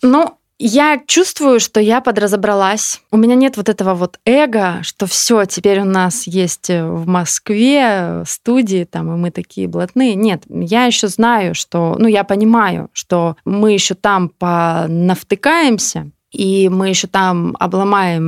Ну, 0.03 0.39
я 0.59 1.01
чувствую, 1.07 1.59
что 1.61 1.81
я 1.81 2.01
подразобралась. 2.01 3.01
У 3.11 3.17
меня 3.17 3.35
нет 3.35 3.57
вот 3.57 3.69
этого 3.69 3.95
вот 3.95 4.19
эго, 4.25 4.79
что 4.83 5.07
все, 5.07 5.45
теперь 5.47 5.81
у 5.81 5.85
нас 5.85 6.27
есть 6.27 6.71
э, 6.71 6.87
в 6.87 7.07
Москве 7.07 8.23
студии, 8.27 8.85
там, 8.85 9.13
и 9.13 9.17
мы 9.17 9.31
такие 9.31 9.67
блатные. 9.67 10.15
Нет, 10.15 10.45
я 10.49 10.85
еще 10.85 11.09
знаю, 11.09 11.55
что, 11.55 11.97
ну, 11.99 12.07
я 12.07 12.25
понимаю, 12.25 12.89
что 12.93 13.37
мы 13.45 13.73
еще 13.73 13.95
там 13.95 14.29
понавтыкаемся, 14.29 16.11
и 16.35 16.69
мы 16.69 16.89
еще 16.89 17.07
там 17.07 17.57
обломаем 17.61 18.25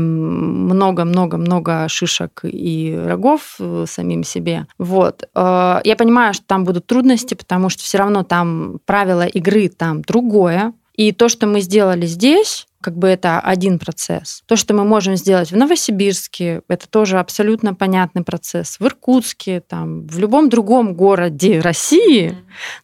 много-много-много 0.66 1.88
шишек 1.88 2.40
и 2.44 2.96
рогов 3.04 3.56
э, 3.58 3.84
самим 3.88 4.22
себе. 4.22 4.66
Вот. 4.78 5.28
Э, 5.34 5.80
я 5.82 5.96
понимаю, 5.96 6.32
что 6.34 6.44
там 6.46 6.64
будут 6.64 6.86
трудности, 6.86 7.34
потому 7.34 7.68
что 7.68 7.82
все 7.82 7.98
равно 7.98 8.22
там 8.22 8.78
правило 8.84 9.26
игры 9.26 9.68
там 9.68 10.02
другое. 10.02 10.72
И 10.96 11.12
то, 11.12 11.28
что 11.28 11.46
мы 11.46 11.60
сделали 11.60 12.06
здесь, 12.06 12.66
как 12.86 12.96
бы 12.96 13.08
это 13.08 13.40
один 13.40 13.80
процесс. 13.80 14.44
То, 14.46 14.54
что 14.54 14.72
мы 14.72 14.84
можем 14.84 15.16
сделать 15.16 15.50
в 15.50 15.56
Новосибирске, 15.56 16.62
это 16.68 16.88
тоже 16.88 17.18
абсолютно 17.18 17.74
понятный 17.74 18.22
процесс. 18.22 18.76
В 18.78 18.86
Иркутске, 18.86 19.58
там, 19.58 20.06
в 20.06 20.16
любом 20.20 20.48
другом 20.48 20.94
городе 20.94 21.58
России, 21.58 22.36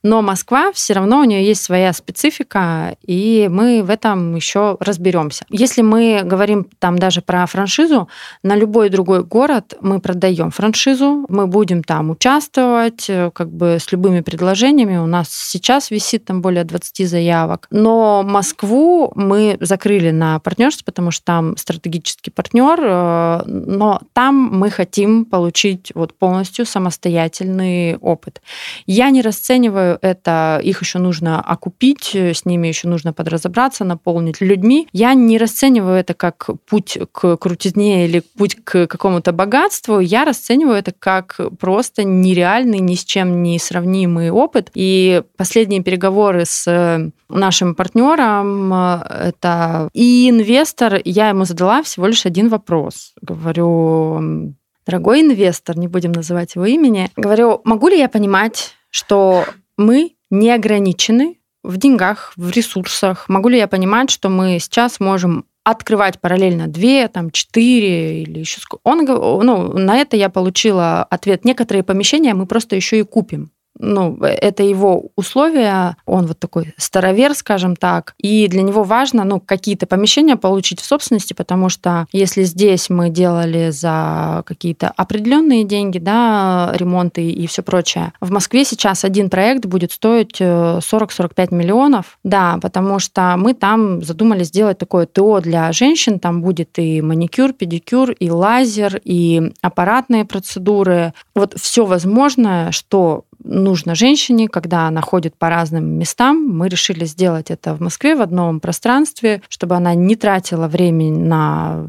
но 0.03 0.21
Москва 0.21 0.73
все 0.73 0.95
равно 0.95 1.21
у 1.21 1.25
нее 1.25 1.47
есть 1.47 1.63
своя 1.63 1.93
специфика, 1.93 2.97
и 3.07 3.49
мы 3.49 3.85
в 3.85 3.91
этом 3.91 4.35
еще 4.35 4.77
разберемся. 4.81 5.45
Если 5.51 5.83
мы 5.83 6.23
говорим 6.25 6.67
там 6.81 6.99
даже 6.99 7.23
про 7.23 7.47
франшизу, 7.47 8.09
на 8.43 8.57
любой 8.57 8.89
другой 8.89 9.23
город 9.23 9.75
мы 9.81 10.01
продаем 10.01 10.51
франшизу, 10.51 11.27
мы 11.29 11.47
будем 11.47 11.85
там 11.85 12.11
участвовать, 12.11 13.09
э, 13.09 13.31
как 13.33 13.53
бы 13.53 13.79
с 13.79 13.93
любыми 13.93 14.21
предложениями. 14.21 14.97
У 14.97 15.07
нас 15.07 15.29
сейчас 15.31 15.93
висит 15.93 16.25
там 16.25 16.43
более 16.43 16.65
20 16.65 17.09
заявок. 17.09 17.69
Но 17.71 18.25
Москву 18.25 19.13
мы 19.15 19.57
закрыли 19.61 19.92
на 20.01 20.39
партнерство, 20.39 20.85
потому 20.85 21.11
что 21.11 21.25
там 21.25 21.57
стратегический 21.57 22.31
партнер, 22.31 22.79
э, 22.81 23.43
но 23.47 24.01
там 24.13 24.35
мы 24.35 24.71
хотим 24.71 25.25
получить 25.25 25.93
вот 25.95 26.15
полностью 26.15 26.67
самостоятельный 26.67 27.97
опыт. 27.97 28.43
Я 28.87 29.11
не 29.11 29.23
расцениваю 29.23 29.99
это, 30.03 30.61
их 30.63 30.81
еще 30.81 30.99
нужно 30.99 31.41
окупить, 31.41 32.15
с 32.15 32.45
ними 32.45 32.69
еще 32.69 32.89
нужно 32.89 33.13
подразобраться, 33.13 33.85
наполнить 33.85 34.41
людьми. 34.41 34.89
Я 34.93 35.15
не 35.15 35.39
расцениваю 35.39 35.97
это 35.97 36.15
как 36.15 36.49
путь 36.67 36.99
к 37.13 37.37
крутизне 37.37 38.07
или 38.07 38.23
путь 38.37 38.57
к 38.65 38.87
какому-то 38.87 39.33
богатству. 39.33 40.01
Я 40.01 40.25
расцениваю 40.25 40.77
это 40.77 40.93
как 40.93 41.41
просто 41.59 42.05
нереальный, 42.05 42.81
ни 42.81 42.95
с 42.95 43.05
чем 43.05 43.43
не 43.43 43.59
сравнимый 43.59 44.31
опыт. 44.31 44.71
И 44.75 45.23
последние 45.37 45.83
переговоры 45.83 46.45
с 46.45 46.67
э, 46.67 47.11
нашим 47.29 47.75
партнером, 47.75 48.73
э, 48.73 49.29
это 49.29 49.82
и 49.93 50.29
инвестор, 50.29 51.01
я 51.05 51.29
ему 51.29 51.45
задала 51.45 51.83
всего 51.83 52.07
лишь 52.07 52.27
один 52.27 52.49
вопрос. 52.49 53.13
Говорю, 53.21 54.55
дорогой 54.87 55.21
инвестор, 55.21 55.77
не 55.79 55.89
будем 55.89 56.13
называть 56.13 56.55
его 56.55 56.67
имени, 56.67 57.11
говорю, 57.17 57.61
могу 57.65 57.89
ли 57.89 57.99
я 57.99 58.09
понимать, 58.09 58.75
что 58.91 59.45
мы 59.77 60.13
не 60.31 60.51
ограничены 60.51 61.39
в 61.63 61.77
деньгах, 61.77 62.33
в 62.37 62.51
ресурсах? 62.51 63.29
Могу 63.29 63.49
ли 63.49 63.59
я 63.59 63.69
понимать, 63.69 64.11
что 64.11 64.29
мы 64.29 64.59
сейчас 64.59 65.01
можем 65.01 65.47
открывать 65.65 66.21
параллельно 66.21 66.67
две, 66.67 67.07
там, 67.09 67.31
четыре 67.31 68.23
или 68.23 68.41
еще 68.41 68.61
сколько. 68.61 68.81
Он, 68.85 69.05
ну, 69.05 69.73
на 69.79 69.97
это 69.97 70.17
я 70.17 70.29
получила 70.29 71.05
ответ. 71.05 71.45
Некоторые 71.45 71.85
помещения 71.85 72.35
мы 72.35 72.47
просто 72.47 72.75
еще 72.75 72.99
и 72.99 73.05
купим 73.05 73.53
ну, 73.79 74.17
это 74.23 74.63
его 74.63 75.07
условия, 75.17 75.97
он 76.07 76.27
вот 76.27 76.39
такой 76.39 76.75
старовер, 76.77 77.35
скажем 77.35 77.77
так, 77.77 78.15
и 78.19 78.47
для 78.49 78.63
него 78.63 78.85
важно, 78.85 79.25
ну, 79.25 79.41
какие-то 79.41 79.87
помещения 79.87 80.37
получить 80.37 80.81
в 80.81 80.85
собственности, 80.85 81.33
потому 81.33 81.69
что 81.69 82.07
если 82.13 82.43
здесь 82.43 82.91
мы 82.91 83.11
делали 83.11 83.71
за 83.71 84.43
какие-то 84.47 84.93
определенные 84.97 85.65
деньги, 85.65 85.99
да, 85.99 86.73
ремонты 86.75 87.29
и 87.31 87.47
все 87.47 87.63
прочее, 87.63 88.13
в 88.21 88.31
Москве 88.31 88.65
сейчас 88.65 89.05
один 89.05 89.31
проект 89.31 89.67
будет 89.67 89.93
стоить 89.93 90.41
40-45 90.41 91.33
э, 91.37 91.47
миллионов, 91.55 92.19
да, 92.25 92.59
потому 92.61 92.99
что 92.99 93.35
мы 93.37 93.55
там 93.55 94.03
задумали 94.03 94.45
сделать 94.45 94.79
такое 94.79 95.07
ТО 95.07 95.41
для 95.41 95.73
женщин, 95.73 96.19
там 96.19 96.43
будет 96.43 96.79
и 96.79 97.01
маникюр, 97.01 97.53
педикюр, 97.53 98.13
и 98.13 98.31
лазер, 98.31 99.01
и 99.05 99.53
аппаратные 99.61 100.25
процедуры, 100.25 101.15
вот 101.35 101.55
все 101.59 101.85
возможное, 101.85 102.71
что 102.73 103.25
нужно 103.45 103.95
женщине, 103.95 104.49
когда 104.49 104.89
она 104.89 105.01
ходит 105.01 105.37
по 105.37 105.49
разным 105.49 105.99
местам. 105.99 106.49
Мы 106.49 106.69
решили 106.69 107.05
сделать 107.05 107.51
это 107.51 107.75
в 107.75 107.81
Москве 107.81 108.15
в 108.15 108.23
одном 108.23 108.61
пространстве, 108.61 109.43
чтобы 109.49 109.77
она 109.77 109.95
не 109.95 110.17
тратила 110.17 110.69
время 110.69 111.11
на 111.11 111.85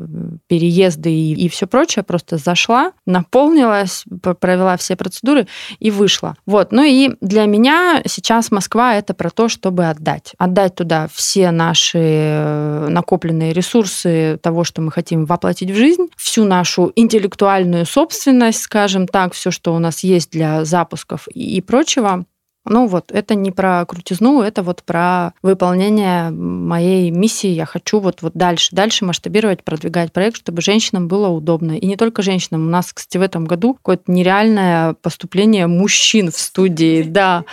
переезды 0.47 1.11
и, 1.11 1.33
и 1.33 1.49
все 1.49 1.67
прочее, 1.67 2.03
просто 2.03 2.37
зашла, 2.37 2.93
наполнилась, 3.05 4.05
провела 4.39 4.77
все 4.77 4.95
процедуры 4.95 5.47
и 5.79 5.91
вышла. 5.91 6.35
Вот. 6.45 6.71
Ну 6.71 6.83
и 6.83 7.11
для 7.21 7.45
меня 7.45 8.01
сейчас 8.05 8.51
Москва 8.51 8.95
это 8.95 9.13
про 9.13 9.29
то, 9.29 9.49
чтобы 9.49 9.85
отдать. 9.85 10.33
Отдать 10.37 10.75
туда 10.75 11.07
все 11.13 11.51
наши 11.51 11.99
э, 11.99 12.87
накопленные 12.89 13.53
ресурсы 13.53 14.37
того, 14.41 14.63
что 14.63 14.81
мы 14.81 14.91
хотим 14.91 15.25
воплотить 15.25 15.71
в 15.71 15.75
жизнь, 15.75 16.07
всю 16.17 16.45
нашу 16.45 16.91
интеллектуальную 16.95 17.85
собственность, 17.85 18.61
скажем 18.61 19.07
так, 19.07 19.33
все, 19.33 19.51
что 19.51 19.73
у 19.75 19.79
нас 19.79 20.03
есть 20.03 20.31
для 20.31 20.65
запусков 20.65 21.27
и 21.43 21.61
прочего. 21.61 22.25
Ну 22.65 22.87
вот, 22.87 23.11
это 23.11 23.35
не 23.35 23.51
про 23.51 23.85
крутизну, 23.85 24.41
это 24.41 24.63
вот 24.63 24.83
про 24.83 25.33
выполнение 25.41 26.29
моей 26.31 27.11
миссии. 27.11 27.49
Я 27.49 27.65
хочу 27.65 27.99
вот, 27.99 28.21
вот 28.21 28.33
дальше, 28.35 28.69
дальше 28.73 29.03
масштабировать, 29.03 29.63
продвигать 29.63 30.13
проект, 30.13 30.37
чтобы 30.37 30.61
женщинам 30.61 31.09
было 31.09 31.27
удобно. 31.27 31.77
И 31.77 31.85
не 31.85 31.97
только 31.97 32.21
женщинам. 32.21 32.67
У 32.67 32.69
нас, 32.69 32.93
кстати, 32.93 33.17
в 33.17 33.21
этом 33.21 33.45
году 33.45 33.73
какое-то 33.73 34.11
нереальное 34.11 34.93
поступление 34.93 35.67
мужчин 35.67 36.31
в 36.31 36.37
студии, 36.37 37.03
да. 37.07 37.43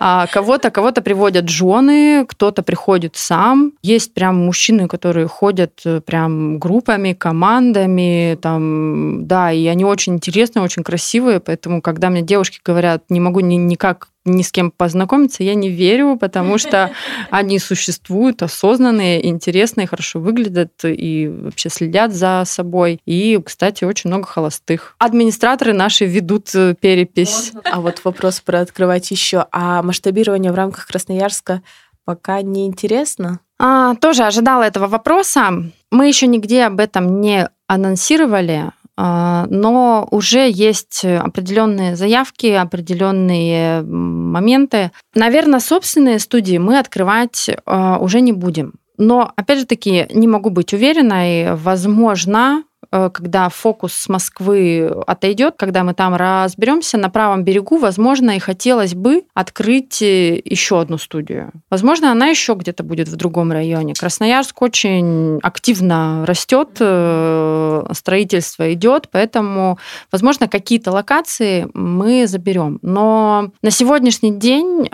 А 0.00 0.26
кого-то, 0.26 0.70
кого-то 0.70 1.00
приводят 1.00 1.48
жены, 1.48 2.26
кто-то 2.28 2.62
приходит 2.62 3.16
сам. 3.16 3.72
Есть 3.82 4.14
прям 4.14 4.36
мужчины, 4.36 4.88
которые 4.88 5.28
ходят 5.28 5.80
э, 5.84 6.00
прям 6.00 6.58
группами, 6.58 7.12
командами, 7.12 8.36
там, 8.42 9.26
да, 9.26 9.52
и 9.52 9.66
они 9.66 9.84
очень 9.84 10.14
интересные, 10.14 10.62
очень 10.62 10.82
красивые, 10.82 11.40
поэтому, 11.40 11.80
когда 11.80 12.10
мне 12.10 12.22
девушки 12.22 12.60
говорят, 12.64 13.04
не 13.10 13.20
могу 13.20 13.40
ни, 13.40 13.54
никак 13.54 14.08
ни 14.26 14.42
с 14.42 14.52
кем 14.52 14.70
познакомиться, 14.70 15.42
я 15.42 15.54
не 15.54 15.70
верю, 15.70 16.16
потому 16.20 16.58
что 16.58 16.90
они 17.30 17.58
существуют, 17.58 18.42
осознанные, 18.42 19.26
интересные, 19.26 19.86
хорошо 19.86 20.20
выглядят 20.20 20.72
и 20.84 21.28
вообще 21.28 21.70
следят 21.70 22.12
за 22.12 22.42
собой. 22.44 23.00
И, 23.06 23.40
кстати, 23.44 23.84
очень 23.84 24.10
много 24.10 24.26
холостых. 24.26 24.94
Администраторы 24.98 25.72
наши 25.72 26.04
ведут 26.04 26.54
э, 26.54 26.74
перепись. 26.78 27.52
А 27.64 27.80
вот 27.80 28.00
вопрос 28.04 28.40
про 28.40 28.60
открывать 28.60 29.10
еще. 29.10 29.46
А 29.52 29.82
масштабирование 29.82 30.52
в 30.52 30.54
рамках 30.54 30.86
Красноярска 30.86 31.62
пока 32.04 32.42
не 32.42 32.66
интересно? 32.66 33.40
А, 33.58 33.94
тоже 33.96 34.24
ожидала 34.24 34.62
этого 34.62 34.86
вопроса. 34.86 35.50
Мы 35.90 36.08
еще 36.08 36.26
нигде 36.26 36.64
об 36.64 36.80
этом 36.80 37.20
не 37.20 37.48
анонсировали. 37.66 38.70
А, 38.96 39.46
но 39.50 40.08
уже 40.10 40.50
есть 40.50 41.04
определенные 41.04 41.96
заявки, 41.96 42.46
определенные 42.46 43.82
моменты. 43.82 44.90
Наверное, 45.14 45.60
собственные 45.60 46.18
студии 46.18 46.58
мы 46.58 46.78
открывать 46.78 47.50
а, 47.66 47.98
уже 47.98 48.20
не 48.20 48.32
будем. 48.32 48.74
Но, 48.98 49.30
опять 49.36 49.58
же 49.58 49.66
таки, 49.66 50.06
не 50.12 50.26
могу 50.26 50.48
быть 50.48 50.72
уверенной, 50.72 51.54
возможно, 51.54 52.64
когда 53.12 53.48
фокус 53.48 53.92
с 53.94 54.08
Москвы 54.08 54.90
отойдет, 55.06 55.54
когда 55.58 55.84
мы 55.84 55.94
там 55.94 56.14
разберемся 56.14 56.98
на 56.98 57.10
правом 57.10 57.44
берегу, 57.44 57.78
возможно, 57.78 58.36
и 58.36 58.38
хотелось 58.38 58.94
бы 58.94 59.24
открыть 59.34 60.02
э, 60.02 60.40
еще 60.44 60.80
одну 60.80 60.98
студию. 60.98 61.52
Возможно, 61.70 62.12
она 62.12 62.26
еще 62.28 62.54
где-то 62.54 62.82
будет 62.82 63.08
в 63.08 63.16
другом 63.16 63.52
районе. 63.52 63.94
Красноярск 63.94 64.62
очень 64.62 65.38
активно 65.42 66.24
растет, 66.26 66.76
э, 66.80 67.84
строительство 67.92 68.72
идет, 68.72 69.08
поэтому, 69.10 69.78
возможно, 70.12 70.48
какие-то 70.48 70.90
локации 70.90 71.68
мы 71.74 72.26
заберем. 72.26 72.78
Но 72.82 73.50
на 73.62 73.70
сегодняшний 73.70 74.32
день 74.32 74.88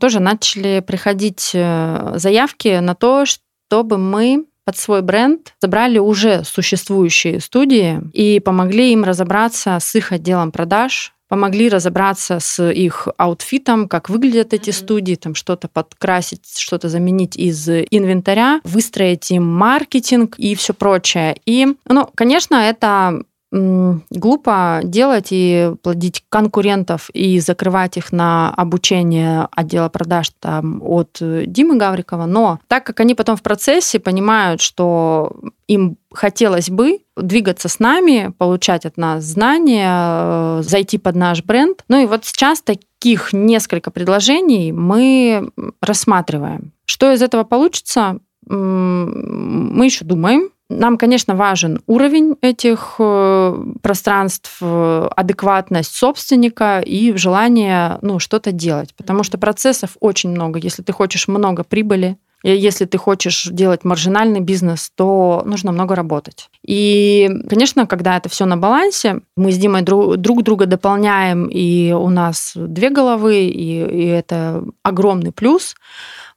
тоже 0.00 0.20
начали 0.20 0.82
приходить 0.86 1.50
заявки 1.50 2.78
на 2.80 2.94
то, 2.94 3.24
чтобы 3.26 3.98
мы 3.98 4.46
под 4.68 4.76
свой 4.76 5.00
бренд 5.00 5.54
забрали 5.62 5.96
уже 5.96 6.44
существующие 6.44 7.40
студии 7.40 8.02
и 8.12 8.38
помогли 8.38 8.92
им 8.92 9.02
разобраться 9.02 9.78
с 9.80 9.94
их 9.94 10.12
отделом 10.12 10.52
продаж, 10.52 11.14
помогли 11.26 11.70
разобраться 11.70 12.38
с 12.38 12.62
их 12.70 13.08
аутфитом, 13.16 13.88
как 13.88 14.10
выглядят 14.10 14.52
эти 14.52 14.68
mm-hmm. 14.68 14.72
студии, 14.74 15.14
там 15.14 15.34
что-то 15.34 15.68
подкрасить, 15.68 16.58
что-то 16.58 16.90
заменить 16.90 17.34
из 17.34 17.66
инвентаря, 17.66 18.60
выстроить 18.62 19.30
им 19.30 19.46
маркетинг 19.46 20.34
и 20.36 20.54
все 20.54 20.74
прочее. 20.74 21.38
И, 21.46 21.74
ну, 21.88 22.06
конечно, 22.14 22.56
это 22.56 23.22
глупо 23.50 24.80
делать 24.84 25.28
и 25.30 25.72
плодить 25.82 26.24
конкурентов 26.28 27.08
и 27.14 27.40
закрывать 27.40 27.96
их 27.96 28.12
на 28.12 28.52
обучение 28.54 29.48
отдела 29.52 29.88
продаж 29.88 30.30
там, 30.38 30.82
от 30.82 31.18
Димы 31.20 31.76
Гаврикова, 31.76 32.26
но 32.26 32.60
так 32.68 32.84
как 32.84 33.00
они 33.00 33.14
потом 33.14 33.36
в 33.36 33.42
процессе 33.42 33.98
понимают, 34.00 34.60
что 34.60 35.40
им 35.66 35.96
хотелось 36.12 36.70
бы 36.70 37.00
двигаться 37.16 37.68
с 37.68 37.78
нами, 37.78 38.32
получать 38.38 38.86
от 38.86 38.96
нас 38.96 39.24
знания, 39.24 39.88
э, 39.90 40.62
зайти 40.62 40.98
под 40.98 41.16
наш 41.16 41.42
бренд. 41.42 41.84
Ну 41.88 42.02
и 42.02 42.06
вот 42.06 42.24
сейчас 42.24 42.62
таких 42.62 43.32
несколько 43.32 43.90
предложений 43.90 44.72
мы 44.72 45.50
рассматриваем. 45.80 46.72
Что 46.86 47.12
из 47.12 47.22
этого 47.22 47.44
получится, 47.44 48.18
мы 48.46 49.84
еще 49.84 50.04
думаем, 50.04 50.50
нам, 50.68 50.98
конечно, 50.98 51.34
важен 51.34 51.80
уровень 51.86 52.36
этих 52.42 52.96
э, 52.98 53.64
пространств, 53.82 54.58
э, 54.60 55.08
адекватность 55.16 55.94
собственника 55.94 56.80
и 56.80 57.16
желание 57.16 57.98
ну, 58.02 58.18
что-то 58.18 58.52
делать. 58.52 58.94
Потому 58.94 59.22
что 59.22 59.38
процессов 59.38 59.96
очень 60.00 60.30
много. 60.30 60.58
Если 60.58 60.82
ты 60.82 60.92
хочешь 60.92 61.26
много 61.26 61.64
прибыли, 61.64 62.18
если 62.44 62.84
ты 62.84 62.98
хочешь 62.98 63.48
делать 63.50 63.84
маржинальный 63.84 64.40
бизнес, 64.40 64.92
то 64.94 65.42
нужно 65.44 65.72
много 65.72 65.96
работать. 65.96 66.50
И, 66.64 67.28
конечно, 67.48 67.86
когда 67.86 68.16
это 68.16 68.28
все 68.28 68.44
на 68.44 68.56
балансе, 68.56 69.22
мы 69.36 69.50
с 69.50 69.58
Димой 69.58 69.82
друг, 69.82 70.16
друг 70.18 70.44
друга 70.44 70.66
дополняем, 70.66 71.46
и 71.46 71.92
у 71.92 72.08
нас 72.10 72.52
две 72.54 72.90
головы, 72.90 73.46
и, 73.46 73.84
и 73.84 74.06
это 74.06 74.62
огромный 74.84 75.32
плюс. 75.32 75.74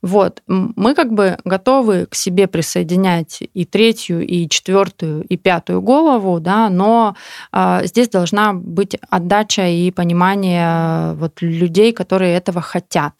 Вот, 0.01 0.41
мы 0.47 0.95
как 0.95 1.13
бы 1.13 1.37
готовы 1.45 2.07
к 2.07 2.15
себе 2.15 2.47
присоединять 2.47 3.43
и 3.53 3.65
третью, 3.65 4.25
и 4.25 4.49
четвертую, 4.49 5.23
и 5.25 5.37
пятую 5.37 5.81
голову, 5.81 6.39
да, 6.39 6.69
но 6.69 7.15
э, 7.53 7.81
здесь 7.83 8.09
должна 8.09 8.53
быть 8.53 8.97
отдача 9.09 9.67
и 9.67 9.91
понимание 9.91 11.13
вот 11.13 11.41
людей, 11.41 11.93
которые 11.93 12.35
этого 12.35 12.61
хотят, 12.61 13.13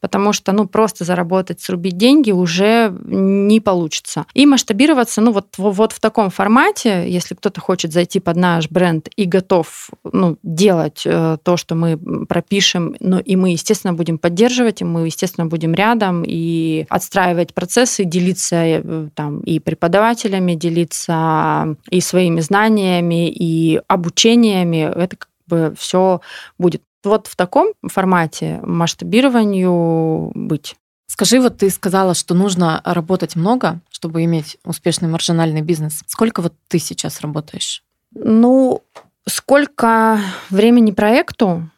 потому 0.00 0.32
что, 0.32 0.50
ну, 0.50 0.66
просто 0.66 1.04
заработать, 1.04 1.60
срубить 1.60 1.96
деньги 1.96 2.32
уже 2.32 2.92
не 3.04 3.60
получится. 3.60 4.26
И 4.34 4.44
масштабироваться, 4.44 5.20
ну, 5.20 5.30
вот, 5.30 5.46
вот 5.56 5.92
в 5.92 6.00
таком 6.00 6.30
формате, 6.30 7.08
если 7.08 7.36
кто-то 7.36 7.60
хочет 7.60 7.92
зайти 7.92 8.18
под 8.18 8.36
наш 8.36 8.68
бренд 8.68 9.08
и 9.14 9.24
готов, 9.24 9.90
ну, 10.02 10.36
делать 10.42 11.02
э, 11.06 11.38
то, 11.44 11.56
что 11.56 11.76
мы 11.76 11.96
пропишем, 12.26 12.96
ну, 12.98 13.20
и 13.20 13.36
мы, 13.36 13.50
естественно, 13.50 13.94
будем 13.94 14.18
поддерживать, 14.18 14.80
и 14.80 14.84
мы, 14.84 15.06
естественно, 15.06 15.46
будем 15.46 15.74
рядом, 15.74 16.23
и 16.26 16.86
отстраивать 16.88 17.54
процессы, 17.54 18.04
делиться 18.04 18.56
э, 18.56 19.08
там 19.14 19.40
и 19.40 19.58
преподавателями, 19.58 20.54
делиться 20.54 21.76
и 21.90 22.00
своими 22.00 22.40
знаниями, 22.40 23.28
и 23.30 23.80
обучениями. 23.88 24.90
Это 24.94 25.16
как 25.16 25.28
бы 25.46 25.74
все 25.78 26.20
будет 26.58 26.82
вот 27.04 27.26
в 27.26 27.36
таком 27.36 27.74
формате 27.86 28.60
масштабированию 28.62 30.32
быть. 30.34 30.76
Скажи, 31.06 31.40
вот 31.40 31.58
ты 31.58 31.70
сказала, 31.70 32.14
что 32.14 32.34
нужно 32.34 32.80
работать 32.84 33.36
много, 33.36 33.80
чтобы 33.90 34.24
иметь 34.24 34.56
успешный 34.64 35.08
маржинальный 35.08 35.60
бизнес. 35.60 36.02
Сколько 36.06 36.40
вот 36.40 36.54
ты 36.68 36.78
сейчас 36.78 37.20
работаешь? 37.20 37.84
Ну, 38.14 38.82
сколько 39.26 40.18
времени 40.50 40.90
проекту? 40.90 41.68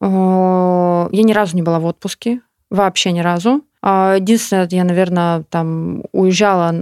Э, 0.00 1.08
я 1.10 1.22
ни 1.22 1.32
разу 1.32 1.56
не 1.56 1.62
была 1.62 1.80
в 1.80 1.86
отпуске, 1.86 2.40
вообще 2.70 3.12
ни 3.12 3.20
разу. 3.20 3.64
А, 3.86 4.14
единственное, 4.16 4.66
я, 4.70 4.82
наверное, 4.82 5.44
там 5.50 6.04
уезжала 6.12 6.74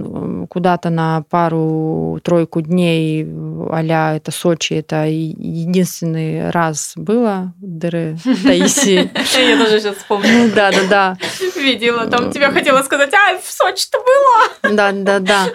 куда-то 0.49 0.89
на 0.89 1.23
пару-тройку 1.29 2.61
дней 2.61 3.27
а 3.69 4.15
это 4.15 4.31
Сочи, 4.31 4.73
это 4.73 5.05
единственный 5.05 6.49
раз 6.49 6.93
было 6.95 7.53
дыры 7.57 8.17
Таисии. 8.43 9.11
Я 9.37 9.57
тоже 9.57 9.79
сейчас 9.79 9.97
вспомнила. 9.97 10.31
Ну 10.31 10.51
да, 10.55 10.71
да, 10.71 10.87
да. 10.89 11.17
Видела, 11.55 12.07
там 12.07 12.31
тебе 12.31 12.49
хотела 12.49 12.81
сказать, 12.83 13.13
а, 13.13 13.37
в 13.37 13.51
Сочи-то 13.51 13.99
было. 13.99 14.75
Да, 14.75 14.91
да, 14.91 15.19
да. 15.19 15.45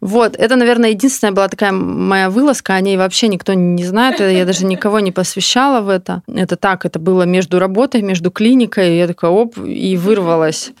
Вот, 0.00 0.36
это, 0.36 0.56
наверное, 0.56 0.90
единственная 0.90 1.32
была 1.32 1.48
такая 1.48 1.72
моя 1.72 2.30
вылазка, 2.30 2.74
о 2.74 2.80
ней 2.80 2.96
вообще 2.96 3.28
никто 3.28 3.54
не 3.54 3.84
знает, 3.84 4.20
я 4.20 4.44
даже 4.44 4.64
никого 4.64 5.00
не 5.00 5.12
посвящала 5.12 5.80
в 5.80 5.88
это. 5.88 6.22
Это 6.32 6.56
так, 6.56 6.84
это 6.84 6.98
было 6.98 7.22
между 7.22 7.58
работой, 7.58 8.02
между 8.02 8.30
клиникой, 8.30 8.96
я 8.96 9.06
такая, 9.06 9.30
оп, 9.30 9.58
и 9.58 9.96
вырвалась. 9.96 10.72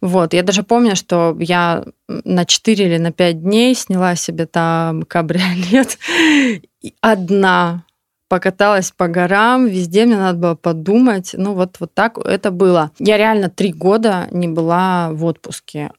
Вот, 0.00 0.34
я 0.34 0.42
даже 0.42 0.62
помню, 0.62 0.96
что 0.96 1.36
я 1.38 1.84
на 2.08 2.44
4 2.44 2.84
или 2.84 2.98
на 2.98 3.12
5 3.12 3.42
дней 3.42 3.74
сняла 3.74 4.16
себе 4.16 4.46
там 4.46 5.02
кабриолет 5.02 5.98
одна 7.00 7.84
покаталась 8.32 8.90
по 8.90 9.08
горам, 9.08 9.66
везде 9.66 10.06
мне 10.06 10.16
надо 10.16 10.38
было 10.38 10.54
подумать. 10.54 11.34
Ну, 11.36 11.52
вот, 11.52 11.76
вот 11.80 11.92
так 11.92 12.16
это 12.16 12.50
было. 12.50 12.90
Я 12.98 13.18
реально 13.18 13.50
три 13.50 13.74
года 13.74 14.26
не 14.30 14.48
была 14.48 15.10
в 15.12 15.26
отпуске. 15.26 15.90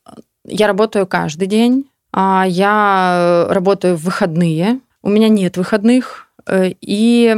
Я 0.43 0.65
работаю 0.65 1.05
каждый 1.05 1.47
день, 1.47 1.85
а 2.11 2.45
я 2.47 3.45
работаю 3.51 3.95
в 3.95 4.05
выходные. 4.05 4.79
У 5.03 5.09
меня 5.09 5.29
нет 5.29 5.57
выходных. 5.57 6.25
Э, 6.47 6.71
и 6.81 7.37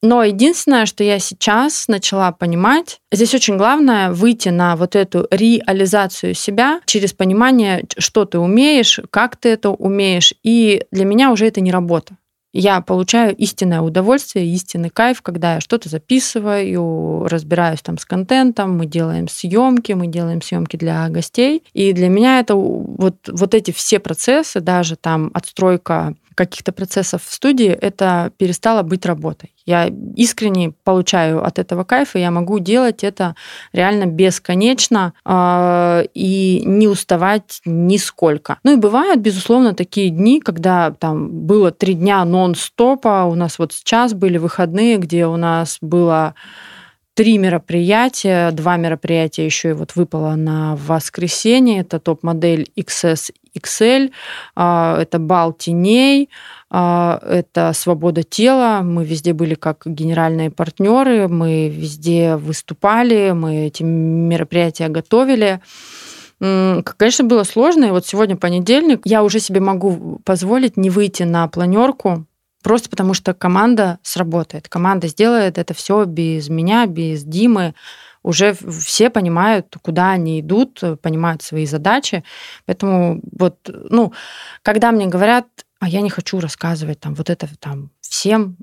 но 0.00 0.24
единственное, 0.24 0.86
что 0.86 1.04
я 1.04 1.18
сейчас 1.18 1.86
начала 1.86 2.32
понимать, 2.32 3.02
здесь 3.12 3.34
очень 3.34 3.58
главное 3.58 4.10
выйти 4.10 4.48
на 4.48 4.74
вот 4.74 4.96
эту 4.96 5.28
реализацию 5.30 6.32
себя 6.32 6.80
через 6.86 7.12
понимание, 7.12 7.84
что 7.98 8.24
ты 8.24 8.38
умеешь, 8.38 9.00
как 9.10 9.36
ты 9.36 9.50
это 9.50 9.68
умеешь. 9.68 10.32
И 10.42 10.84
для 10.90 11.04
меня 11.04 11.30
уже 11.30 11.46
это 11.46 11.60
не 11.60 11.70
работа. 11.70 12.16
Я 12.52 12.80
получаю 12.80 13.34
истинное 13.36 13.80
удовольствие, 13.80 14.46
истинный 14.46 14.90
кайф, 14.90 15.22
когда 15.22 15.54
я 15.54 15.60
что-то 15.60 15.88
записываю, 15.88 17.26
разбираюсь 17.28 17.80
там 17.80 17.96
с 17.96 18.04
контентом, 18.04 18.76
мы 18.76 18.86
делаем 18.86 19.28
съемки, 19.28 19.92
мы 19.92 20.08
делаем 20.08 20.42
съемки 20.42 20.76
для 20.76 21.08
гостей. 21.08 21.62
И 21.74 21.92
для 21.92 22.08
меня 22.08 22.40
это 22.40 22.56
вот, 22.56 23.16
вот 23.28 23.54
эти 23.54 23.70
все 23.70 24.00
процессы, 24.00 24.60
даже 24.60 24.96
там 24.96 25.30
отстройка 25.32 26.14
каких-то 26.40 26.72
процессов 26.72 27.22
в 27.22 27.32
студии, 27.34 27.68
это 27.68 28.32
перестало 28.38 28.82
быть 28.82 29.04
работой. 29.04 29.52
Я 29.66 29.90
искренне 30.16 30.72
получаю 30.84 31.44
от 31.44 31.58
этого 31.58 31.84
кайф, 31.84 32.16
и 32.16 32.20
я 32.20 32.30
могу 32.30 32.60
делать 32.60 33.04
это 33.04 33.34
реально 33.74 34.06
бесконечно 34.06 35.12
э, 35.26 36.04
и 36.14 36.62
не 36.64 36.88
уставать 36.88 37.60
нисколько. 37.66 38.58
Ну 38.64 38.72
и 38.72 38.76
бывают, 38.76 39.20
безусловно, 39.20 39.74
такие 39.74 40.08
дни, 40.08 40.40
когда 40.40 40.92
там 40.92 41.28
было 41.46 41.72
три 41.72 41.92
дня 41.92 42.24
нон-стопа, 42.24 43.24
у 43.24 43.34
нас 43.34 43.58
вот 43.58 43.74
сейчас 43.74 44.14
были 44.14 44.38
выходные, 44.38 44.96
где 44.96 45.26
у 45.26 45.36
нас 45.36 45.76
было 45.82 46.34
три 47.20 47.36
мероприятия, 47.36 48.50
два 48.50 48.78
мероприятия 48.78 49.44
еще 49.44 49.70
и 49.70 49.74
вот 49.74 49.94
выпало 49.94 50.36
на 50.36 50.76
воскресенье. 50.76 51.80
Это 51.80 52.00
топ-модель 52.00 52.70
XS 52.78 53.32
XL, 53.54 54.10
а, 54.56 55.00
это 55.00 55.18
бал 55.18 55.52
теней, 55.52 56.30
а, 56.70 57.20
это 57.26 57.72
свобода 57.72 58.22
тела. 58.22 58.80
Мы 58.82 59.04
везде 59.04 59.32
были 59.32 59.54
как 59.54 59.82
генеральные 59.84 60.50
партнеры, 60.50 61.28
мы 61.28 61.68
везде 61.68 62.36
выступали, 62.36 63.32
мы 63.32 63.66
эти 63.66 63.82
мероприятия 63.82 64.88
готовили. 64.88 65.60
Конечно, 66.38 67.24
было 67.24 67.44
сложно. 67.44 67.84
И 67.84 67.90
вот 67.90 68.06
сегодня 68.06 68.34
понедельник. 68.34 69.02
Я 69.04 69.22
уже 69.22 69.40
себе 69.40 69.60
могу 69.60 70.20
позволить 70.24 70.78
не 70.78 70.88
выйти 70.88 71.24
на 71.24 71.46
планерку, 71.48 72.24
Просто 72.62 72.90
потому 72.90 73.14
что 73.14 73.32
команда 73.32 73.98
сработает. 74.02 74.68
Команда 74.68 75.08
сделает 75.08 75.56
это 75.56 75.72
все 75.72 76.04
без 76.04 76.48
меня, 76.48 76.86
без 76.86 77.24
Димы. 77.24 77.74
Уже 78.22 78.54
все 78.54 79.10
понимают, 79.10 79.74
куда 79.82 80.10
они 80.10 80.40
идут, 80.40 80.82
понимают 81.02 81.42
свои 81.42 81.66
задачи. 81.66 82.22
Поэтому 82.66 83.20
вот, 83.38 83.56
ну, 83.90 84.12
когда 84.62 84.92
мне 84.92 85.06
говорят, 85.06 85.46
а 85.80 85.88
я 85.88 86.02
не 86.02 86.10
хочу 86.10 86.38
рассказывать 86.40 87.00
там 87.00 87.14
вот 87.14 87.30
это 87.30 87.48
там 87.58 87.90
всем, 88.00 88.56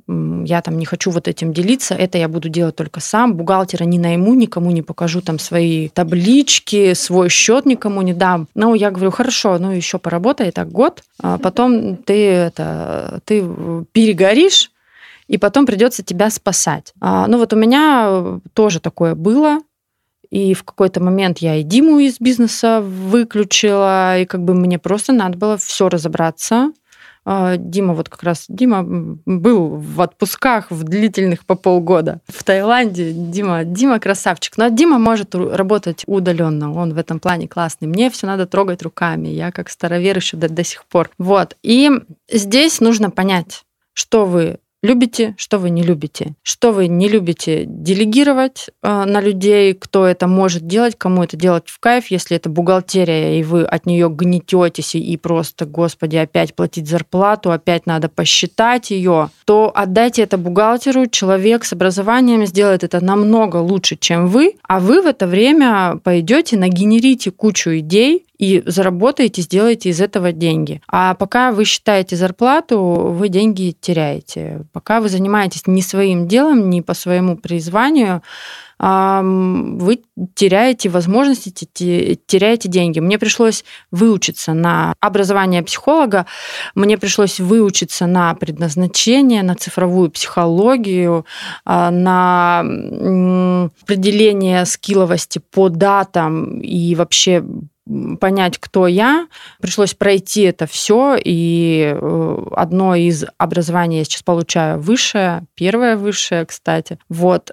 я 0.46 0.62
там 0.62 0.78
не 0.78 0.86
хочу 0.86 1.10
вот 1.10 1.28
этим 1.28 1.52
делиться, 1.52 1.96
это 1.96 2.20
я 2.20 2.28
буду 2.28 2.48
делать 2.48 2.76
только 2.76 3.00
сам, 3.00 3.34
бухгалтера 3.34 3.86
не 3.86 3.98
найму, 3.98 4.36
никому 4.36 4.70
не 4.70 4.84
покажу 4.84 5.22
там 5.22 5.40
свои 5.40 5.90
таблички, 5.90 6.94
свой 6.94 7.30
счет 7.30 7.66
никому 7.66 8.04
не 8.04 8.14
дам. 8.14 8.48
Ну, 8.54 8.76
я 8.76 8.92
говорю, 8.92 9.10
хорошо, 9.10 9.58
ну 9.58 9.72
еще 9.72 9.98
поработай 9.98 10.52
так 10.52 10.70
год, 10.70 11.04
а 11.20 11.40
потом 11.40 11.98
ты 11.98 12.28
это, 12.28 13.20
ты 13.26 13.42
перегоришь, 13.92 14.72
и 15.28 15.38
потом 15.38 15.66
придется 15.66 16.04
тебя 16.04 16.30
спасать. 16.30 16.94
А, 17.02 17.28
ну 17.28 17.38
вот 17.38 17.54
у 17.54 17.56
меня 17.56 18.40
тоже 18.54 18.80
такое 18.80 19.16
было, 19.16 19.60
и 20.30 20.54
в 20.54 20.64
какой-то 20.64 21.02
момент 21.02 21.40
я 21.40 21.56
и 21.56 21.64
Диму 21.64 22.00
из 22.00 22.20
бизнеса 22.20 22.82
выключила, 22.82 24.20
и 24.20 24.26
как 24.26 24.44
бы 24.44 24.54
мне 24.54 24.80
просто 24.80 25.14
надо 25.14 25.38
было 25.38 25.58
все 25.58 25.90
разобраться, 25.90 26.72
а, 27.30 27.58
Дима, 27.58 27.94
вот 27.94 28.08
как 28.08 28.24
раз 28.24 28.46
Дима 28.48 28.84
был 29.26 29.68
в 29.76 30.02
отпусках 30.02 30.72
в 30.72 30.84
длительных 30.86 31.46
по 31.46 31.56
полгода 31.56 32.22
в 32.26 32.42
Таиланде. 32.42 33.12
Дима, 33.12 33.66
Дима 33.66 34.00
красавчик. 34.00 34.58
Но 34.58 34.70
Дима 34.70 34.98
может 34.98 35.36
работать 35.36 36.06
удаленно. 36.08 36.74
Он 36.74 36.94
в 36.94 36.98
этом 36.98 37.20
плане 37.20 37.50
классный. 37.50 37.90
Мне 37.90 38.10
все 38.10 38.28
надо 38.28 38.46
трогать 38.46 38.82
руками. 38.82 39.28
Я 39.28 39.52
как 39.52 39.70
старовер 39.70 40.16
еще 40.16 40.38
до, 40.38 40.48
до 40.48 40.64
сих 40.64 40.86
пор. 40.86 41.10
Вот. 41.18 41.58
И 41.64 41.92
здесь 42.32 42.80
нужно 42.80 43.10
понять, 43.10 43.66
что 43.92 44.26
вы 44.26 44.60
любите, 44.84 45.36
что 45.38 45.58
вы 45.58 45.70
не 45.70 45.82
любите. 45.82 46.36
Что 46.44 46.72
вы 46.72 46.88
не 46.88 47.10
любите 47.10 47.66
делегировать 47.66 48.68
э, 48.82 49.04
на 49.06 49.22
людей, 49.22 49.74
кто 49.74 50.06
это 50.06 50.28
может 50.28 50.68
делать, 50.68 50.96
кому 50.98 51.24
это 51.24 51.36
делать 51.36 51.68
в 51.68 51.80
кайф, 51.80 52.08
если 52.12 52.38
это 52.38 52.50
бухгалтерия, 52.50 53.40
и 53.40 53.44
вы 53.44 53.64
от 53.64 53.86
нее 53.86 54.10
гнететесь 54.10 54.96
и 54.96 55.18
просто, 55.18 55.66
господи, 55.66 56.18
опять 56.18 56.56
платить 56.56 56.88
зарплату, 56.88 57.52
опять 57.52 57.86
надо 57.86 58.10
посчитать 58.10 58.92
ее, 58.92 59.30
то 59.46 59.72
отдайте 59.74 60.22
это 60.22 60.38
бухгалтеру, 60.38 61.08
человек 61.08 61.66
с 61.66 61.74
образованием 61.74 62.46
сделает 62.46 62.84
это 62.84 63.04
намного 63.04 63.58
лучше, 63.58 63.96
чем 63.96 64.28
вы, 64.28 64.56
а 64.64 64.80
вы 64.80 65.02
в 65.02 65.08
это 65.08 65.28
время 65.28 66.00
пойдете, 66.04 66.58
нагенерите 66.58 67.32
кучу 67.32 67.78
идей, 67.80 68.27
и 68.38 68.64
заработаете, 68.66 69.42
сделаете 69.42 69.90
из 69.90 70.02
этого 70.02 70.32
деньги. 70.32 70.82
А 70.88 71.16
пока 71.16 71.52
вы 71.52 71.66
считаете 71.66 72.16
зарплату, 72.16 72.80
вы 72.80 73.30
деньги 73.30 73.76
теряете. 73.80 74.66
Пока 74.74 75.02
вы 75.02 75.10
занимаетесь 75.10 75.66
не 75.66 75.82
своим 75.82 76.28
делом, 76.28 76.70
не 76.70 76.82
по 76.82 76.94
своему 76.94 77.38
призванию, 77.38 78.22
вы 78.80 80.02
теряете 80.36 80.90
возможности, 80.90 81.68
теряете 81.74 82.70
деньги. 82.70 83.00
Мне 83.00 83.18
пришлось 83.18 83.66
выучиться 83.90 84.54
на 84.54 84.94
образование 85.00 85.64
психолога, 85.64 86.28
мне 86.76 87.00
пришлось 87.00 87.40
выучиться 87.40 88.06
на 88.06 88.36
предназначение, 88.36 89.42
на 89.42 89.56
цифровую 89.56 90.12
психологию, 90.12 91.26
а, 91.66 91.90
на 91.90 92.60
определение 92.60 94.64
скилловости 94.66 95.40
по 95.40 95.70
датам 95.70 96.60
и 96.60 96.94
вообще 96.94 97.44
понять, 98.20 98.58
кто 98.58 98.88
я. 98.88 99.28
Пришлось 99.62 99.94
пройти 99.94 100.44
это 100.44 100.68
все, 100.68 101.18
и 101.24 101.94
э, 101.94 102.44
одно 102.52 102.96
из 102.96 103.26
образований 103.38 104.00
я 104.00 104.04
сейчас 104.04 104.24
получаю 104.24 104.80
высшее, 104.80 105.44
первое 105.56 105.98
высшее, 105.98 106.46
кстати. 106.46 107.00
Вот 107.10 107.52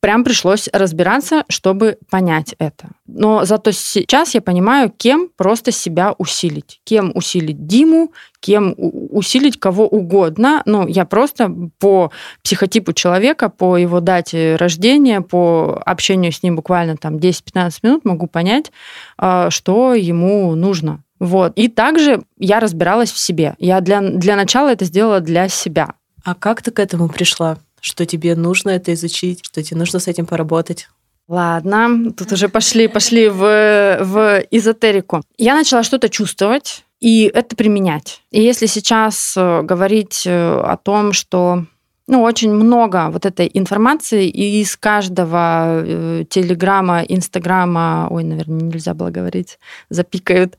прям 0.00 0.24
пришлось 0.24 0.68
разбираться, 0.72 1.44
чтобы 1.48 1.98
понять 2.10 2.54
это. 2.58 2.88
Но 3.06 3.44
зато 3.44 3.70
сейчас 3.72 4.34
я 4.34 4.40
понимаю, 4.40 4.90
кем 4.96 5.28
просто 5.36 5.72
себя 5.72 6.14
усилить. 6.18 6.80
Кем 6.84 7.12
усилить 7.14 7.66
Диму, 7.66 8.12
кем 8.40 8.74
усилить 8.76 9.60
кого 9.60 9.86
угодно. 9.86 10.62
Ну, 10.64 10.86
я 10.86 11.04
просто 11.04 11.54
по 11.78 12.10
психотипу 12.42 12.92
человека, 12.92 13.50
по 13.50 13.76
его 13.76 14.00
дате 14.00 14.56
рождения, 14.56 15.20
по 15.20 15.80
общению 15.84 16.32
с 16.32 16.42
ним 16.42 16.56
буквально 16.56 16.96
там 16.96 17.16
10-15 17.16 17.78
минут 17.82 18.04
могу 18.04 18.26
понять, 18.26 18.72
а, 19.18 19.50
что 19.50 19.94
ему 19.94 20.54
нужно. 20.54 21.02
Вот. 21.18 21.52
И 21.56 21.68
также 21.68 22.22
я 22.38 22.60
разбиралась 22.60 23.12
в 23.12 23.18
себе. 23.18 23.54
Я 23.58 23.80
для, 23.82 24.00
для 24.00 24.36
начала 24.36 24.70
это 24.72 24.86
сделала 24.86 25.20
для 25.20 25.48
себя. 25.48 25.94
А 26.24 26.34
как 26.34 26.62
ты 26.62 26.70
к 26.70 26.78
этому 26.78 27.08
пришла? 27.08 27.58
Что 27.80 28.06
тебе 28.06 28.34
нужно 28.34 28.70
это 28.70 28.92
изучить, 28.94 29.44
что 29.44 29.62
тебе 29.62 29.78
нужно 29.78 29.98
с 29.98 30.08
этим 30.08 30.26
поработать. 30.26 30.88
Ладно, 31.28 32.10
тут 32.16 32.32
уже 32.32 32.48
пошли, 32.48 32.88
пошли 32.88 33.28
в, 33.28 33.98
в 34.00 34.44
эзотерику. 34.50 35.22
Я 35.38 35.54
начала 35.54 35.84
что-то 35.84 36.08
чувствовать 36.08 36.84
и 37.00 37.30
это 37.32 37.56
применять. 37.56 38.22
И 38.30 38.42
если 38.42 38.66
сейчас 38.66 39.34
э, 39.36 39.62
говорить 39.62 40.24
э, 40.26 40.60
о 40.60 40.76
том, 40.76 41.12
что 41.12 41.64
ну, 42.10 42.22
очень 42.22 42.52
много 42.52 43.08
вот 43.12 43.24
этой 43.24 43.48
информации, 43.54 44.28
и 44.28 44.60
из 44.60 44.76
каждого 44.76 45.80
э, 45.84 46.24
телеграмма, 46.28 47.02
инстаграма, 47.02 48.08
ой, 48.10 48.24
наверное, 48.24 48.62
нельзя 48.62 48.94
было 48.94 49.10
говорить, 49.10 49.60
запикают, 49.90 50.58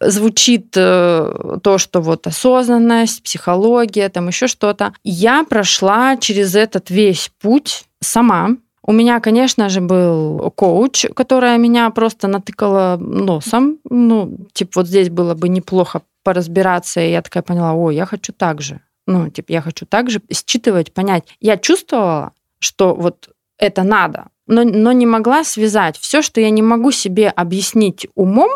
звучит 0.00 0.74
э, 0.76 1.58
то, 1.62 1.78
что 1.78 2.02
вот 2.02 2.26
осознанность, 2.26 3.22
психология, 3.22 4.10
там 4.10 4.28
еще 4.28 4.48
что-то. 4.48 4.92
Я 5.02 5.44
прошла 5.44 6.18
через 6.18 6.54
этот 6.54 6.90
весь 6.90 7.30
путь 7.40 7.86
сама, 8.02 8.50
у 8.82 8.92
меня, 8.92 9.20
конечно 9.20 9.68
же, 9.68 9.80
был 9.80 10.52
коуч, 10.54 11.06
которая 11.16 11.58
меня 11.58 11.90
просто 11.90 12.28
натыкала 12.28 12.98
носом. 13.00 13.78
Ну, 13.90 14.36
типа, 14.52 14.70
вот 14.76 14.86
здесь 14.86 15.08
было 15.08 15.34
бы 15.34 15.48
неплохо 15.48 16.02
поразбираться, 16.22 17.00
и 17.00 17.10
я 17.10 17.22
такая 17.22 17.42
поняла, 17.42 17.72
ой, 17.72 17.96
я 17.96 18.04
хочу 18.04 18.32
так 18.32 18.60
же. 18.60 18.80
Ну, 19.06 19.30
типа, 19.30 19.52
я 19.52 19.60
хочу 19.60 19.86
также 19.86 20.20
считывать, 20.32 20.92
понять. 20.92 21.24
Я 21.40 21.56
чувствовала, 21.56 22.32
что 22.58 22.94
вот 22.94 23.30
это 23.58 23.82
надо, 23.82 24.28
но, 24.46 24.64
но 24.64 24.92
не 24.92 25.06
могла 25.06 25.44
связать. 25.44 25.96
Все, 25.96 26.22
что 26.22 26.40
я 26.40 26.50
не 26.50 26.62
могу 26.62 26.90
себе 26.90 27.28
объяснить 27.28 28.06
умом, 28.14 28.50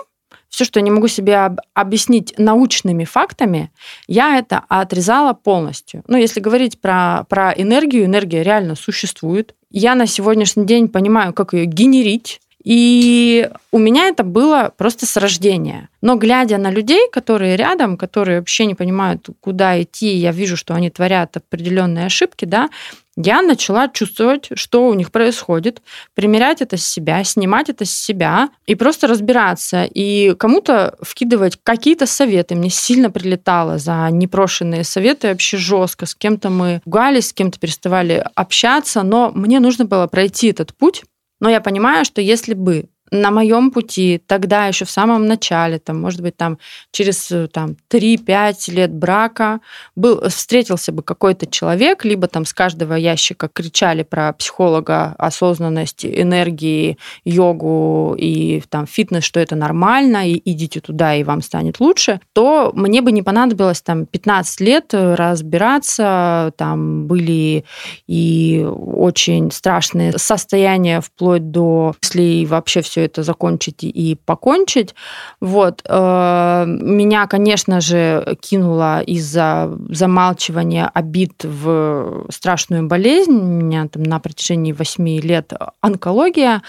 все, 0.48 0.64
что 0.64 0.80
я 0.80 0.84
не 0.84 0.90
могу 0.90 1.06
себе 1.06 1.36
об, 1.36 1.60
объяснить 1.74 2.34
научными 2.36 3.04
фактами, 3.04 3.70
я 4.08 4.36
это 4.36 4.64
отрезала 4.68 5.32
полностью. 5.32 6.02
Ну, 6.08 6.16
если 6.16 6.40
говорить 6.40 6.80
про, 6.80 7.24
про 7.28 7.52
энергию, 7.52 8.04
энергия 8.04 8.42
реально 8.42 8.74
существует. 8.74 9.54
Я 9.70 9.94
на 9.94 10.06
сегодняшний 10.06 10.66
день 10.66 10.88
понимаю, 10.88 11.32
как 11.32 11.54
ее 11.54 11.66
генерить, 11.66 12.40
и 12.62 13.50
у 13.72 13.78
меня 13.78 14.08
это 14.08 14.22
было 14.22 14.72
просто 14.76 15.06
с 15.06 15.16
рождения. 15.16 15.88
Но 16.02 16.16
глядя 16.16 16.58
на 16.58 16.70
людей, 16.70 17.08
которые 17.10 17.56
рядом, 17.56 17.96
которые 17.96 18.40
вообще 18.40 18.66
не 18.66 18.74
понимают, 18.74 19.28
куда 19.40 19.80
идти, 19.82 20.14
я 20.14 20.32
вижу, 20.32 20.56
что 20.56 20.74
они 20.74 20.90
творят 20.90 21.36
определенные 21.36 22.06
ошибки, 22.06 22.44
да, 22.44 22.68
я 23.16 23.42
начала 23.42 23.88
чувствовать, 23.88 24.48
что 24.54 24.86
у 24.86 24.94
них 24.94 25.10
происходит, 25.10 25.82
примерять 26.14 26.62
это 26.62 26.76
с 26.76 26.86
себя, 26.86 27.22
снимать 27.24 27.68
это 27.68 27.84
с 27.84 27.90
себя 27.90 28.48
и 28.66 28.74
просто 28.74 29.08
разбираться. 29.08 29.84
И 29.84 30.34
кому-то 30.38 30.96
вкидывать 31.02 31.58
какие-то 31.62 32.06
советы. 32.06 32.54
Мне 32.54 32.70
сильно 32.70 33.10
прилетало 33.10 33.78
за 33.78 34.08
непрошенные 34.10 34.84
советы 34.84 35.28
вообще 35.28 35.56
жестко. 35.56 36.06
С 36.06 36.14
кем-то 36.14 36.50
мы 36.50 36.80
ругались, 36.84 37.28
с 37.28 37.32
кем-то 37.32 37.58
переставали 37.58 38.24
общаться, 38.34 39.02
но 39.02 39.32
мне 39.34 39.60
нужно 39.60 39.84
было 39.84 40.06
пройти 40.06 40.48
этот 40.48 40.74
путь, 40.74 41.02
но 41.40 41.48
я 41.50 41.60
понимаю, 41.60 42.04
что 42.04 42.20
если 42.20 42.54
бы 42.54 42.88
на 43.10 43.30
моем 43.30 43.70
пути 43.70 44.20
тогда 44.26 44.66
еще 44.66 44.84
в 44.84 44.90
самом 44.90 45.26
начале, 45.26 45.78
там, 45.78 46.00
может 46.00 46.20
быть, 46.20 46.36
там 46.36 46.58
через 46.92 47.30
э, 47.32 47.48
там, 47.48 47.76
3-5 47.90 48.70
лет 48.72 48.92
брака 48.92 49.60
был, 49.96 50.28
встретился 50.28 50.92
бы 50.92 51.02
какой-то 51.02 51.46
человек, 51.46 52.04
либо 52.04 52.28
там 52.28 52.44
с 52.44 52.52
каждого 52.52 52.94
ящика 52.94 53.48
кричали 53.48 54.02
про 54.02 54.32
психолога, 54.32 55.14
осознанность, 55.18 56.04
энергии, 56.04 56.98
йогу 57.24 58.14
и 58.18 58.62
там 58.68 58.86
фитнес, 58.86 59.24
что 59.24 59.40
это 59.40 59.56
нормально, 59.56 60.28
и 60.28 60.40
идите 60.44 60.80
туда, 60.80 61.14
и 61.14 61.24
вам 61.24 61.42
станет 61.42 61.80
лучше, 61.80 62.20
то 62.32 62.72
мне 62.74 63.02
бы 63.02 63.12
не 63.12 63.22
понадобилось 63.22 63.82
там 63.82 64.06
15 64.06 64.60
лет 64.60 64.90
разбираться, 64.92 66.52
там 66.56 67.06
были 67.06 67.64
и 68.06 68.64
очень 68.66 69.50
страшные 69.50 70.16
состояния 70.18 71.00
вплоть 71.00 71.50
до, 71.50 71.94
если 72.02 72.44
вообще 72.44 72.82
все 72.82 72.99
все 73.00 73.04
это 73.06 73.22
закончить 73.22 73.82
и 73.82 74.16
покончить. 74.24 74.94
Вот. 75.40 75.82
Э, 75.88 76.64
меня, 76.66 77.26
конечно 77.26 77.80
же, 77.80 78.36
кинуло 78.40 79.00
из-за 79.02 79.70
замалчивания 79.88 80.90
обид 80.92 81.44
в 81.44 82.26
страшную 82.30 82.86
болезнь. 82.86 83.32
У 83.32 83.44
меня 83.44 83.88
там 83.88 84.02
на 84.02 84.18
протяжении 84.20 84.72
8 84.72 85.20
лет 85.20 85.52
онкология. 85.80 86.62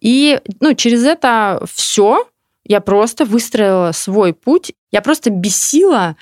И 0.00 0.40
ну, 0.60 0.74
через 0.74 1.04
это 1.04 1.62
все 1.72 2.26
я 2.64 2.80
просто 2.80 3.24
выстроила 3.24 3.92
свой 3.92 4.32
путь. 4.32 4.72
Я 4.92 5.00
просто 5.00 5.30
бесила 5.30 6.16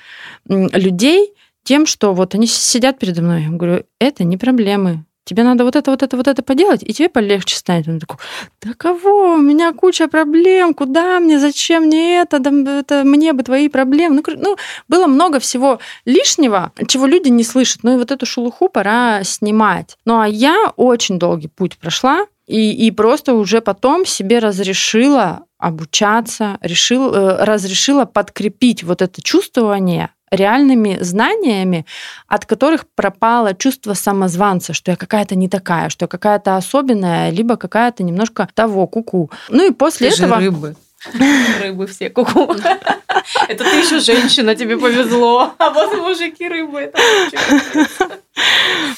людей 0.47 1.33
тем, 1.63 1.85
что 1.85 2.13
вот 2.13 2.35
они 2.35 2.47
сидят 2.47 2.99
передо 2.99 3.21
мной. 3.21 3.43
Я 3.43 3.49
говорю, 3.49 3.83
это 3.99 4.23
не 4.23 4.37
проблемы 4.37 5.03
тебе 5.25 5.43
надо 5.43 5.63
вот 5.63 5.75
это, 5.75 5.91
вот 5.91 6.03
это, 6.03 6.17
вот 6.17 6.27
это 6.27 6.41
поделать, 6.41 6.83
и 6.83 6.93
тебе 6.93 7.09
полегче 7.09 7.55
станет. 7.55 7.87
Он 7.87 7.99
такой, 7.99 8.17
да 8.61 8.73
кого? 8.73 9.33
У 9.33 9.37
меня 9.37 9.73
куча 9.73 10.07
проблем, 10.07 10.73
куда 10.73 11.19
мне, 11.19 11.39
зачем 11.39 11.83
мне 11.83 12.21
это, 12.21 12.39
да, 12.39 12.79
это 12.79 13.03
мне 13.03 13.33
бы 13.33 13.43
твои 13.43 13.69
проблемы. 13.69 14.23
Ну, 14.25 14.33
ну, 14.37 14.57
было 14.87 15.07
много 15.07 15.39
всего 15.39 15.79
лишнего, 16.05 16.71
чего 16.87 17.05
люди 17.05 17.29
не 17.29 17.43
слышат. 17.43 17.83
Ну 17.83 17.95
и 17.95 17.97
вот 17.97 18.11
эту 18.11 18.25
шелуху 18.25 18.69
пора 18.69 19.23
снимать. 19.23 19.97
Ну 20.05 20.19
а 20.19 20.27
я 20.27 20.73
очень 20.75 21.19
долгий 21.19 21.47
путь 21.47 21.77
прошла, 21.77 22.25
и, 22.49 22.87
и 22.87 22.89
просто 22.89 23.35
уже 23.35 23.61
потом 23.61 24.07
себе 24.07 24.39
разрешила 24.39 25.43
обучаться, 25.59 26.57
решил, 26.61 27.13
э, 27.13 27.43
разрешила 27.43 28.05
подкрепить 28.05 28.83
вот 28.83 29.03
это 29.03 29.21
чувствование 29.21 30.09
реальными 30.31 30.97
знаниями, 31.01 31.85
от 32.27 32.45
которых 32.45 32.85
пропало 32.95 33.53
чувство 33.53 33.93
самозванца, 33.93 34.73
что 34.73 34.91
я 34.91 34.97
какая-то 34.97 35.35
не 35.35 35.49
такая, 35.49 35.89
что 35.89 36.03
я 36.05 36.07
какая-то 36.07 36.57
особенная, 36.57 37.29
либо 37.29 37.57
какая-то 37.57 38.03
немножко 38.03 38.47
того 38.53 38.87
куку. 38.87 39.31
Ну 39.49 39.67
и 39.67 39.71
после 39.71 40.09
Ты 40.09 40.15
этого... 40.15 40.39
Же 40.39 40.45
рыбы. 40.45 40.75
Рыбы 41.61 41.87
все 41.87 42.09
куку. 42.09 42.53
Это 43.47 43.63
ты 43.63 43.77
еще 43.77 43.99
женщина, 43.99 44.55
тебе 44.55 44.77
повезло. 44.77 45.53
А 45.57 45.69
вот 45.71 45.97
мужики 45.97 46.47
рыбы. 46.47 46.91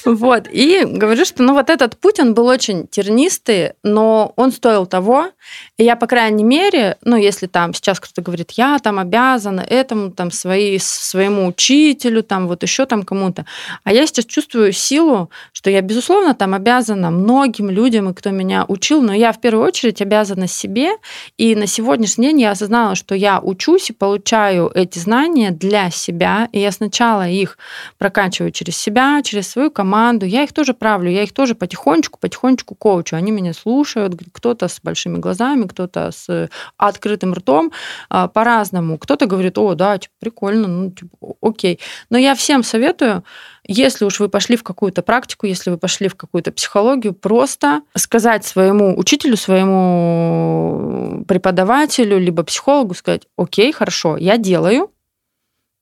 Вот. 0.05 0.47
И 0.51 0.83
говорю, 0.85 1.25
что 1.25 1.43
ну 1.43 1.53
вот 1.53 1.69
этот 1.69 1.97
путь, 1.97 2.19
он 2.19 2.33
был 2.33 2.45
очень 2.47 2.87
тернистый, 2.87 3.73
но 3.83 4.33
он 4.35 4.51
стоил 4.51 4.85
того. 4.85 5.29
И 5.77 5.83
я, 5.83 5.95
по 5.95 6.07
крайней 6.07 6.43
мере, 6.43 6.97
ну 7.03 7.15
если 7.15 7.47
там 7.47 7.73
сейчас 7.73 7.99
кто-то 7.99 8.21
говорит, 8.21 8.51
я 8.51 8.77
там 8.79 8.99
обязана 8.99 9.61
этому, 9.61 10.11
там, 10.11 10.31
свои, 10.31 10.77
своему 10.79 11.47
учителю, 11.47 12.23
там, 12.23 12.47
вот 12.47 12.63
еще 12.63 12.85
там 12.85 13.03
кому-то. 13.03 13.45
А 13.83 13.93
я 13.93 14.05
сейчас 14.05 14.25
чувствую 14.25 14.71
силу, 14.73 15.29
что 15.53 15.69
я, 15.69 15.81
безусловно, 15.81 16.33
там 16.33 16.53
обязана 16.53 17.11
многим 17.11 17.69
людям, 17.69 18.09
и 18.09 18.13
кто 18.13 18.29
меня 18.29 18.65
учил, 18.67 19.01
но 19.01 19.13
я 19.13 19.31
в 19.31 19.41
первую 19.41 19.65
очередь 19.65 20.01
обязана 20.01 20.47
себе. 20.47 20.91
И 21.37 21.55
на 21.55 21.67
сегодняшний 21.67 22.27
день 22.27 22.41
я 22.41 22.51
осознала, 22.51 22.95
что 22.95 23.15
я 23.15 23.39
учусь 23.39 23.89
и 23.89 23.93
получаю 24.01 24.71
эти 24.73 24.97
знания 24.97 25.51
для 25.51 25.91
себя, 25.91 26.49
и 26.51 26.59
я 26.59 26.71
сначала 26.71 27.27
их 27.29 27.59
прокачиваю 27.99 28.51
через 28.51 28.75
себя, 28.75 29.21
через 29.23 29.47
свою 29.47 29.69
команду, 29.69 30.25
я 30.25 30.41
их 30.41 30.53
тоже 30.53 30.73
правлю, 30.73 31.11
я 31.11 31.21
их 31.21 31.33
тоже 31.33 31.53
потихонечку, 31.53 32.17
потихонечку 32.19 32.73
коучу. 32.73 33.15
Они 33.15 33.29
меня 33.29 33.53
слушают, 33.53 34.15
кто-то 34.33 34.67
с 34.67 34.79
большими 34.81 35.19
глазами, 35.19 35.67
кто-то 35.67 36.09
с 36.11 36.49
открытым 36.77 37.35
ртом, 37.35 37.71
а, 38.09 38.27
по-разному. 38.27 38.97
Кто-то 38.97 39.27
говорит, 39.27 39.59
о, 39.59 39.75
да, 39.75 39.99
типа, 39.99 40.13
прикольно, 40.19 40.67
ну, 40.67 40.89
типа, 40.89 41.35
окей. 41.39 41.79
Но 42.09 42.17
я 42.17 42.33
всем 42.33 42.63
советую, 42.63 43.23
если 43.67 44.05
уж 44.05 44.19
вы 44.19 44.29
пошли 44.29 44.55
в 44.55 44.63
какую-то 44.63 45.01
практику, 45.01 45.45
если 45.45 45.69
вы 45.69 45.77
пошли 45.77 46.07
в 46.07 46.15
какую-то 46.15 46.51
психологию, 46.51 47.13
просто 47.13 47.81
сказать 47.95 48.45
своему 48.45 48.97
учителю, 48.97 49.37
своему 49.37 51.23
преподавателю, 51.27 52.19
либо 52.19 52.43
психологу, 52.43 52.93
сказать, 52.93 53.27
окей, 53.37 53.71
хорошо, 53.71 54.17
я 54.17 54.37
делаю, 54.37 54.91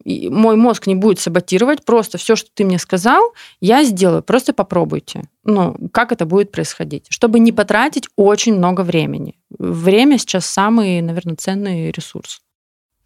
и 0.04 0.30
мой 0.30 0.56
мозг 0.56 0.88
не 0.88 0.96
будет 0.96 1.20
саботировать, 1.20 1.84
просто 1.84 2.18
все, 2.18 2.36
что 2.36 2.50
ты 2.54 2.64
мне 2.64 2.80
сказал, 2.80 3.34
я 3.60 3.84
сделаю, 3.84 4.24
просто 4.24 4.54
попробуйте. 4.54 5.24
Ну, 5.44 5.76
как 5.92 6.12
это 6.12 6.26
будет 6.26 6.52
происходить, 6.52 7.06
чтобы 7.10 7.40
не 7.40 7.52
потратить 7.52 8.08
очень 8.16 8.56
много 8.56 8.82
времени. 8.82 9.40
Время 9.58 10.18
сейчас 10.18 10.46
самый, 10.46 11.02
наверное, 11.02 11.36
ценный 11.36 11.92
ресурс. 11.92 12.42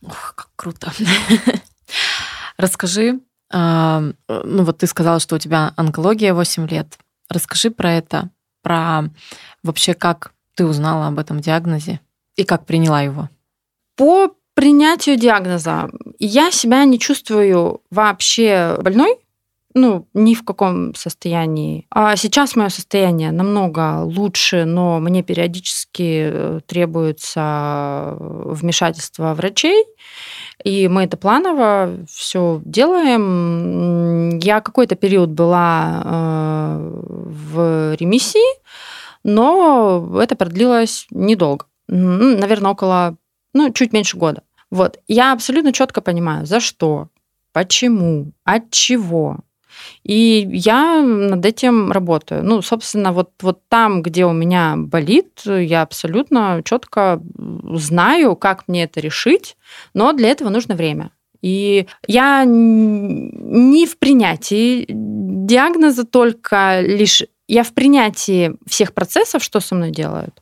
Ох, 0.05 0.34
как 0.36 0.49
круто. 0.55 0.91
Расскажи, 2.57 3.19
ну 3.53 4.63
вот 4.63 4.79
ты 4.79 4.87
сказала, 4.87 5.19
что 5.19 5.35
у 5.35 5.39
тебя 5.39 5.73
онкология 5.75 6.33
8 6.33 6.67
лет. 6.67 6.97
Расскажи 7.29 7.69
про 7.69 7.93
это, 7.93 8.29
про 8.61 9.03
вообще 9.63 9.93
как 9.93 10.33
ты 10.55 10.65
узнала 10.65 11.07
об 11.07 11.19
этом 11.19 11.39
диагнозе 11.39 11.99
и 12.35 12.43
как 12.43 12.65
приняла 12.65 13.01
его. 13.01 13.29
По 13.95 14.31
принятию 14.53 15.17
диагноза 15.17 15.89
я 16.19 16.51
себя 16.51 16.85
не 16.85 16.99
чувствую 16.99 17.81
вообще 17.89 18.77
больной, 18.81 19.17
ну, 19.75 20.07
ни 20.13 20.35
в 20.35 20.45
каком 20.45 20.93
состоянии. 20.93 21.87
А 21.89 22.15
сейчас 22.15 22.55
мое 22.55 22.69
состояние 22.69 23.31
намного 23.31 24.03
лучше, 24.03 24.65
но 24.65 24.99
мне 24.99 25.23
периодически 25.23 26.29
э, 26.31 26.59
требуется 26.67 28.15
вмешательство 28.19 29.33
врачей, 29.33 29.83
и 30.63 30.87
мы 30.87 31.03
это 31.03 31.17
планово 31.17 31.97
все 32.07 32.61
делаем. 32.65 34.39
Я 34.39 34.61
какой-то 34.61 34.95
период 34.95 35.29
была 35.29 36.01
э, 36.03 37.01
в 37.03 37.95
ремиссии, 37.95 38.59
но 39.23 40.19
это 40.21 40.35
продлилось 40.35 41.07
недолго. 41.11 41.65
Наверное, 41.87 42.71
около 42.71 43.17
ну, 43.53 43.71
чуть 43.71 43.93
меньше 43.93 44.17
года. 44.17 44.43
Вот. 44.71 44.99
Я 45.07 45.33
абсолютно 45.33 45.71
четко 45.71 46.01
понимаю, 46.01 46.45
за 46.45 46.59
что, 46.59 47.09
почему, 47.51 48.31
от 48.43 48.71
чего. 48.71 49.39
И 50.03 50.47
я 50.51 51.01
над 51.01 51.45
этим 51.45 51.91
работаю. 51.91 52.43
Ну, 52.43 52.61
собственно, 52.61 53.13
вот, 53.13 53.31
вот 53.41 53.61
там, 53.69 54.01
где 54.01 54.25
у 54.25 54.33
меня 54.33 54.75
болит, 54.75 55.41
я 55.45 55.81
абсолютно 55.81 56.61
четко 56.65 57.21
знаю, 57.75 58.35
как 58.35 58.67
мне 58.67 58.83
это 58.83 58.99
решить, 58.99 59.55
но 59.93 60.11
для 60.13 60.29
этого 60.29 60.49
нужно 60.49 60.75
время. 60.75 61.11
И 61.41 61.87
я 62.07 62.45
не 62.45 63.85
в 63.85 63.97
принятии 63.97 64.85
диагноза 64.89 66.05
только 66.05 66.79
лишь 66.81 67.23
я 67.47 67.63
в 67.63 67.73
принятии 67.73 68.55
всех 68.65 68.93
процессов, 68.93 69.43
что 69.43 69.59
со 69.59 69.75
мной 69.75 69.91
делают, 69.91 70.41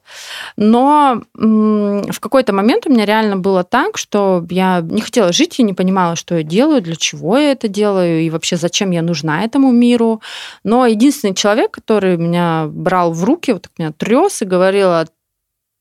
но 0.55 1.23
в 1.33 2.19
какой-то 2.19 2.53
момент 2.53 2.85
у 2.85 2.91
меня 2.91 3.05
реально 3.05 3.37
было 3.37 3.63
так, 3.63 3.97
что 3.97 4.45
я 4.49 4.81
не 4.81 5.01
хотела 5.01 5.33
жить, 5.33 5.59
и 5.59 5.63
не 5.63 5.73
понимала, 5.73 6.15
что 6.15 6.35
я 6.35 6.43
делаю, 6.43 6.81
для 6.81 6.95
чего 6.95 7.37
я 7.37 7.51
это 7.51 7.67
делаю, 7.67 8.21
и 8.21 8.29
вообще 8.29 8.55
зачем 8.55 8.91
я 8.91 9.01
нужна 9.01 9.43
этому 9.43 9.71
миру. 9.71 10.21
Но 10.63 10.85
единственный 10.85 11.33
человек, 11.33 11.71
который 11.71 12.17
меня 12.17 12.67
брал 12.67 13.13
в 13.13 13.23
руки, 13.23 13.51
вот 13.51 13.63
так 13.63 13.71
меня 13.77 13.91
трес 13.91 14.41
и 14.41 14.45
говорил, 14.45 14.91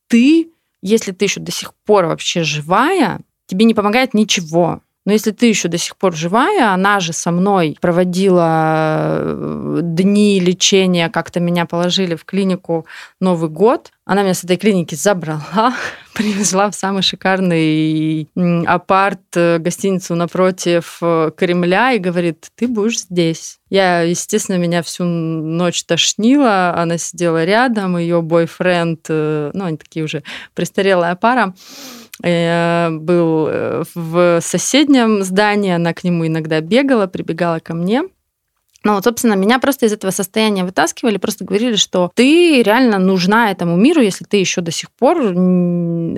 ты, 0.09 0.51
если 0.83 1.13
ты 1.13 1.27
еще 1.27 1.41
до 1.41 1.53
сих 1.53 1.75
пор 1.85 2.07
вообще 2.07 2.43
живая, 2.43 3.21
тебе 3.47 3.65
не 3.65 3.75
помогает 3.75 4.15
ничего. 4.15 4.81
Но 5.07 5.13
если 5.13 5.31
ты 5.31 5.47
еще 5.47 5.69
до 5.69 5.79
сих 5.79 5.97
пор 5.97 6.15
живая, 6.15 6.73
она 6.73 7.01
же 7.01 7.15
со 7.15 7.31
мной 7.31 7.77
проводила 7.81 9.17
э, 9.21 9.81
дни 9.83 10.39
лечения, 10.39 11.09
как-то 11.09 11.41
меня 11.41 11.65
положили 11.65 12.17
в 12.17 12.27
клинику 12.27 12.87
Новый 13.19 13.49
год. 13.49 13.93
Она 14.05 14.23
меня 14.23 14.35
с 14.35 14.45
этой 14.45 14.59
клиники 14.59 14.95
забрала, 14.95 15.75
привезла 16.15 16.71
в 16.71 16.75
самый 16.75 17.03
шикарный 17.03 18.29
апарт, 18.67 19.23
э, 19.37 19.57
гостиницу 19.59 20.15
напротив 20.17 20.99
э, 21.01 21.31
Кремля 21.35 21.93
и 21.93 21.99
говорит, 21.99 22.49
ты 22.55 22.69
будешь 22.69 23.01
здесь. 23.01 23.59
Я, 23.71 24.03
естественно, 24.03 24.59
меня 24.59 24.83
всю 24.83 25.05
ночь 25.05 25.83
тошнила, 25.85 26.75
она 26.77 26.99
сидела 26.99 27.45
рядом, 27.45 27.97
ее 27.97 28.21
бойфренд, 28.21 29.09
ну, 29.09 29.65
они 29.65 29.77
такие 29.79 30.05
уже 30.05 30.25
престарелая 30.55 31.15
пара, 31.15 31.55
был 32.23 33.49
э, 33.49 33.83
в 33.95 34.41
соседнем 34.41 35.23
здании, 35.23 35.73
она 35.73 35.95
к 35.95 36.05
нему 36.05 36.27
иногда 36.27 36.61
бегала, 36.61 37.07
прибегала 37.07 37.59
ко 37.61 37.75
мне. 37.75 38.03
Ну, 38.83 38.95
вот, 38.95 39.05
собственно, 39.05 39.35
меня 39.35 39.59
просто 39.59 39.87
из 39.87 39.93
этого 39.93 40.11
состояния 40.11 40.65
вытаскивали, 40.65 41.19
просто 41.19 41.45
говорили, 41.45 41.77
что 41.77 42.11
ты 42.15 42.63
реально 42.63 42.99
нужна 42.99 43.51
этому 43.51 43.77
миру, 43.77 44.01
если 44.01 44.25
ты 44.25 44.39
еще 44.39 44.63
до 44.63 44.71
сих 44.71 44.91
пор 44.91 45.19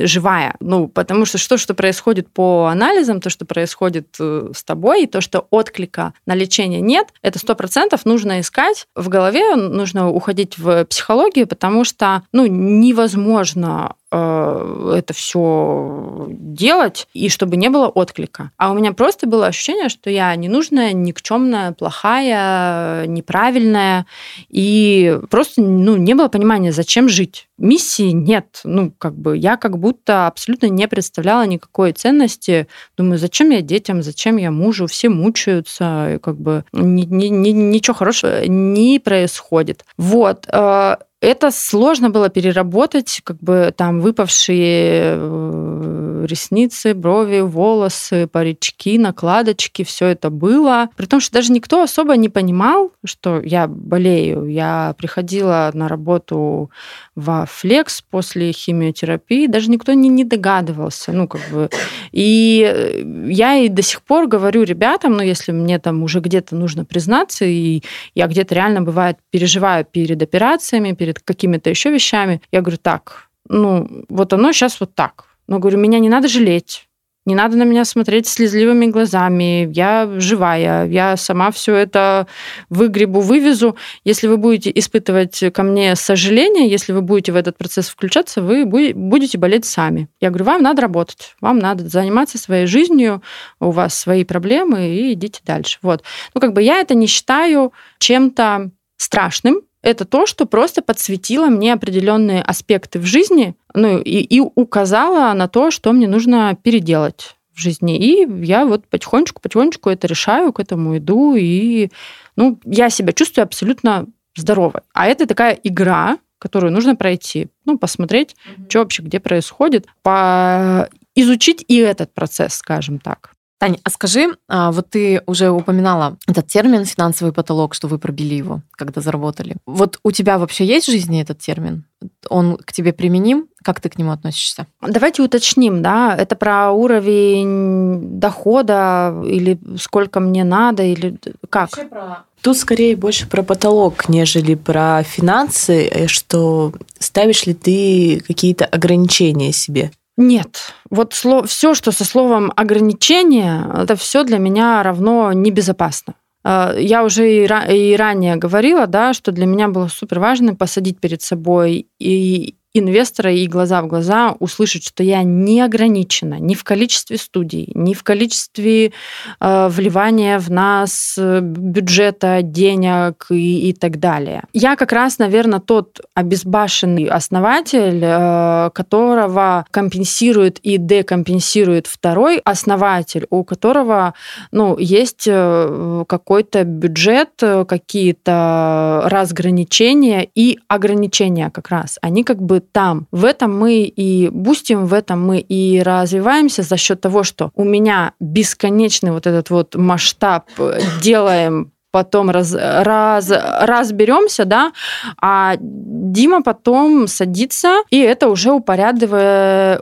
живая. 0.07 0.55
Ну, 0.61 0.87
потому 0.87 1.25
что 1.25 1.39
что, 1.39 1.57
что 1.57 1.75
происходит 1.75 2.29
по 2.33 2.67
анализам, 2.67 3.21
то, 3.21 3.31
что 3.31 3.45
происходит 3.45 4.15
э, 4.21 4.53
с 4.55 4.63
тобой, 4.63 5.05
и 5.05 5.07
то, 5.09 5.21
что 5.21 5.49
отклика 5.51 6.15
на 6.25 6.35
лечение 6.35 6.81
нет, 6.81 7.09
это 7.23 7.41
сто 7.41 7.57
процентов 7.57 8.05
нужно 8.05 8.41
искать 8.41 8.87
в 8.95 9.09
голове, 9.09 9.57
нужно 9.57 10.11
уходить 10.11 10.57
в 10.57 10.85
психологию, 10.85 11.49
потому 11.49 11.83
что, 11.83 12.23
ну, 12.31 12.47
невозможно 12.47 13.97
это 14.13 15.15
все 15.15 16.27
делать, 16.29 17.09
и 17.15 17.29
чтобы 17.29 17.57
не 17.57 17.71
было 17.71 17.89
отклика. 17.89 18.51
А 18.59 18.71
у 18.71 18.75
меня 18.75 18.93
просто 18.93 19.27
было 19.27 19.47
ощущение, 19.47 19.89
что 19.89 20.11
я 20.11 20.35
ненужная, 20.37 20.93
никчемная, 20.93 21.73
плохая, 21.73 23.07
неправильная, 23.07 24.07
и 24.49 25.19
просто 25.31 25.63
ну, 25.63 25.97
не 25.97 26.15
было 26.15 26.29
понимания, 26.29 26.73
зачем 26.73 27.09
жить. 27.09 27.49
Миссии 27.57 28.11
нет. 28.11 28.61
Ну, 28.65 28.93
как 28.99 29.17
бы 29.17 29.37
я 29.37 29.57
как 29.57 29.79
будто 29.79 30.27
абсолютно 30.27 30.67
не 30.67 30.89
представляла 30.89 31.47
никакой 31.47 31.93
ценности. 31.93 32.67
Думаю, 32.97 33.19
зачем 33.19 33.51
я 33.51 33.63
детям, 33.63 34.03
зачем 34.03 34.37
я 34.37 34.51
мужу, 34.51 34.87
все 34.87 35.09
мучаются, 35.09 36.15
и 36.15 36.19
как 36.19 36.37
бы 36.37 36.65
ни, 36.73 37.03
ни, 37.03 37.27
ни, 37.27 37.51
ничего 37.51 37.95
хорошего 37.95 38.45
не 38.47 38.99
происходит. 38.99 39.85
Вот 39.97 40.47
э, 40.49 40.97
это 41.23 41.53
сложно 41.53 42.11
было 42.11 42.29
переработать, 42.29 43.21
как 43.23 43.39
бы 43.39 43.73
там 43.77 44.01
выпавшие 44.01 45.17
э, 45.17 46.27
ресницы, 46.27 46.95
брови, 46.95 47.41
волосы, 47.41 48.27
парички, 48.27 48.99
накладочки, 48.99 49.85
все 49.85 50.07
это 50.07 50.31
было. 50.31 50.89
При 50.97 51.07
том, 51.07 51.21
что 51.21 51.35
даже 51.35 51.53
никто 51.53 51.81
особо 51.81 52.17
не 52.17 52.29
понимал, 52.29 52.91
что 53.05 53.41
я 53.41 53.69
болею. 53.69 54.47
Я 54.47 54.97
приходила 54.99 55.71
на 55.75 55.87
работу 55.87 56.73
во 57.15 57.47
флекс 57.47 58.03
после 58.03 58.51
химиотерапии, 58.51 59.47
даже 59.47 59.71
никто 59.71 59.93
не, 59.93 60.09
не 60.09 60.25
догадывался. 60.25 61.13
Ну, 61.13 61.29
как 61.29 61.43
бы. 61.53 61.71
И 62.11 62.69
э, 62.69 63.29
я 63.29 63.55
и 63.55 63.69
до 63.69 63.83
сих 63.83 64.03
пор 64.03 64.27
говорю 64.27 64.65
ребятам, 64.65 65.13
ну, 65.13 65.23
если 65.23 65.53
мне 65.53 65.79
там 65.79 66.03
уже 66.03 66.19
где-то 66.19 66.57
нужно 66.57 66.85
признаться, 66.85 67.45
и 67.45 67.83
я 68.17 68.27
где-то 68.27 68.57
реально 68.57 68.83
бывает 68.83 69.19
переживаю 69.31 69.85
перед 69.85 70.21
операциями, 70.21 70.93
перед 70.93 71.12
перед 71.13 71.21
какими-то 71.25 71.71
еще 71.71 71.91
вещами. 71.91 72.41
Я 72.51 72.61
говорю, 72.61 72.79
так, 72.79 73.29
ну, 73.49 74.05
вот 74.09 74.33
оно 74.33 74.53
сейчас 74.53 74.81
вот 74.81 74.95
так. 74.95 75.25
Но 75.47 75.59
говорю, 75.59 75.79
меня 75.79 75.99
не 75.99 76.09
надо 76.09 76.29
жалеть. 76.29 76.89
Не 77.25 77.37
надо 77.37 77.57
на 77.57 77.63
меня 77.63 77.85
смотреть 77.85 78.27
слезливыми 78.27 78.87
глазами. 78.87 79.71
Я 79.73 80.11
живая. 80.17 80.89
Я 80.89 81.17
сама 81.17 81.53
все 81.53 81.77
это 81.77 82.27
выгребу, 82.69 83.21
вывезу. 83.21 83.77
Если 84.03 84.27
вы 84.27 84.39
будете 84.39 84.73
испытывать 84.75 85.41
ко 85.53 85.63
мне 85.63 85.95
сожаление, 85.95 86.69
если 86.69 86.93
вы 86.93 87.01
будете 87.01 87.31
в 87.31 87.37
этот 87.37 87.57
процесс 87.57 87.89
включаться, 87.89 88.43
вы 88.43 88.65
будете 88.65 89.39
болеть 89.39 89.67
сами. 89.67 90.09
Я 90.21 90.31
говорю, 90.31 90.47
вам 90.47 90.63
надо 90.63 90.83
работать. 90.83 91.37
Вам 91.41 91.61
надо 91.61 91.89
заниматься 91.89 92.39
своей 92.39 92.67
жизнью. 92.67 93.23
У 93.61 93.71
вас 93.71 93.95
свои 93.95 94.25
проблемы, 94.25 94.89
и 94.89 95.13
идите 95.13 95.41
дальше. 95.45 95.79
Вот. 95.83 96.03
Ну, 96.35 96.41
как 96.41 96.53
бы 96.53 96.63
я 96.63 96.81
это 96.81 96.97
не 96.97 97.07
считаю 97.07 97.73
чем-то 98.01 98.71
страшным, 98.97 99.63
это 99.83 100.05
то, 100.05 100.27
что 100.27 100.47
просто 100.47 100.81
подсветило 100.81 101.47
мне 101.47 101.73
определенные 101.73 102.43
аспекты 102.43 102.99
в 102.99 103.05
жизни, 103.05 103.55
ну 103.75 103.99
и, 103.99 104.21
и 104.21 104.41
указало 104.41 105.33
на 105.35 105.49
то, 105.49 105.71
что 105.71 105.93
мне 105.93 106.07
нужно 106.07 106.57
переделать 106.63 107.37
в 107.53 107.61
жизни. 107.61 107.99
И 107.99 108.47
я 108.47 108.65
вот 108.65 108.87
потихонечку-потихонечку 108.87 109.91
это 109.91 110.07
решаю, 110.07 110.53
к 110.53 110.61
этому 110.61 110.97
иду, 110.97 111.35
и 111.35 111.91
ну, 112.37 112.59
я 112.65 112.91
себя 112.91 113.13
чувствую 113.13 113.45
абсолютно 113.45 114.07
здоровой. 114.37 114.83
А 114.95 115.07
это 115.07 115.27
такая 115.27 115.59
игра, 115.63 116.19
которую 116.39 116.73
нужно 116.73 116.97
пройти, 116.97 117.49
ну, 117.65 117.79
посмотреть, 117.79 118.35
mm-hmm. 118.35 118.71
что 118.71 118.79
вообще 118.81 119.03
где 119.03 119.21
происходит, 119.21 119.87
по... 120.03 120.89
изучить 121.15 121.65
и 121.69 121.77
этот 121.77 122.15
процесс, 122.15 122.55
скажем 122.55 122.99
так. 122.99 123.35
Таня, 123.63 123.79
а 123.85 123.91
скажи, 123.91 124.37
а, 124.49 124.73
вот 124.73 124.91
ты 124.91 125.23
уже 125.27 125.51
упоминала 125.51 126.17
этот 126.27 126.49
термин 126.49 126.85
«финансовый 126.85 127.33
потолок», 127.33 127.75
что 127.75 127.87
вы 127.87 128.01
пробили 128.01 128.35
его, 128.35 128.63
когда 128.73 129.01
заработали. 129.01 129.55
Вот 129.67 130.01
у 130.03 130.11
тебя 130.11 130.39
вообще 130.39 130.65
есть 130.65 130.89
в 130.89 130.91
жизни 130.91 131.23
этот 131.23 131.39
термин? 131.39 131.85
Он 132.29 132.57
к 132.57 132.73
тебе 132.73 132.93
применим? 132.93 133.47
Как 133.63 133.81
ты 133.81 133.89
к 133.89 133.99
нему 133.99 134.11
относишься? 134.11 134.67
Давайте 134.81 135.23
уточним, 135.23 135.81
да, 135.81 136.17
это 136.17 136.35
про 136.35 136.73
уровень 136.73 138.19
дохода 138.19 139.23
или 139.25 139.61
сколько 139.79 140.19
мне 140.19 140.43
надо, 140.43 140.83
или 140.83 141.17
как? 141.49 141.71
Про... 141.89 142.25
Тут 142.41 142.57
скорее 142.57 142.97
больше 142.97 143.29
про 143.29 143.45
потолок, 143.45 144.09
нежели 144.09 144.57
про 144.57 145.05
финансы, 145.05 145.87
э, 145.87 146.07
что 146.09 146.73
ставишь 146.99 147.47
ли 147.47 147.55
ты 147.55 148.25
какие-то 148.27 148.65
ограничения 148.65 149.53
себе? 149.53 149.93
Нет. 150.17 150.75
Вот 150.91 151.15
сло... 151.15 151.45
все, 151.45 151.75
что 151.75 151.91
со 151.91 152.05
словом 152.05 152.53
ограничение, 152.57 153.65
это 153.75 153.97
все 153.97 154.25
для 154.25 154.39
меня 154.39 154.83
равно 154.83 155.33
небезопасно. 155.33 156.15
Э, 156.45 156.75
я 156.79 157.05
уже 157.05 157.31
и, 157.31 157.45
и 157.45 157.97
ранее 157.97 158.37
говорила, 158.37 158.87
да, 158.87 159.15
что 159.15 159.33
для 159.33 159.47
меня 159.47 159.69
было 159.69 159.89
супер 159.89 160.21
важно 160.21 160.55
посадить 160.55 161.01
перед 161.01 161.23
собой 161.23 161.87
и 161.99 162.57
инвестора 162.75 163.33
и 163.33 163.47
глаза 163.47 163.83
в 163.83 163.87
глаза 163.87 164.35
услышать, 164.39 164.87
что 164.87 165.03
я 165.03 165.23
не 165.23 165.61
ограничена 165.61 166.39
ни 166.39 166.55
в 166.55 166.65
количестве 166.65 167.19
студий, 167.19 167.71
ни 167.75 167.93
в 167.93 168.03
количестве 168.03 168.93
э, 169.41 169.69
вливания 169.69 170.39
в 170.39 170.51
нас 170.51 171.17
э, 171.19 171.41
бюджета, 171.41 172.41
денег 172.43 173.27
и, 173.31 173.69
и 173.69 173.73
так 173.75 173.99
далее. 173.99 174.45
Я 174.55 174.77
как 174.77 174.93
раз, 174.93 175.19
наверное, 175.19 175.61
тот 175.61 176.01
обезбашенный 176.15 177.07
основатель, 177.07 178.01
э, 178.03 178.71
которого 178.73 179.67
компенсирует 179.71 180.59
и 180.61 180.79
декомпенсирует 180.79 181.87
второй 181.87 182.39
основатель, 182.39 183.27
у 183.29 183.45
которого 183.45 184.15
ну, 184.51 184.79
есть 184.79 185.25
э, 185.27 186.05
какой-то 186.09 186.65
бюджет, 186.65 187.31
э, 187.43 187.65
какие-то 187.67 189.03
разграничения 189.07 190.27
и 190.35 190.59
ограничения 190.69 191.51
как 191.51 191.69
раз. 191.69 191.99
Они 192.01 192.25
как 192.25 192.41
бы 192.41 192.62
там. 192.71 193.07
В 193.11 193.25
этом 193.25 193.59
мы 193.59 193.83
и 193.83 194.29
бустим, 194.29 194.87
в 194.87 194.95
этом 194.95 195.27
мы 195.27 195.39
и 195.39 195.83
развиваемся 195.83 196.63
за 196.63 196.77
счет 196.77 197.01
того, 197.01 197.25
что 197.25 197.51
у 197.55 197.65
меня 197.65 198.13
бесконечный 198.21 199.11
вот 199.11 199.27
этот 199.27 199.51
вот 199.51 199.75
масштаб 199.75 200.45
э, 200.59 200.81
делаем 201.03 201.73
потом 201.93 202.31
раз, 202.31 202.55
раз, 202.55 203.31
разберемся, 203.31 204.45
да, 204.45 204.73
а 205.21 205.57
Дима 205.61 206.43
потом 206.43 207.07
садится, 207.07 207.83
и 207.91 208.01
это 208.01 208.29
уже 208.29 208.51
упорядывая, 208.51 209.79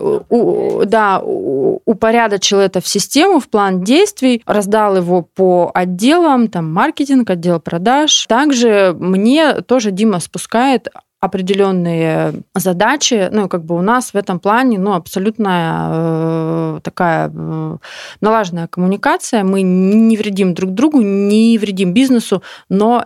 да, 0.85 1.23
упорядочил 1.25 2.59
это 2.59 2.81
в 2.81 2.89
систему, 2.89 3.41
в 3.41 3.49
план 3.49 3.83
действий, 3.83 4.43
раздал 4.45 4.97
его 4.97 5.23
по 5.23 5.71
отделам, 5.73 6.49
там, 6.49 6.73
маркетинг, 6.73 7.31
отдел 7.31 7.61
продаж. 7.61 8.27
Также 8.27 8.95
мне 8.99 9.61
тоже 9.63 9.93
Дима 9.93 10.21
спускает 10.21 10.89
определенные 11.21 12.33
задачи, 12.55 13.29
ну, 13.31 13.49
как 13.49 13.65
бы 13.65 13.77
у 13.77 13.83
нас 13.83 14.15
в 14.15 14.17
этом 14.17 14.41
плане, 14.41 14.79
ну, 14.79 14.95
абсолютная 14.95 15.89
э, 15.91 16.81
такая 16.83 17.31
э, 17.35 17.77
налаженная 18.21 18.69
коммуникация, 18.69 19.45
мы 19.45 19.61
не 19.63 20.17
вредим 20.17 20.55
друг 20.55 20.71
другу, 20.71 21.01
не 21.03 21.59
вредим 21.59 21.93
бизнесу, 21.93 22.43
но 22.71 23.05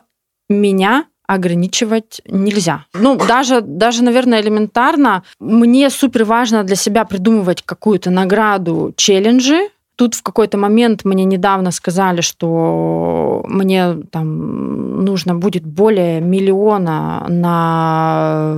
меня 0.48 1.06
ограничивать 1.26 2.20
нельзя. 2.26 2.84
Ну, 2.94 3.16
даже, 3.16 3.60
даже, 3.62 4.04
наверное, 4.04 4.40
элементарно, 4.40 5.24
мне 5.40 5.90
супер 5.90 6.24
важно 6.24 6.64
для 6.64 6.76
себя 6.76 7.04
придумывать 7.04 7.62
какую-то 7.62 8.10
награду, 8.10 8.92
челленджи, 8.96 9.70
Тут 9.96 10.14
в 10.14 10.22
какой-то 10.22 10.58
момент 10.58 11.04
мне 11.04 11.24
недавно 11.24 11.70
сказали, 11.70 12.20
что 12.20 13.44
мне 13.46 13.94
там 14.10 15.04
нужно 15.04 15.34
будет 15.36 15.64
более 15.64 16.20
миллиона 16.20 17.26
на 17.28 18.54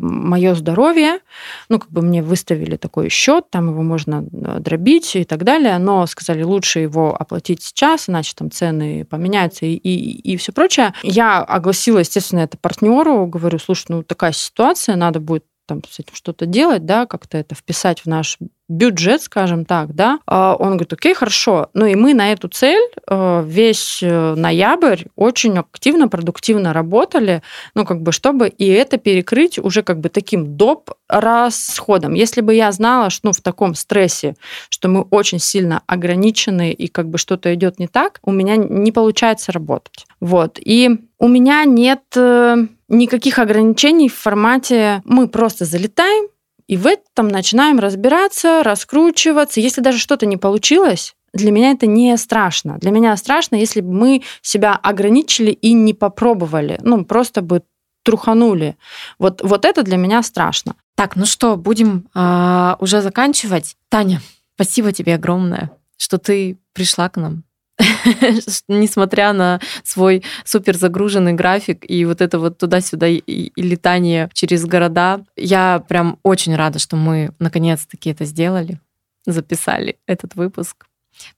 мое 0.00 0.54
здоровье. 0.54 1.20
Ну, 1.68 1.78
как 1.78 1.90
бы 1.90 2.02
мне 2.02 2.22
выставили 2.22 2.76
такой 2.76 3.08
счет, 3.08 3.50
там 3.50 3.70
его 3.70 3.82
можно 3.82 4.24
э, 4.32 4.58
дробить 4.58 5.14
и 5.14 5.24
так 5.24 5.44
далее, 5.44 5.78
но 5.78 6.06
сказали, 6.06 6.42
лучше 6.42 6.80
его 6.80 7.14
оплатить 7.18 7.62
сейчас, 7.62 8.08
иначе 8.08 8.32
там 8.36 8.50
цены 8.50 9.04
поменяются 9.04 9.66
и, 9.66 9.74
и, 9.74 10.32
и 10.32 10.36
все 10.36 10.52
прочее. 10.52 10.94
Я 11.02 11.42
огласила, 11.42 11.98
естественно, 11.98 12.40
это 12.40 12.58
партнеру, 12.58 13.26
говорю, 13.26 13.58
слушай, 13.58 13.86
ну 13.88 14.02
такая 14.02 14.32
ситуация, 14.32 14.96
надо 14.96 15.20
будет 15.20 15.44
там 15.66 15.82
с 15.88 15.98
этим 16.00 16.14
что-то 16.14 16.46
делать, 16.46 16.86
да, 16.86 17.06
как-то 17.06 17.38
это 17.38 17.54
вписать 17.54 18.00
в 18.00 18.06
наш 18.06 18.38
бюджет, 18.68 19.22
скажем 19.22 19.64
так, 19.64 19.94
да, 19.94 20.18
а 20.26 20.54
он 20.54 20.70
говорит, 20.70 20.92
окей, 20.92 21.14
хорошо. 21.14 21.68
Ну 21.74 21.84
и 21.84 21.94
мы 21.94 22.14
на 22.14 22.32
эту 22.32 22.48
цель 22.48 22.90
э, 23.06 23.44
весь 23.46 24.02
э, 24.02 24.34
ноябрь 24.34 25.04
очень 25.14 25.58
активно, 25.58 26.08
продуктивно 26.08 26.72
работали, 26.72 27.42
ну 27.74 27.84
как 27.84 28.00
бы, 28.02 28.12
чтобы 28.12 28.48
и 28.48 28.66
это 28.66 28.96
перекрыть 28.96 29.58
уже 29.58 29.82
как 29.82 30.00
бы 30.00 30.08
таким 30.08 30.56
доп 30.56 30.90
расходом. 31.08 32.14
Если 32.14 32.40
бы 32.40 32.54
я 32.54 32.72
знала, 32.72 33.10
что 33.10 33.28
ну, 33.28 33.32
в 33.32 33.40
таком 33.40 33.74
стрессе, 33.74 34.36
что 34.70 34.88
мы 34.88 35.02
очень 35.02 35.38
сильно 35.38 35.82
ограничены 35.86 36.72
и 36.72 36.88
как 36.88 37.08
бы 37.08 37.18
что-то 37.18 37.54
идет 37.54 37.78
не 37.78 37.88
так, 37.88 38.20
у 38.22 38.32
меня 38.32 38.56
не 38.56 38.90
получается 38.90 39.52
работать. 39.52 40.06
Вот. 40.20 40.58
И 40.58 40.98
у 41.22 41.28
меня 41.28 41.64
нет 41.64 42.02
э, 42.16 42.56
никаких 42.88 43.38
ограничений 43.38 44.08
в 44.08 44.14
формате 44.14 45.02
мы 45.04 45.28
просто 45.28 45.64
залетаем, 45.64 46.28
и 46.66 46.76
в 46.76 46.84
этом 46.84 47.28
начинаем 47.28 47.78
разбираться, 47.78 48.64
раскручиваться. 48.64 49.60
Если 49.60 49.80
даже 49.80 49.98
что-то 49.98 50.26
не 50.26 50.36
получилось, 50.36 51.14
для 51.32 51.52
меня 51.52 51.70
это 51.70 51.86
не 51.86 52.16
страшно. 52.16 52.76
Для 52.78 52.90
меня 52.90 53.16
страшно, 53.16 53.54
если 53.54 53.80
бы 53.80 53.92
мы 53.92 54.22
себя 54.42 54.74
ограничили 54.74 55.52
и 55.52 55.74
не 55.74 55.94
попробовали. 55.94 56.80
Ну, 56.82 57.04
просто 57.04 57.40
бы 57.40 57.62
труханули. 58.02 58.76
Вот, 59.20 59.42
вот 59.44 59.64
это 59.64 59.84
для 59.84 59.98
меня 59.98 60.24
страшно. 60.24 60.74
Так, 60.96 61.14
ну 61.14 61.24
что, 61.24 61.56
будем 61.56 62.08
а, 62.14 62.76
уже 62.80 63.00
заканчивать. 63.00 63.76
Таня, 63.88 64.20
спасибо 64.56 64.90
тебе 64.90 65.14
огромное, 65.14 65.70
что 65.96 66.18
ты 66.18 66.58
пришла 66.72 67.08
к 67.08 67.16
нам. 67.16 67.44
несмотря 68.68 69.32
на 69.32 69.60
свой 69.82 70.22
супер 70.44 70.76
загруженный 70.76 71.32
график 71.32 71.88
и 71.88 72.04
вот 72.04 72.20
это 72.20 72.38
вот 72.38 72.58
туда-сюда 72.58 73.08
и, 73.08 73.52
летание 73.56 74.30
через 74.32 74.64
города, 74.64 75.24
я 75.36 75.84
прям 75.88 76.18
очень 76.22 76.54
рада, 76.54 76.78
что 76.78 76.96
мы 76.96 77.32
наконец-таки 77.38 78.10
это 78.10 78.24
сделали, 78.24 78.80
записали 79.26 79.98
этот 80.06 80.34
выпуск. 80.34 80.86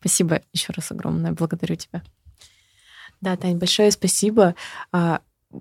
Спасибо 0.00 0.42
еще 0.52 0.72
раз 0.74 0.90
огромное, 0.92 1.32
благодарю 1.32 1.76
тебя. 1.76 2.02
Да, 3.20 3.36
Тань, 3.36 3.56
большое 3.56 3.90
спасибо. 3.90 4.54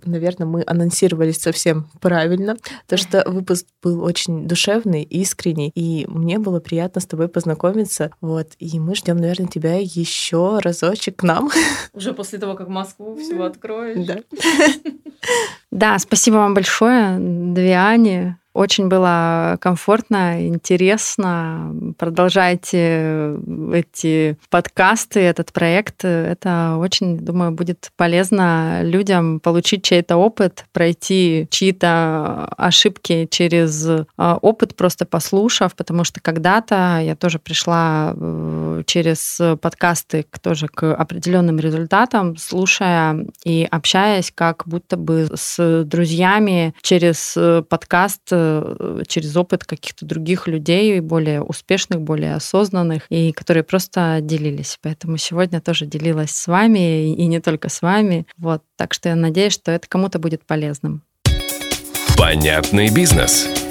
Наверное, 0.06 0.48
мы 0.48 0.64
анонсировались 0.66 1.41
совсем 1.41 1.88
правильно, 2.02 2.58
то 2.88 2.98
что 2.98 3.24
выпуск 3.30 3.66
был 3.82 4.04
очень 4.04 4.48
душевный, 4.48 5.04
искренний, 5.04 5.72
и 5.76 6.06
мне 6.08 6.39
было 6.39 6.60
приятно 6.60 7.02
с 7.02 7.06
тобой 7.06 7.28
познакомиться. 7.28 8.12
Вот, 8.22 8.52
и 8.60 8.80
мы 8.80 8.96
ждем, 8.96 9.18
наверное, 9.18 9.48
тебя 9.48 9.76
еще 9.80 10.60
разочек 10.60 11.18
к 11.18 11.24
нам. 11.24 11.50
Уже 11.94 12.14
после 12.14 12.39
того, 12.39 12.56
как 12.56 12.68
Москву 12.68 13.16
всего 13.16 13.44
откроешь. 13.44 14.06
Да. 14.06 14.18
Да, 15.72 15.98
спасибо 15.98 16.36
вам 16.36 16.54
большое, 16.54 17.18
две 17.18 17.78
Ани. 17.78 18.36
Очень 18.54 18.88
было 18.88 19.58
комфортно, 19.62 20.45
интересно. 20.47 21.74
Продолжайте 21.97 23.36
эти 23.74 24.38
подкасты, 24.49 25.22
этот 25.22 25.51
проект. 25.54 26.06
Это 26.06 26.76
очень, 26.78 27.18
думаю, 27.18 27.51
будет 27.51 27.91
полезно 27.95 28.82
людям 28.84 29.39
получить 29.39 29.84
чей-то 29.84 30.18
опыт, 30.18 30.66
пройти 30.72 31.47
чьи-то 31.49 32.45
ошибки 32.58 33.28
через 33.32 33.88
а, 34.18 34.38
опыт, 34.41 34.76
просто 34.76 35.06
послушав, 35.06 35.76
потому 35.76 36.04
что 36.04 36.22
когда-то 36.22 36.99
я 37.01 37.16
тоже 37.16 37.39
пришла 37.39 38.14
э, 38.16 38.84
через 38.86 39.39
подкасты 39.62 40.26
тоже 40.41 40.68
к 40.68 40.93
определенным 40.93 41.60
результатам, 41.60 42.38
слушая 42.38 43.26
и 43.43 43.68
общаясь 43.70 44.32
как 44.34 44.64
будто 44.68 44.97
бы 44.97 45.30
с 45.34 45.84
друзьями 45.86 46.76
через 46.82 47.38
подкаст 47.68 48.22
Э, 48.34 48.43
через 49.08 49.36
опыт 49.36 49.66
каких-то 49.66 50.06
других 50.06 50.48
людей, 50.48 51.00
более 51.00 51.41
успешных, 51.41 52.02
более 52.02 52.36
осознанных, 52.36 53.04
и 53.10 53.32
которые 53.32 53.64
просто 53.64 54.20
делились. 54.22 54.78
Поэтому 54.82 55.18
сегодня 55.18 55.62
тоже 55.62 55.86
делилась 55.86 56.32
с 56.32 56.48
вами, 56.48 57.14
и 57.14 57.26
не 57.26 57.39
только 57.39 57.70
с 57.70 57.82
вами. 57.82 58.26
Вот. 58.38 58.64
Так 58.76 58.94
что 58.94 59.10
я 59.10 59.16
надеюсь, 59.16 59.54
что 59.54 59.72
это 59.72 59.88
кому-то 59.88 60.20
будет 60.20 60.46
полезным. 60.46 61.04
Понятный 62.18 62.94
бизнес. 62.94 63.62